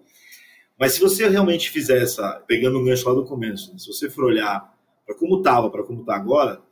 Mas 0.79 0.93
se 0.93 1.01
você 1.01 1.29
realmente 1.29 1.71
fizer 1.71 2.03
essa, 2.03 2.43
pegando 2.47 2.79
um 2.79 2.85
gancho 2.85 3.09
lá 3.09 3.15
do 3.15 3.25
começo, 3.25 3.73
né? 3.73 3.79
se 3.79 3.87
você 3.87 4.09
for 4.09 4.25
olhar 4.25 4.73
para 5.05 5.17
como 5.17 5.39
estava, 5.39 5.69
para 5.71 5.83
como 5.83 6.03
está 6.03 6.15
agora, 6.15 6.63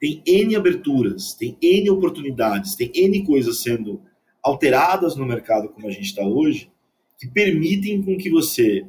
tem 0.00 0.22
N 0.26 0.56
aberturas, 0.56 1.34
tem 1.34 1.56
N 1.60 1.90
oportunidades, 1.90 2.74
tem 2.74 2.90
N 2.94 3.24
coisas 3.24 3.62
sendo 3.62 4.00
alteradas 4.42 5.16
no 5.16 5.26
mercado 5.26 5.68
como 5.68 5.86
a 5.86 5.90
gente 5.90 6.06
está 6.06 6.22
hoje, 6.22 6.70
que 7.18 7.26
permitem 7.26 8.02
com 8.02 8.16
que 8.16 8.30
você 8.30 8.86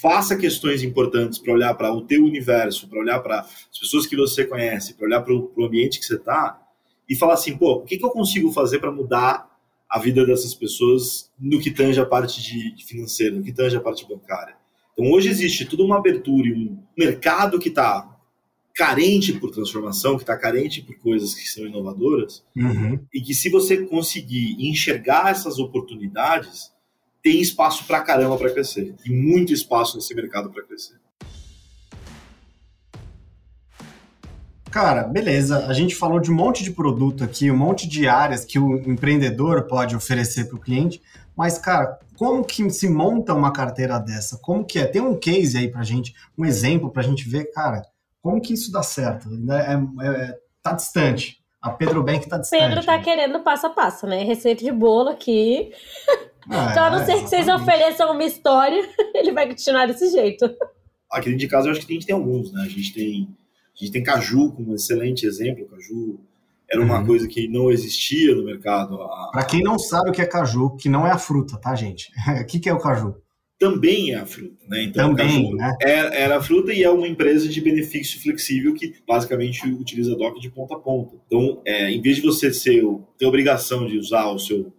faça 0.00 0.36
questões 0.36 0.82
importantes 0.82 1.38
para 1.38 1.52
olhar 1.52 1.74
para 1.74 1.92
o 1.92 2.02
teu 2.02 2.24
universo, 2.24 2.88
para 2.88 2.98
olhar 2.98 3.20
para 3.20 3.40
as 3.40 3.78
pessoas 3.78 4.06
que 4.06 4.16
você 4.16 4.44
conhece, 4.44 4.94
para 4.94 5.06
olhar 5.06 5.22
para 5.22 5.34
o 5.34 5.64
ambiente 5.64 5.98
que 5.98 6.06
você 6.06 6.16
está 6.16 6.60
e 7.08 7.14
falar 7.14 7.34
assim, 7.34 7.56
pô, 7.56 7.74
o 7.74 7.84
que, 7.84 7.96
que 7.96 8.04
eu 8.04 8.10
consigo 8.10 8.50
fazer 8.50 8.78
para 8.78 8.90
mudar 8.90 9.48
a 9.88 9.98
vida 9.98 10.26
dessas 10.26 10.54
pessoas 10.54 11.30
no 11.38 11.60
que 11.60 11.70
tange 11.70 12.00
a 12.00 12.06
parte 12.06 12.42
de 12.42 12.84
financeira, 12.84 13.36
no 13.36 13.44
que 13.44 13.52
tange 13.52 13.76
a 13.76 13.80
parte 13.80 14.06
bancária. 14.08 14.56
Então 14.92 15.12
hoje 15.12 15.28
existe 15.28 15.64
toda 15.66 15.84
uma 15.84 15.98
abertura 15.98 16.48
e 16.48 16.52
um 16.52 16.78
mercado 16.96 17.58
que 17.58 17.68
está 17.68 18.15
carente 18.76 19.32
por 19.32 19.50
transformação, 19.50 20.16
que 20.16 20.22
está 20.22 20.36
carente 20.36 20.82
por 20.82 20.94
coisas 20.98 21.34
que 21.34 21.48
são 21.48 21.64
inovadoras, 21.64 22.44
uhum. 22.54 23.00
e 23.12 23.22
que 23.22 23.32
se 23.32 23.48
você 23.48 23.78
conseguir 23.78 24.54
enxergar 24.60 25.30
essas 25.30 25.58
oportunidades, 25.58 26.70
tem 27.22 27.40
espaço 27.40 27.86
para 27.86 28.02
caramba 28.02 28.36
para 28.36 28.52
crescer. 28.52 28.94
Tem 29.02 29.16
muito 29.16 29.50
espaço 29.50 29.96
nesse 29.96 30.14
mercado 30.14 30.50
para 30.50 30.62
crescer. 30.62 31.00
Cara, 34.70 35.04
beleza. 35.04 35.66
A 35.66 35.72
gente 35.72 35.94
falou 35.94 36.20
de 36.20 36.30
um 36.30 36.34
monte 36.34 36.62
de 36.62 36.70
produto 36.70 37.24
aqui, 37.24 37.50
um 37.50 37.56
monte 37.56 37.88
de 37.88 38.06
áreas 38.06 38.44
que 38.44 38.58
o 38.58 38.76
empreendedor 38.76 39.62
pode 39.62 39.96
oferecer 39.96 40.48
para 40.48 40.56
o 40.56 40.60
cliente. 40.60 41.00
Mas, 41.34 41.56
cara, 41.56 41.98
como 42.14 42.44
que 42.44 42.68
se 42.68 42.90
monta 42.90 43.32
uma 43.32 43.50
carteira 43.50 43.98
dessa? 43.98 44.36
Como 44.36 44.66
que 44.66 44.78
é? 44.78 44.84
Tem 44.84 45.00
um 45.00 45.18
case 45.18 45.56
aí 45.56 45.68
para 45.68 45.82
gente, 45.82 46.14
um 46.36 46.44
exemplo 46.44 46.90
para 46.90 47.00
a 47.00 47.04
gente 47.06 47.26
ver, 47.26 47.50
cara, 47.52 47.82
como 48.26 48.42
que 48.42 48.54
isso 48.54 48.72
dá 48.72 48.82
certo? 48.82 49.28
É, 49.52 49.74
é, 50.04 50.38
tá 50.60 50.72
distante. 50.72 51.38
A 51.62 51.70
Pedro 51.70 52.02
Bank 52.02 52.28
tá 52.28 52.38
distante. 52.38 52.60
Pedro 52.60 52.84
tá 52.84 52.96
né? 52.96 53.04
querendo 53.04 53.38
passo 53.38 53.68
a 53.68 53.70
passo, 53.70 54.04
né? 54.04 54.24
Receita 54.24 54.64
de 54.64 54.72
bolo 54.72 55.10
aqui. 55.10 55.70
Ah, 56.50 56.68
então, 56.70 56.84
a 56.86 56.90
não 56.90 57.06
ser 57.06 57.20
que 57.20 57.28
vocês 57.28 57.46
ofereçam 57.46 58.10
uma 58.10 58.24
história, 58.24 58.84
ele 59.14 59.30
vai 59.32 59.46
continuar 59.46 59.86
desse 59.86 60.10
jeito. 60.10 60.44
Aqui 61.08 61.26
dentro 61.26 61.38
de 61.38 61.46
casa, 61.46 61.68
eu 61.68 61.72
acho 61.72 61.86
que 61.86 61.92
a 61.92 61.94
gente 61.94 62.06
tem 62.06 62.16
alguns, 62.16 62.52
né? 62.52 62.62
A 62.62 62.68
gente 62.68 62.92
tem, 62.92 63.28
a 63.74 63.78
gente 63.78 63.92
tem 63.92 64.02
caju 64.02 64.50
como 64.52 64.72
um 64.72 64.74
excelente 64.74 65.24
exemplo. 65.24 65.68
Caju 65.68 66.18
era 66.68 66.82
uma 66.82 66.98
uhum. 66.98 67.06
coisa 67.06 67.28
que 67.28 67.46
não 67.46 67.70
existia 67.70 68.34
no 68.34 68.44
mercado. 68.44 68.98
Para 69.30 69.44
quem 69.44 69.62
não 69.62 69.78
sabe 69.78 70.10
o 70.10 70.12
que 70.12 70.20
é 70.20 70.26
caju, 70.26 70.76
que 70.76 70.88
não 70.88 71.06
é 71.06 71.12
a 71.12 71.18
fruta, 71.18 71.56
tá, 71.58 71.76
gente? 71.76 72.10
O 72.42 72.44
que, 72.44 72.58
que 72.58 72.68
é 72.68 72.74
o 72.74 72.80
caju? 72.80 73.14
Também 73.58 74.12
é 74.12 74.16
a 74.16 74.26
fruta, 74.26 74.56
né? 74.68 74.82
Então, 74.82 75.14
Também, 75.14 75.54
né? 75.54 75.76
Era, 75.80 76.14
é, 76.14 76.22
era 76.22 76.36
a 76.36 76.42
fruta 76.42 76.74
e 76.74 76.82
é 76.82 76.90
uma 76.90 77.08
empresa 77.08 77.48
de 77.48 77.60
benefício 77.60 78.20
flexível 78.20 78.74
que 78.74 78.94
basicamente 79.06 79.66
utiliza 79.66 80.14
DOC 80.14 80.38
de 80.40 80.50
ponta 80.50 80.74
a 80.74 80.78
ponta. 80.78 81.16
Então, 81.26 81.62
é, 81.64 81.90
em 81.90 82.00
vez 82.02 82.16
de 82.16 82.22
você 82.22 82.52
ser, 82.52 82.84
ter 83.18 83.24
obrigação 83.24 83.86
de 83.86 83.96
usar 83.96 84.26
o 84.26 84.38
seu 84.38 84.72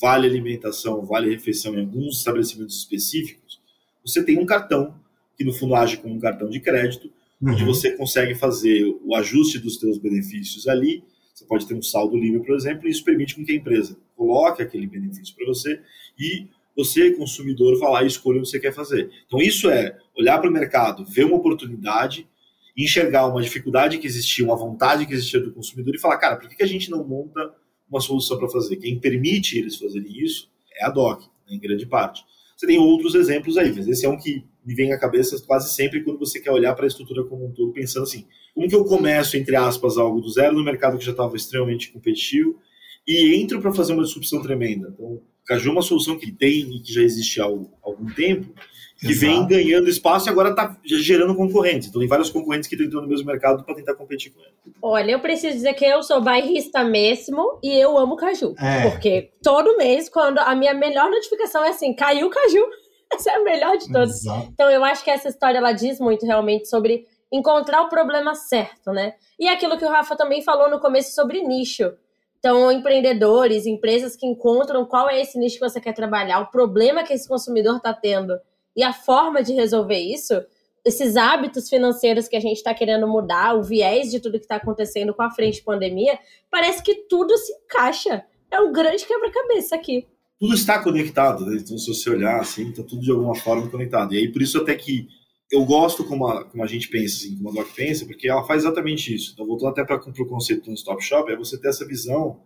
vale 0.00 0.26
alimentação, 0.26 1.04
vale 1.04 1.28
refeição 1.28 1.74
em 1.74 1.80
alguns 1.80 2.18
estabelecimentos 2.18 2.78
específicos, 2.78 3.60
você 4.04 4.24
tem 4.24 4.38
um 4.38 4.46
cartão 4.46 4.94
que 5.36 5.44
no 5.44 5.52
fundo 5.52 5.74
age 5.74 5.96
como 5.98 6.14
um 6.14 6.18
cartão 6.18 6.48
de 6.48 6.60
crédito, 6.60 7.10
uhum. 7.40 7.52
onde 7.52 7.64
você 7.64 7.96
consegue 7.96 8.34
fazer 8.34 8.84
o 9.04 9.14
ajuste 9.14 9.58
dos 9.58 9.78
seus 9.78 9.98
benefícios 9.98 10.68
ali. 10.68 11.02
Você 11.34 11.44
pode 11.44 11.66
ter 11.66 11.74
um 11.74 11.82
saldo 11.82 12.16
livre, 12.16 12.40
por 12.40 12.54
exemplo, 12.54 12.86
e 12.86 12.90
isso 12.90 13.04
permite 13.04 13.34
que 13.34 13.52
a 13.52 13.54
empresa 13.54 13.96
coloque 14.16 14.62
aquele 14.62 14.86
benefício 14.86 15.34
para 15.34 15.46
você 15.46 15.80
e 16.18 16.46
você, 16.76 17.12
consumidor, 17.12 17.78
vá 17.78 17.88
lá 17.88 18.02
e 18.02 18.06
escolha 18.06 18.38
o 18.38 18.42
que 18.42 18.48
você 18.48 18.60
quer 18.60 18.72
fazer. 18.72 19.10
Então, 19.26 19.40
isso 19.40 19.68
é 19.68 19.96
olhar 20.16 20.38
para 20.38 20.48
o 20.48 20.52
mercado, 20.52 21.04
ver 21.04 21.24
uma 21.24 21.36
oportunidade, 21.36 22.26
enxergar 22.76 23.26
uma 23.26 23.42
dificuldade 23.42 23.98
que 23.98 24.06
existia, 24.06 24.44
uma 24.44 24.56
vontade 24.56 25.06
que 25.06 25.12
existia 25.12 25.40
do 25.40 25.52
consumidor 25.52 25.94
e 25.94 26.00
falar, 26.00 26.18
cara, 26.18 26.36
por 26.36 26.48
que 26.48 26.62
a 26.62 26.66
gente 26.66 26.90
não 26.90 27.06
monta 27.06 27.54
uma 27.90 28.00
solução 28.00 28.38
para 28.38 28.48
fazer. 28.48 28.76
Quem 28.76 28.98
permite 28.98 29.58
eles 29.58 29.76
fazerem 29.76 30.12
isso 30.22 30.48
é 30.72 30.86
a 30.86 30.90
DOC, 30.90 31.22
né, 31.48 31.56
em 31.56 31.58
grande 31.58 31.84
parte. 31.84 32.24
Você 32.56 32.66
tem 32.66 32.78
outros 32.78 33.14
exemplos 33.14 33.56
aí, 33.56 33.72
mas 33.74 33.88
esse 33.88 34.06
é 34.06 34.08
um 34.08 34.16
que 34.16 34.44
me 34.64 34.74
vem 34.74 34.92
à 34.92 34.98
cabeça 34.98 35.42
quase 35.46 35.74
sempre 35.74 36.04
quando 36.04 36.18
você 36.18 36.38
quer 36.38 36.52
olhar 36.52 36.74
para 36.74 36.84
a 36.84 36.88
estrutura 36.88 37.24
como 37.24 37.46
um 37.46 37.52
todo, 37.52 37.72
pensando 37.72 38.04
assim: 38.04 38.26
como 38.54 38.68
que 38.68 38.74
eu 38.74 38.84
começo, 38.84 39.36
entre 39.36 39.56
aspas, 39.56 39.96
algo 39.96 40.20
do 40.20 40.30
zero 40.30 40.54
no 40.54 40.62
mercado 40.62 40.98
que 40.98 41.04
já 41.04 41.10
estava 41.10 41.34
extremamente 41.34 41.90
competitivo 41.90 42.58
e 43.06 43.34
entro 43.34 43.60
para 43.60 43.72
fazer 43.72 43.94
uma 43.94 44.04
disrupção 44.04 44.42
tremenda? 44.42 44.90
Então, 44.92 45.22
Caju 45.50 45.68
é 45.68 45.72
uma 45.72 45.82
solução 45.82 46.16
que 46.16 46.30
tem 46.30 46.76
e 46.76 46.80
que 46.80 46.92
já 46.92 47.02
existe 47.02 47.40
há 47.40 47.44
algum 47.44 48.06
tempo, 48.14 48.54
que 49.00 49.08
Exato. 49.08 49.26
vem 49.26 49.48
ganhando 49.48 49.88
espaço 49.88 50.28
e 50.28 50.30
agora 50.30 50.50
está 50.50 50.78
gerando 50.84 51.34
concorrentes. 51.34 51.88
Então, 51.88 51.98
tem 51.98 52.08
vários 52.08 52.30
concorrentes 52.30 52.68
que 52.68 52.76
estão 52.76 52.86
entrando 52.86 53.02
no 53.02 53.08
mesmo 53.08 53.26
mercado 53.26 53.64
para 53.64 53.74
tentar 53.74 53.94
competir 53.94 54.32
com 54.32 54.40
ele. 54.40 54.52
Olha, 54.80 55.10
eu 55.10 55.18
preciso 55.18 55.54
dizer 55.54 55.74
que 55.74 55.84
eu 55.84 56.04
sou 56.04 56.20
bairrista 56.20 56.84
mesmo 56.84 57.58
e 57.64 57.72
eu 57.72 57.98
amo 57.98 58.14
caju. 58.14 58.54
É. 58.60 58.88
Porque 58.88 59.32
todo 59.42 59.76
mês, 59.76 60.08
quando 60.08 60.38
a 60.38 60.54
minha 60.54 60.72
melhor 60.72 61.10
notificação 61.10 61.64
é 61.64 61.70
assim, 61.70 61.92
caiu 61.96 62.30
caju. 62.30 62.64
Essa 63.12 63.32
é 63.32 63.34
a 63.34 63.42
melhor 63.42 63.76
de 63.76 63.90
todas. 63.90 64.20
Exato. 64.20 64.50
Então, 64.52 64.70
eu 64.70 64.84
acho 64.84 65.02
que 65.02 65.10
essa 65.10 65.28
história 65.28 65.58
ela 65.58 65.72
diz 65.72 65.98
muito 65.98 66.24
realmente 66.24 66.68
sobre 66.68 67.06
encontrar 67.32 67.82
o 67.82 67.88
problema 67.88 68.36
certo, 68.36 68.92
né? 68.92 69.14
E 69.36 69.48
aquilo 69.48 69.76
que 69.76 69.84
o 69.84 69.90
Rafa 69.90 70.14
também 70.14 70.42
falou 70.42 70.70
no 70.70 70.78
começo 70.78 71.12
sobre 71.12 71.42
nicho. 71.42 71.92
Então, 72.40 72.72
empreendedores, 72.72 73.66
empresas 73.66 74.16
que 74.16 74.26
encontram 74.26 74.86
qual 74.86 75.08
é 75.08 75.20
esse 75.20 75.38
nicho 75.38 75.58
que 75.58 75.68
você 75.68 75.78
quer 75.78 75.92
trabalhar, 75.92 76.40
o 76.40 76.50
problema 76.50 77.04
que 77.04 77.12
esse 77.12 77.28
consumidor 77.28 77.76
está 77.76 77.92
tendo 77.92 78.34
e 78.74 78.82
a 78.82 78.94
forma 78.94 79.42
de 79.42 79.52
resolver 79.52 79.98
isso, 79.98 80.34
esses 80.82 81.16
hábitos 81.16 81.68
financeiros 81.68 82.28
que 82.28 82.36
a 82.36 82.40
gente 82.40 82.56
está 82.56 82.72
querendo 82.72 83.06
mudar, 83.06 83.54
o 83.54 83.62
viés 83.62 84.10
de 84.10 84.20
tudo 84.20 84.38
que 84.38 84.46
está 84.46 84.56
acontecendo 84.56 85.12
com 85.12 85.22
a 85.22 85.30
frente 85.30 85.62
pandemia, 85.62 86.18
parece 86.50 86.82
que 86.82 86.94
tudo 87.06 87.36
se 87.36 87.52
encaixa. 87.52 88.24
É 88.50 88.58
um 88.58 88.72
grande 88.72 89.04
quebra-cabeça 89.04 89.76
aqui. 89.76 90.06
Tudo 90.38 90.54
está 90.54 90.82
conectado, 90.82 91.44
né? 91.44 91.58
então 91.60 91.76
se 91.76 91.92
você 91.92 92.08
olhar 92.08 92.40
assim, 92.40 92.70
está 92.70 92.82
tudo 92.82 93.02
de 93.02 93.10
alguma 93.10 93.34
forma 93.34 93.68
conectado. 93.70 94.14
E 94.14 94.18
aí 94.18 94.32
por 94.32 94.40
isso 94.40 94.56
até 94.56 94.74
que 94.74 95.06
eu 95.50 95.64
gosto 95.64 96.04
como 96.04 96.26
a, 96.26 96.44
como 96.44 96.62
a 96.62 96.66
gente 96.66 96.88
pensa, 96.88 97.16
assim, 97.16 97.36
como 97.36 97.50
a 97.50 97.52
Doc 97.52 97.74
pensa, 97.74 98.06
porque 98.06 98.28
ela 98.28 98.44
faz 98.44 98.62
exatamente 98.62 99.14
isso. 99.14 99.32
Então 99.32 99.46
voltando 99.46 99.70
até 99.70 99.84
para 99.84 99.96
o 99.96 100.26
conceito 100.26 100.70
do 100.70 100.74
stop 100.74 101.02
shop, 101.02 101.30
é 101.30 101.36
você 101.36 101.58
ter 101.58 101.68
essa 101.68 101.86
visão 101.86 102.40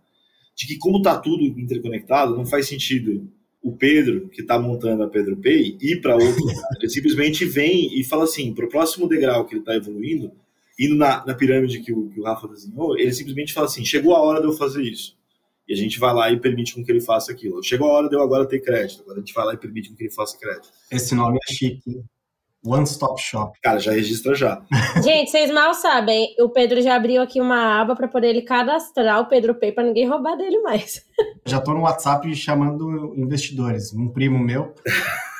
de 0.55 0.65
que 0.65 0.77
como 0.77 0.97
está 0.97 1.17
tudo 1.17 1.43
interconectado, 1.43 2.35
não 2.35 2.45
faz 2.45 2.67
sentido 2.67 3.29
o 3.61 3.75
Pedro, 3.75 4.29
que 4.29 4.41
está 4.41 4.59
montando 4.59 5.03
a 5.03 5.07
Pedro 5.07 5.37
Pay, 5.37 5.77
ir 5.81 6.01
para 6.01 6.15
outro 6.15 6.39
lugar. 6.41 6.69
Ele 6.79 6.89
simplesmente 6.89 7.45
vem 7.45 7.99
e 7.99 8.03
fala 8.03 8.23
assim, 8.23 8.53
para 8.53 8.65
o 8.65 8.69
próximo 8.69 9.07
degrau 9.07 9.45
que 9.45 9.55
ele 9.55 9.61
está 9.61 9.75
evoluindo, 9.75 10.31
indo 10.79 10.95
na, 10.95 11.25
na 11.25 11.33
pirâmide 11.33 11.81
que 11.81 11.91
o, 11.91 12.09
que 12.09 12.19
o 12.19 12.23
Rafa 12.23 12.47
desenhou, 12.47 12.97
ele 12.97 13.13
simplesmente 13.13 13.53
fala 13.53 13.67
assim, 13.67 13.83
chegou 13.83 14.15
a 14.15 14.21
hora 14.21 14.39
de 14.39 14.47
eu 14.47 14.53
fazer 14.53 14.83
isso. 14.83 15.15
E 15.67 15.73
a 15.73 15.75
gente 15.75 15.99
vai 15.99 16.13
lá 16.13 16.31
e 16.31 16.39
permite 16.39 16.75
com 16.75 16.83
que 16.83 16.91
ele 16.91 17.01
faça 17.01 17.31
aquilo. 17.31 17.61
Chegou 17.63 17.89
a 17.89 17.93
hora 17.93 18.07
de 18.07 18.15
eu 18.15 18.21
agora 18.21 18.45
ter 18.45 18.59
crédito. 18.59 19.01
Agora 19.01 19.17
a 19.17 19.19
gente 19.21 19.33
vai 19.33 19.45
lá 19.45 19.53
e 19.55 19.57
permite 19.57 19.89
com 19.89 19.95
que 19.95 20.03
ele 20.03 20.13
faça 20.13 20.37
crédito. 20.37 20.69
Esse 20.91 21.15
nome 21.15 21.39
é 21.49 21.53
chique. 21.53 22.03
One 22.65 22.83
Stop 22.83 23.21
Shop. 23.21 23.57
Cara, 23.61 23.79
já 23.79 23.91
registra 23.91 24.33
já. 24.33 24.61
Gente, 25.03 25.29
vocês 25.29 25.51
mal 25.51 25.73
sabem, 25.73 26.35
o 26.39 26.49
Pedro 26.49 26.81
já 26.81 26.95
abriu 26.95 27.21
aqui 27.21 27.39
uma 27.39 27.79
aba 27.79 27.95
para 27.95 28.07
poder 28.07 28.29
ele 28.29 28.41
cadastrar 28.41 29.21
o 29.21 29.27
Pedro 29.27 29.55
Pay 29.55 29.71
para 29.71 29.83
ninguém 29.83 30.07
roubar 30.07 30.35
dele 30.35 30.59
mais. 30.59 31.05
Já 31.45 31.61
tô 31.61 31.73
no 31.73 31.81
WhatsApp 31.81 32.33
chamando 32.35 33.13
investidores. 33.15 33.93
Um 33.93 34.09
primo 34.09 34.39
meu. 34.39 34.73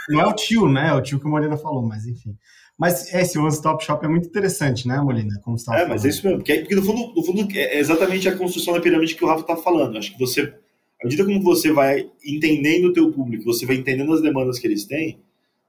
Não 0.08 0.22
é 0.22 0.28
o 0.28 0.34
tio, 0.34 0.70
né? 0.70 0.90
É 0.90 0.94
o 0.94 1.02
tio 1.02 1.20
que 1.20 1.26
o 1.26 1.30
Molina 1.30 1.58
falou, 1.58 1.82
mas 1.82 2.06
enfim. 2.06 2.38
Mas 2.78 3.12
esse 3.14 3.40
One 3.40 3.50
Stop 3.50 3.84
Shop 3.84 4.06
é 4.06 4.08
muito 4.08 4.28
interessante, 4.28 4.88
né, 4.88 5.00
Molina? 5.00 5.40
Como 5.44 5.58
você 5.58 5.72
é, 5.72 5.74
falando. 5.74 5.90
mas 5.90 6.06
é 6.06 6.10
isso 6.10 6.24
mesmo. 6.24 6.40
Porque, 6.40 6.60
porque 6.60 6.76
no, 6.76 6.84
fundo, 6.84 7.14
no 7.16 7.24
fundo 7.24 7.48
é 7.58 7.80
exatamente 7.80 8.30
a 8.30 8.38
construção 8.38 8.74
da 8.74 8.82
pirâmide 8.82 9.16
que 9.16 9.24
o 9.24 9.28
Rafa 9.28 9.44
tá 9.44 9.58
falando. 9.58 9.98
Acho 9.98 10.14
que 10.14 10.20
você 10.20 10.54
à 11.02 11.06
medida 11.06 11.26
como 11.26 11.42
você 11.42 11.72
vai 11.72 12.10
entendendo 12.26 12.86
o 12.86 12.94
teu 12.94 13.12
público, 13.12 13.44
você 13.46 13.66
vai 13.66 13.76
entendendo 13.76 14.14
as 14.14 14.22
demandas 14.22 14.58
que 14.58 14.66
eles 14.68 14.86
têm, 14.86 15.20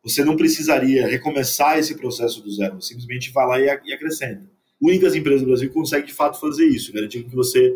você 0.06 0.24
não 0.24 0.36
precisaria 0.36 1.06
recomeçar 1.08 1.78
esse 1.78 1.96
processo 1.96 2.40
do 2.40 2.50
zero, 2.50 2.80
você 2.80 2.88
simplesmente 2.88 3.32
vai 3.32 3.46
lá 3.46 3.78
e 3.84 3.92
acrescenta. 3.92 4.42
Únicas 4.80 5.16
empresas 5.16 5.40
do 5.40 5.48
Brasil 5.48 5.72
conseguem 5.72 6.06
de 6.06 6.12
fato 6.12 6.38
fazer 6.38 6.64
isso, 6.64 6.92
garantindo 6.92 7.28
que 7.28 7.34
você 7.34 7.74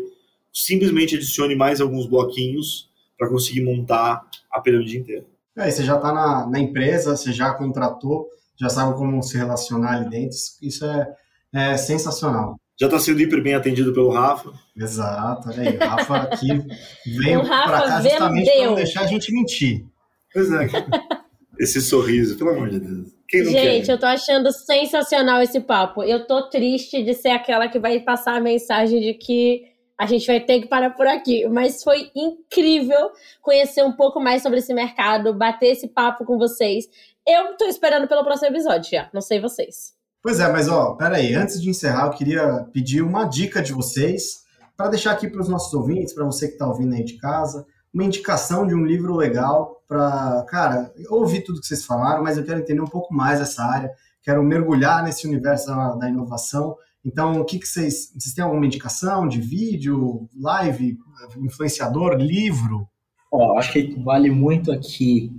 simplesmente 0.53 1.15
adicione 1.15 1.55
mais 1.55 1.81
alguns 1.81 2.05
bloquinhos 2.05 2.89
para 3.17 3.27
conseguir 3.27 3.61
montar 3.61 4.25
a 4.49 4.61
pirâmide 4.61 4.97
inteira. 4.97 5.25
É, 5.57 5.69
você 5.69 5.83
já 5.83 5.97
está 5.97 6.13
na, 6.13 6.47
na, 6.47 6.59
empresa, 6.59 7.17
você 7.17 7.33
já 7.33 7.53
contratou, 7.53 8.29
já 8.57 8.69
sabe 8.69 8.95
como 8.95 9.21
se 9.21 9.37
relacionar 9.37 9.97
ali 9.97 10.09
dentro. 10.09 10.37
Isso 10.61 10.85
é, 10.85 11.13
é 11.53 11.77
sensacional. 11.77 12.57
Já 12.79 12.87
está 12.87 12.97
sendo 12.97 13.19
hiper 13.19 13.43
bem 13.43 13.55
atendido 13.55 13.93
pelo 13.93 14.09
Rafa. 14.09 14.51
Exato, 14.75 15.49
olha 15.49 15.69
aí. 15.69 15.75
O 15.75 15.79
Rafa 15.79 16.15
aqui 16.17 16.47
veio 17.05 17.41
para 17.43 17.81
cá 17.81 18.01
justamente 18.01 18.49
para 18.49 18.65
não 18.65 18.75
deixar 18.75 19.01
a 19.01 19.07
gente 19.07 19.33
mentir. 19.33 19.85
Pois 20.33 20.49
é. 20.51 20.67
Esse 21.61 21.79
sorriso, 21.79 22.35
pelo 22.39 22.49
amor 22.49 22.69
de 22.69 22.79
Deus. 22.79 23.09
Gente, 23.31 23.85
quer? 23.85 23.93
eu 23.93 23.99
tô 23.99 24.07
achando 24.07 24.51
sensacional 24.51 25.43
esse 25.43 25.59
papo. 25.59 26.01
Eu 26.01 26.25
tô 26.25 26.49
triste 26.49 27.03
de 27.03 27.13
ser 27.13 27.29
aquela 27.29 27.67
que 27.67 27.77
vai 27.77 27.99
passar 27.99 28.35
a 28.35 28.41
mensagem 28.41 28.99
de 28.99 29.13
que 29.13 29.61
a 29.95 30.07
gente 30.07 30.25
vai 30.25 30.39
ter 30.39 30.59
que 30.59 30.67
parar 30.67 30.89
por 30.95 31.05
aqui. 31.05 31.47
Mas 31.47 31.83
foi 31.83 32.09
incrível 32.15 33.11
conhecer 33.43 33.83
um 33.83 33.91
pouco 33.91 34.19
mais 34.19 34.41
sobre 34.41 34.57
esse 34.57 34.73
mercado, 34.73 35.35
bater 35.35 35.67
esse 35.67 35.87
papo 35.87 36.25
com 36.25 36.35
vocês. 36.39 36.85
Eu 37.27 37.55
tô 37.55 37.65
esperando 37.65 38.07
pelo 38.07 38.23
próximo 38.23 38.47
episódio 38.47 38.89
já, 38.89 39.07
não 39.13 39.21
sei 39.21 39.39
vocês. 39.39 39.93
Pois 40.23 40.39
é, 40.39 40.51
mas 40.51 40.67
ó, 40.67 40.95
peraí, 40.95 41.35
antes 41.35 41.61
de 41.61 41.69
encerrar, 41.69 42.07
eu 42.07 42.13
queria 42.13 42.67
pedir 42.73 43.03
uma 43.03 43.25
dica 43.25 43.61
de 43.61 43.71
vocês 43.71 44.41
para 44.75 44.89
deixar 44.89 45.11
aqui 45.11 45.29
para 45.29 45.41
os 45.41 45.47
nossos 45.47 45.71
ouvintes, 45.75 46.11
para 46.11 46.25
você 46.25 46.47
que 46.47 46.53
está 46.53 46.67
ouvindo 46.67 46.95
aí 46.95 47.03
de 47.03 47.17
casa, 47.17 47.67
uma 47.93 48.03
indicação 48.03 48.65
de 48.65 48.73
um 48.73 48.83
livro 48.83 49.15
legal 49.15 49.80
para, 49.91 50.45
cara, 50.47 50.93
eu 50.95 51.11
ouvi 51.15 51.41
tudo 51.41 51.59
que 51.59 51.67
vocês 51.67 51.83
falaram, 51.83 52.23
mas 52.23 52.37
eu 52.37 52.45
quero 52.45 52.59
entender 52.59 52.79
um 52.79 52.87
pouco 52.87 53.13
mais 53.13 53.41
essa 53.41 53.61
área, 53.61 53.91
quero 54.23 54.41
mergulhar 54.41 55.03
nesse 55.03 55.27
universo 55.27 55.67
da, 55.67 55.95
da 55.95 56.09
inovação 56.09 56.77
então, 57.03 57.41
o 57.41 57.45
que, 57.45 57.59
que 57.59 57.67
vocês. 57.67 58.11
Vocês 58.15 58.33
têm 58.33 58.43
alguma 58.43 58.65
indicação 58.65 59.27
de 59.27 59.41
vídeo, 59.41 60.29
live, 60.39 60.97
influenciador, 61.39 62.15
livro? 62.15 62.87
Ó, 63.31 63.57
acho 63.57 63.73
que 63.73 63.99
vale 64.03 64.29
muito 64.29 64.71
aqui 64.71 65.31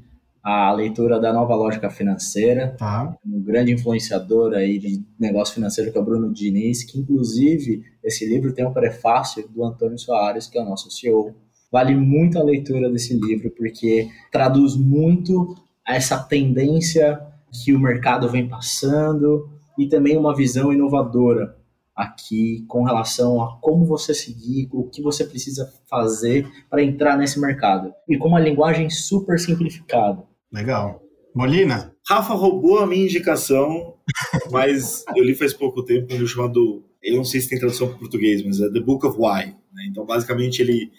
a 0.42 0.72
leitura 0.72 1.20
da 1.20 1.32
Nova 1.32 1.54
Lógica 1.54 1.88
Financeira. 1.88 2.74
Tá. 2.76 3.16
Um 3.24 3.40
grande 3.42 3.72
influenciador 3.72 4.54
aí 4.54 4.78
de 4.78 5.04
negócio 5.18 5.54
financeiro 5.54 5.92
que 5.92 5.98
é 5.98 6.00
o 6.00 6.04
Bruno 6.04 6.32
Diniz, 6.32 6.82
que 6.82 6.98
inclusive 6.98 7.84
esse 8.02 8.26
livro 8.26 8.52
tem 8.52 8.66
um 8.66 8.72
prefácio 8.72 9.48
do 9.48 9.64
Antônio 9.64 9.98
Soares, 9.98 10.48
que 10.48 10.58
é 10.58 10.62
o 10.62 10.64
nosso 10.64 10.90
CEO. 10.90 11.32
Vale 11.72 11.94
muito 11.94 12.38
a 12.38 12.44
leitura 12.44 12.90
desse 12.90 13.18
livro, 13.18 13.50
porque 13.50 14.08
traduz 14.30 14.76
muito 14.76 15.56
essa 15.88 16.18
tendência 16.22 17.18
que 17.64 17.72
o 17.72 17.80
mercado 17.80 18.28
vem 18.28 18.48
passando, 18.48 19.48
e 19.78 19.88
também 19.88 20.16
uma 20.16 20.34
visão 20.34 20.72
inovadora 20.72 21.56
aqui 21.94 22.64
com 22.68 22.84
relação 22.84 23.42
a 23.42 23.58
como 23.60 23.84
você 23.84 24.14
seguir, 24.14 24.68
o 24.72 24.88
que 24.88 25.02
você 25.02 25.24
precisa 25.24 25.70
fazer 25.88 26.48
para 26.70 26.82
entrar 26.82 27.16
nesse 27.16 27.40
mercado. 27.40 27.92
E 28.08 28.16
com 28.16 28.28
uma 28.28 28.40
linguagem 28.40 28.88
super 28.88 29.38
simplificada. 29.38 30.22
Legal. 30.52 31.02
Molina? 31.34 31.94
Rafa 32.08 32.34
roubou 32.34 32.80
a 32.80 32.86
minha 32.86 33.04
indicação, 33.04 33.94
mas 34.50 35.04
eu 35.14 35.24
li 35.24 35.34
faz 35.34 35.52
pouco 35.54 35.84
tempo 35.84 36.06
um 36.06 36.12
livro 36.12 36.28
chamado, 36.28 36.84
eu 37.02 37.16
não 37.16 37.24
sei 37.24 37.40
se 37.40 37.48
tem 37.48 37.58
tradução 37.58 37.88
para 37.88 37.98
português, 37.98 38.44
mas 38.44 38.60
é 38.60 38.70
The 38.70 38.80
Book 38.80 39.06
of 39.06 39.16
Why. 39.18 39.54
Né? 39.72 39.86
Então, 39.88 40.04
basicamente, 40.04 40.60
ele 40.60 40.90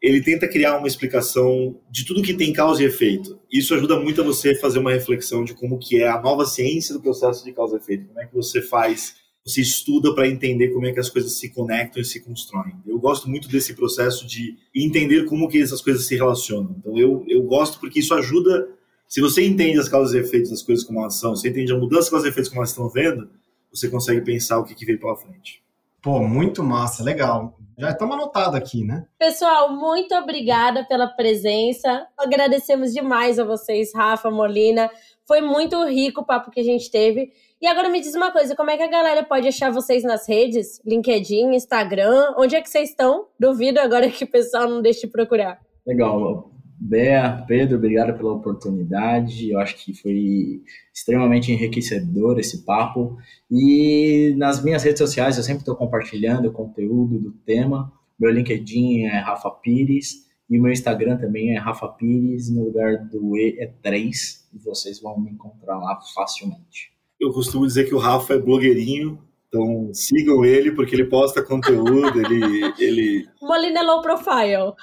ele 0.00 0.22
tenta 0.22 0.46
criar 0.46 0.76
uma 0.76 0.86
explicação 0.86 1.80
de 1.90 2.04
tudo 2.04 2.22
que 2.22 2.34
tem 2.34 2.52
causa 2.52 2.82
e 2.82 2.86
efeito. 2.86 3.38
Isso 3.50 3.74
ajuda 3.74 3.98
muito 3.98 4.20
a 4.20 4.24
você 4.24 4.54
fazer 4.54 4.78
uma 4.78 4.92
reflexão 4.92 5.42
de 5.42 5.54
como 5.54 5.78
que 5.78 6.00
é 6.00 6.08
a 6.08 6.20
nova 6.20 6.44
ciência 6.44 6.94
do 6.94 7.00
processo 7.00 7.44
de 7.44 7.52
causa 7.52 7.76
e 7.76 7.78
efeito. 7.78 8.06
Como 8.06 8.20
é 8.20 8.26
que 8.26 8.34
você 8.34 8.60
faz, 8.60 9.16
você 9.44 9.62
estuda 9.62 10.14
para 10.14 10.28
entender 10.28 10.68
como 10.68 10.86
é 10.86 10.92
que 10.92 11.00
as 11.00 11.08
coisas 11.08 11.38
se 11.38 11.48
conectam 11.48 12.02
e 12.02 12.04
se 12.04 12.20
constroem. 12.20 12.74
Eu 12.86 12.98
gosto 12.98 13.28
muito 13.28 13.48
desse 13.48 13.74
processo 13.74 14.26
de 14.26 14.56
entender 14.74 15.24
como 15.24 15.48
que 15.48 15.60
essas 15.60 15.80
coisas 15.80 16.06
se 16.06 16.14
relacionam. 16.14 16.76
Então 16.78 16.96
eu, 16.96 17.24
eu 17.26 17.42
gosto 17.42 17.80
porque 17.80 18.00
isso 18.00 18.14
ajuda, 18.14 18.68
se 19.08 19.20
você 19.20 19.46
entende 19.46 19.78
as 19.78 19.88
causas 19.88 20.14
e 20.14 20.18
efeitos 20.18 20.50
das 20.50 20.62
coisas 20.62 20.84
como 20.84 21.00
elas 21.00 21.18
são, 21.18 21.34
você 21.34 21.48
entende 21.48 21.72
a 21.72 21.78
mudança 21.78 22.02
das 22.02 22.10
causas 22.10 22.26
e 22.26 22.30
efeitos 22.30 22.50
como 22.50 22.60
elas 22.60 22.70
estão 22.70 22.88
vendo, 22.90 23.30
você 23.72 23.88
consegue 23.88 24.20
pensar 24.20 24.58
o 24.58 24.64
que, 24.64 24.74
que 24.74 24.84
veio 24.84 25.00
pela 25.00 25.16
frente. 25.16 25.65
Pô, 26.02 26.20
muito 26.20 26.62
massa, 26.62 27.02
legal. 27.02 27.56
Já 27.78 27.90
estamos 27.90 28.16
anotados 28.16 28.54
aqui, 28.54 28.84
né? 28.84 29.04
Pessoal, 29.18 29.70
muito 29.70 30.14
obrigada 30.14 30.84
pela 30.84 31.08
presença. 31.08 32.06
Agradecemos 32.18 32.92
demais 32.92 33.38
a 33.38 33.44
vocês, 33.44 33.92
Rafa, 33.94 34.30
Molina. 34.30 34.90
Foi 35.26 35.42
muito 35.42 35.84
rico 35.84 36.22
o 36.22 36.24
papo 36.24 36.50
que 36.50 36.60
a 36.60 36.64
gente 36.64 36.90
teve. 36.90 37.32
E 37.60 37.66
agora 37.66 37.88
me 37.88 38.00
diz 38.00 38.14
uma 38.14 38.30
coisa, 38.30 38.56
como 38.56 38.70
é 38.70 38.76
que 38.76 38.82
a 38.82 38.90
galera 38.90 39.22
pode 39.24 39.48
achar 39.48 39.70
vocês 39.70 40.04
nas 40.04 40.26
redes? 40.26 40.80
LinkedIn, 40.86 41.54
Instagram? 41.54 42.34
Onde 42.38 42.56
é 42.56 42.62
que 42.62 42.70
vocês 42.70 42.90
estão? 42.90 43.26
Duvido 43.38 43.78
agora 43.78 44.08
que 44.08 44.24
o 44.24 44.30
pessoal 44.30 44.68
não 44.68 44.80
deixe 44.80 45.02
de 45.02 45.08
procurar. 45.08 45.60
Legal. 45.86 46.50
Bea, 46.78 47.44
Pedro, 47.48 47.78
obrigado 47.78 48.16
pela 48.16 48.32
oportunidade. 48.32 49.50
Eu 49.50 49.58
acho 49.58 49.76
que 49.76 49.94
foi 49.94 50.62
extremamente 50.92 51.50
enriquecedor 51.50 52.38
esse 52.38 52.64
papo. 52.64 53.16
E 53.50 54.34
nas 54.36 54.62
minhas 54.62 54.82
redes 54.82 54.98
sociais 54.98 55.36
eu 55.36 55.42
sempre 55.42 55.60
estou 55.60 55.74
compartilhando 55.74 56.52
conteúdo 56.52 57.18
do 57.18 57.32
tema. 57.32 57.92
Meu 58.18 58.30
LinkedIn 58.30 59.04
é 59.04 59.18
Rafa 59.18 59.50
Pires 59.50 60.26
e 60.48 60.58
meu 60.58 60.70
Instagram 60.70 61.16
também 61.16 61.56
é 61.56 61.58
Rafa 61.58 61.88
Pires. 61.88 62.50
No 62.50 62.64
lugar 62.64 62.98
do 63.06 63.36
E 63.36 63.56
é 63.58 63.66
3 63.66 64.48
e 64.54 64.58
vocês 64.58 65.00
vão 65.00 65.18
me 65.18 65.30
encontrar 65.30 65.78
lá 65.78 65.98
facilmente. 66.14 66.92
Eu 67.18 67.32
costumo 67.32 67.66
dizer 67.66 67.84
que 67.84 67.94
o 67.94 67.98
Rafa 67.98 68.34
é 68.34 68.38
blogueirinho, 68.38 69.18
então 69.48 69.90
sigam 69.94 70.44
ele 70.44 70.72
porque 70.72 70.94
ele 70.94 71.06
posta 71.06 71.42
conteúdo, 71.42 72.20
ele, 72.20 72.74
ele... 72.78 73.26
Molina 73.40 73.82
Low 73.82 74.02
Profile. 74.02 74.74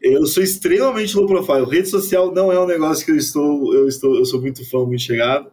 Eu 0.00 0.26
sou 0.26 0.42
extremamente 0.42 1.16
low 1.16 1.26
profile. 1.26 1.64
Rede 1.64 1.88
social 1.88 2.32
não 2.32 2.52
é 2.52 2.60
um 2.60 2.66
negócio 2.66 3.04
que 3.04 3.10
eu 3.10 3.16
estou, 3.16 3.74
eu 3.74 3.88
estou, 3.88 4.16
eu 4.16 4.24
sou 4.24 4.40
muito 4.40 4.68
fã, 4.68 4.84
muito 4.84 5.02
chegado. 5.02 5.50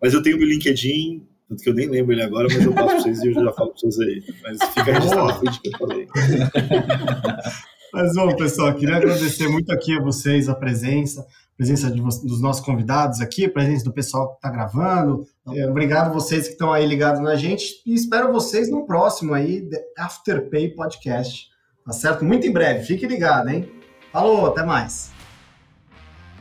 Mas 0.00 0.14
eu 0.14 0.22
tenho 0.22 0.38
meu 0.38 0.46
LinkedIn, 0.46 1.26
tanto 1.48 1.62
que 1.62 1.68
eu 1.70 1.74
nem 1.74 1.88
lembro 1.88 2.12
ele 2.12 2.22
agora, 2.22 2.46
mas 2.50 2.64
eu 2.64 2.72
passo 2.72 2.88
para 2.88 3.00
vocês 3.00 3.22
e 3.22 3.28
eu 3.28 3.34
já 3.34 3.52
falo 3.52 3.70
para 3.70 3.80
vocês 3.80 3.98
aí. 3.98 4.22
Mas 4.42 4.58
fica 4.68 4.92
registrado 4.92 5.32
o 5.32 5.60
que 5.60 5.68
eu 5.68 5.78
falei. 5.78 6.06
Mas 7.92 8.14
bom, 8.14 8.36
pessoal, 8.36 8.74
queria 8.74 8.96
agradecer 8.96 9.48
muito 9.48 9.72
aqui 9.72 9.96
a 9.96 10.02
vocês 10.02 10.46
a 10.48 10.54
presença, 10.54 11.22
a 11.22 11.56
presença 11.56 11.90
de, 11.90 12.00
dos 12.00 12.40
nossos 12.40 12.62
convidados 12.62 13.20
aqui, 13.20 13.46
a 13.46 13.50
presença 13.50 13.82
do 13.82 13.92
pessoal 13.92 14.28
que 14.28 14.34
está 14.36 14.50
gravando. 14.50 15.24
É, 15.54 15.66
obrigado 15.66 16.12
vocês 16.12 16.46
que 16.46 16.52
estão 16.52 16.70
aí 16.70 16.86
ligados 16.86 17.20
na 17.20 17.34
gente 17.34 17.82
e 17.86 17.94
espero 17.94 18.30
vocês 18.30 18.70
no 18.70 18.86
próximo 18.86 19.32
aí, 19.32 19.68
Afterpay 19.96 20.74
Podcast. 20.74 21.48
Tá 21.84 21.92
certo? 21.92 22.24
Muito 22.24 22.46
em 22.46 22.52
breve, 22.52 22.84
fique 22.84 23.06
ligado, 23.06 23.48
hein? 23.48 23.77
Falou, 24.12 24.46
até 24.46 24.62
mais. 24.62 25.10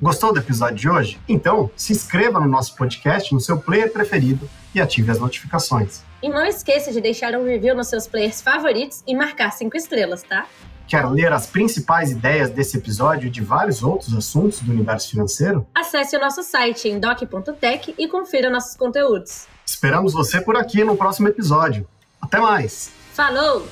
Gostou 0.01 0.31
do 0.31 0.39
episódio 0.39 0.75
de 0.75 0.89
hoje? 0.89 1.19
Então, 1.27 1.71
se 1.75 1.91
inscreva 1.91 2.39
no 2.39 2.47
nosso 2.47 2.75
podcast 2.75 3.33
no 3.33 3.39
seu 3.39 3.57
player 3.57 3.91
preferido 3.91 4.47
e 4.73 4.79
ative 4.79 5.09
as 5.11 5.19
notificações. 5.19 6.01
E 6.21 6.29
não 6.29 6.45
esqueça 6.45 6.91
de 6.91 7.01
deixar 7.01 7.35
um 7.35 7.43
review 7.43 7.75
nos 7.75 7.87
seus 7.87 8.07
players 8.07 8.41
favoritos 8.41 9.03
e 9.07 9.15
marcar 9.15 9.51
cinco 9.51 9.75
estrelas, 9.75 10.21
tá? 10.21 10.45
Quer 10.87 11.05
ler 11.09 11.33
as 11.33 11.47
principais 11.47 12.11
ideias 12.11 12.49
desse 12.49 12.77
episódio 12.77 13.27
e 13.27 13.29
de 13.29 13.41
vários 13.41 13.83
outros 13.83 14.15
assuntos 14.15 14.61
do 14.61 14.71
universo 14.71 15.09
financeiro? 15.09 15.67
Acesse 15.75 16.15
o 16.15 16.19
nosso 16.19 16.43
site 16.43 16.87
em 16.87 16.99
doc.tech 16.99 17.93
e 17.97 18.07
confira 18.07 18.49
nossos 18.49 18.77
conteúdos. 18.77 19.47
Esperamos 19.65 20.13
você 20.13 20.39
por 20.39 20.55
aqui 20.55 20.83
no 20.83 20.95
próximo 20.95 21.27
episódio. 21.27 21.85
Até 22.21 22.39
mais! 22.39 22.89
Falou! 23.13 23.67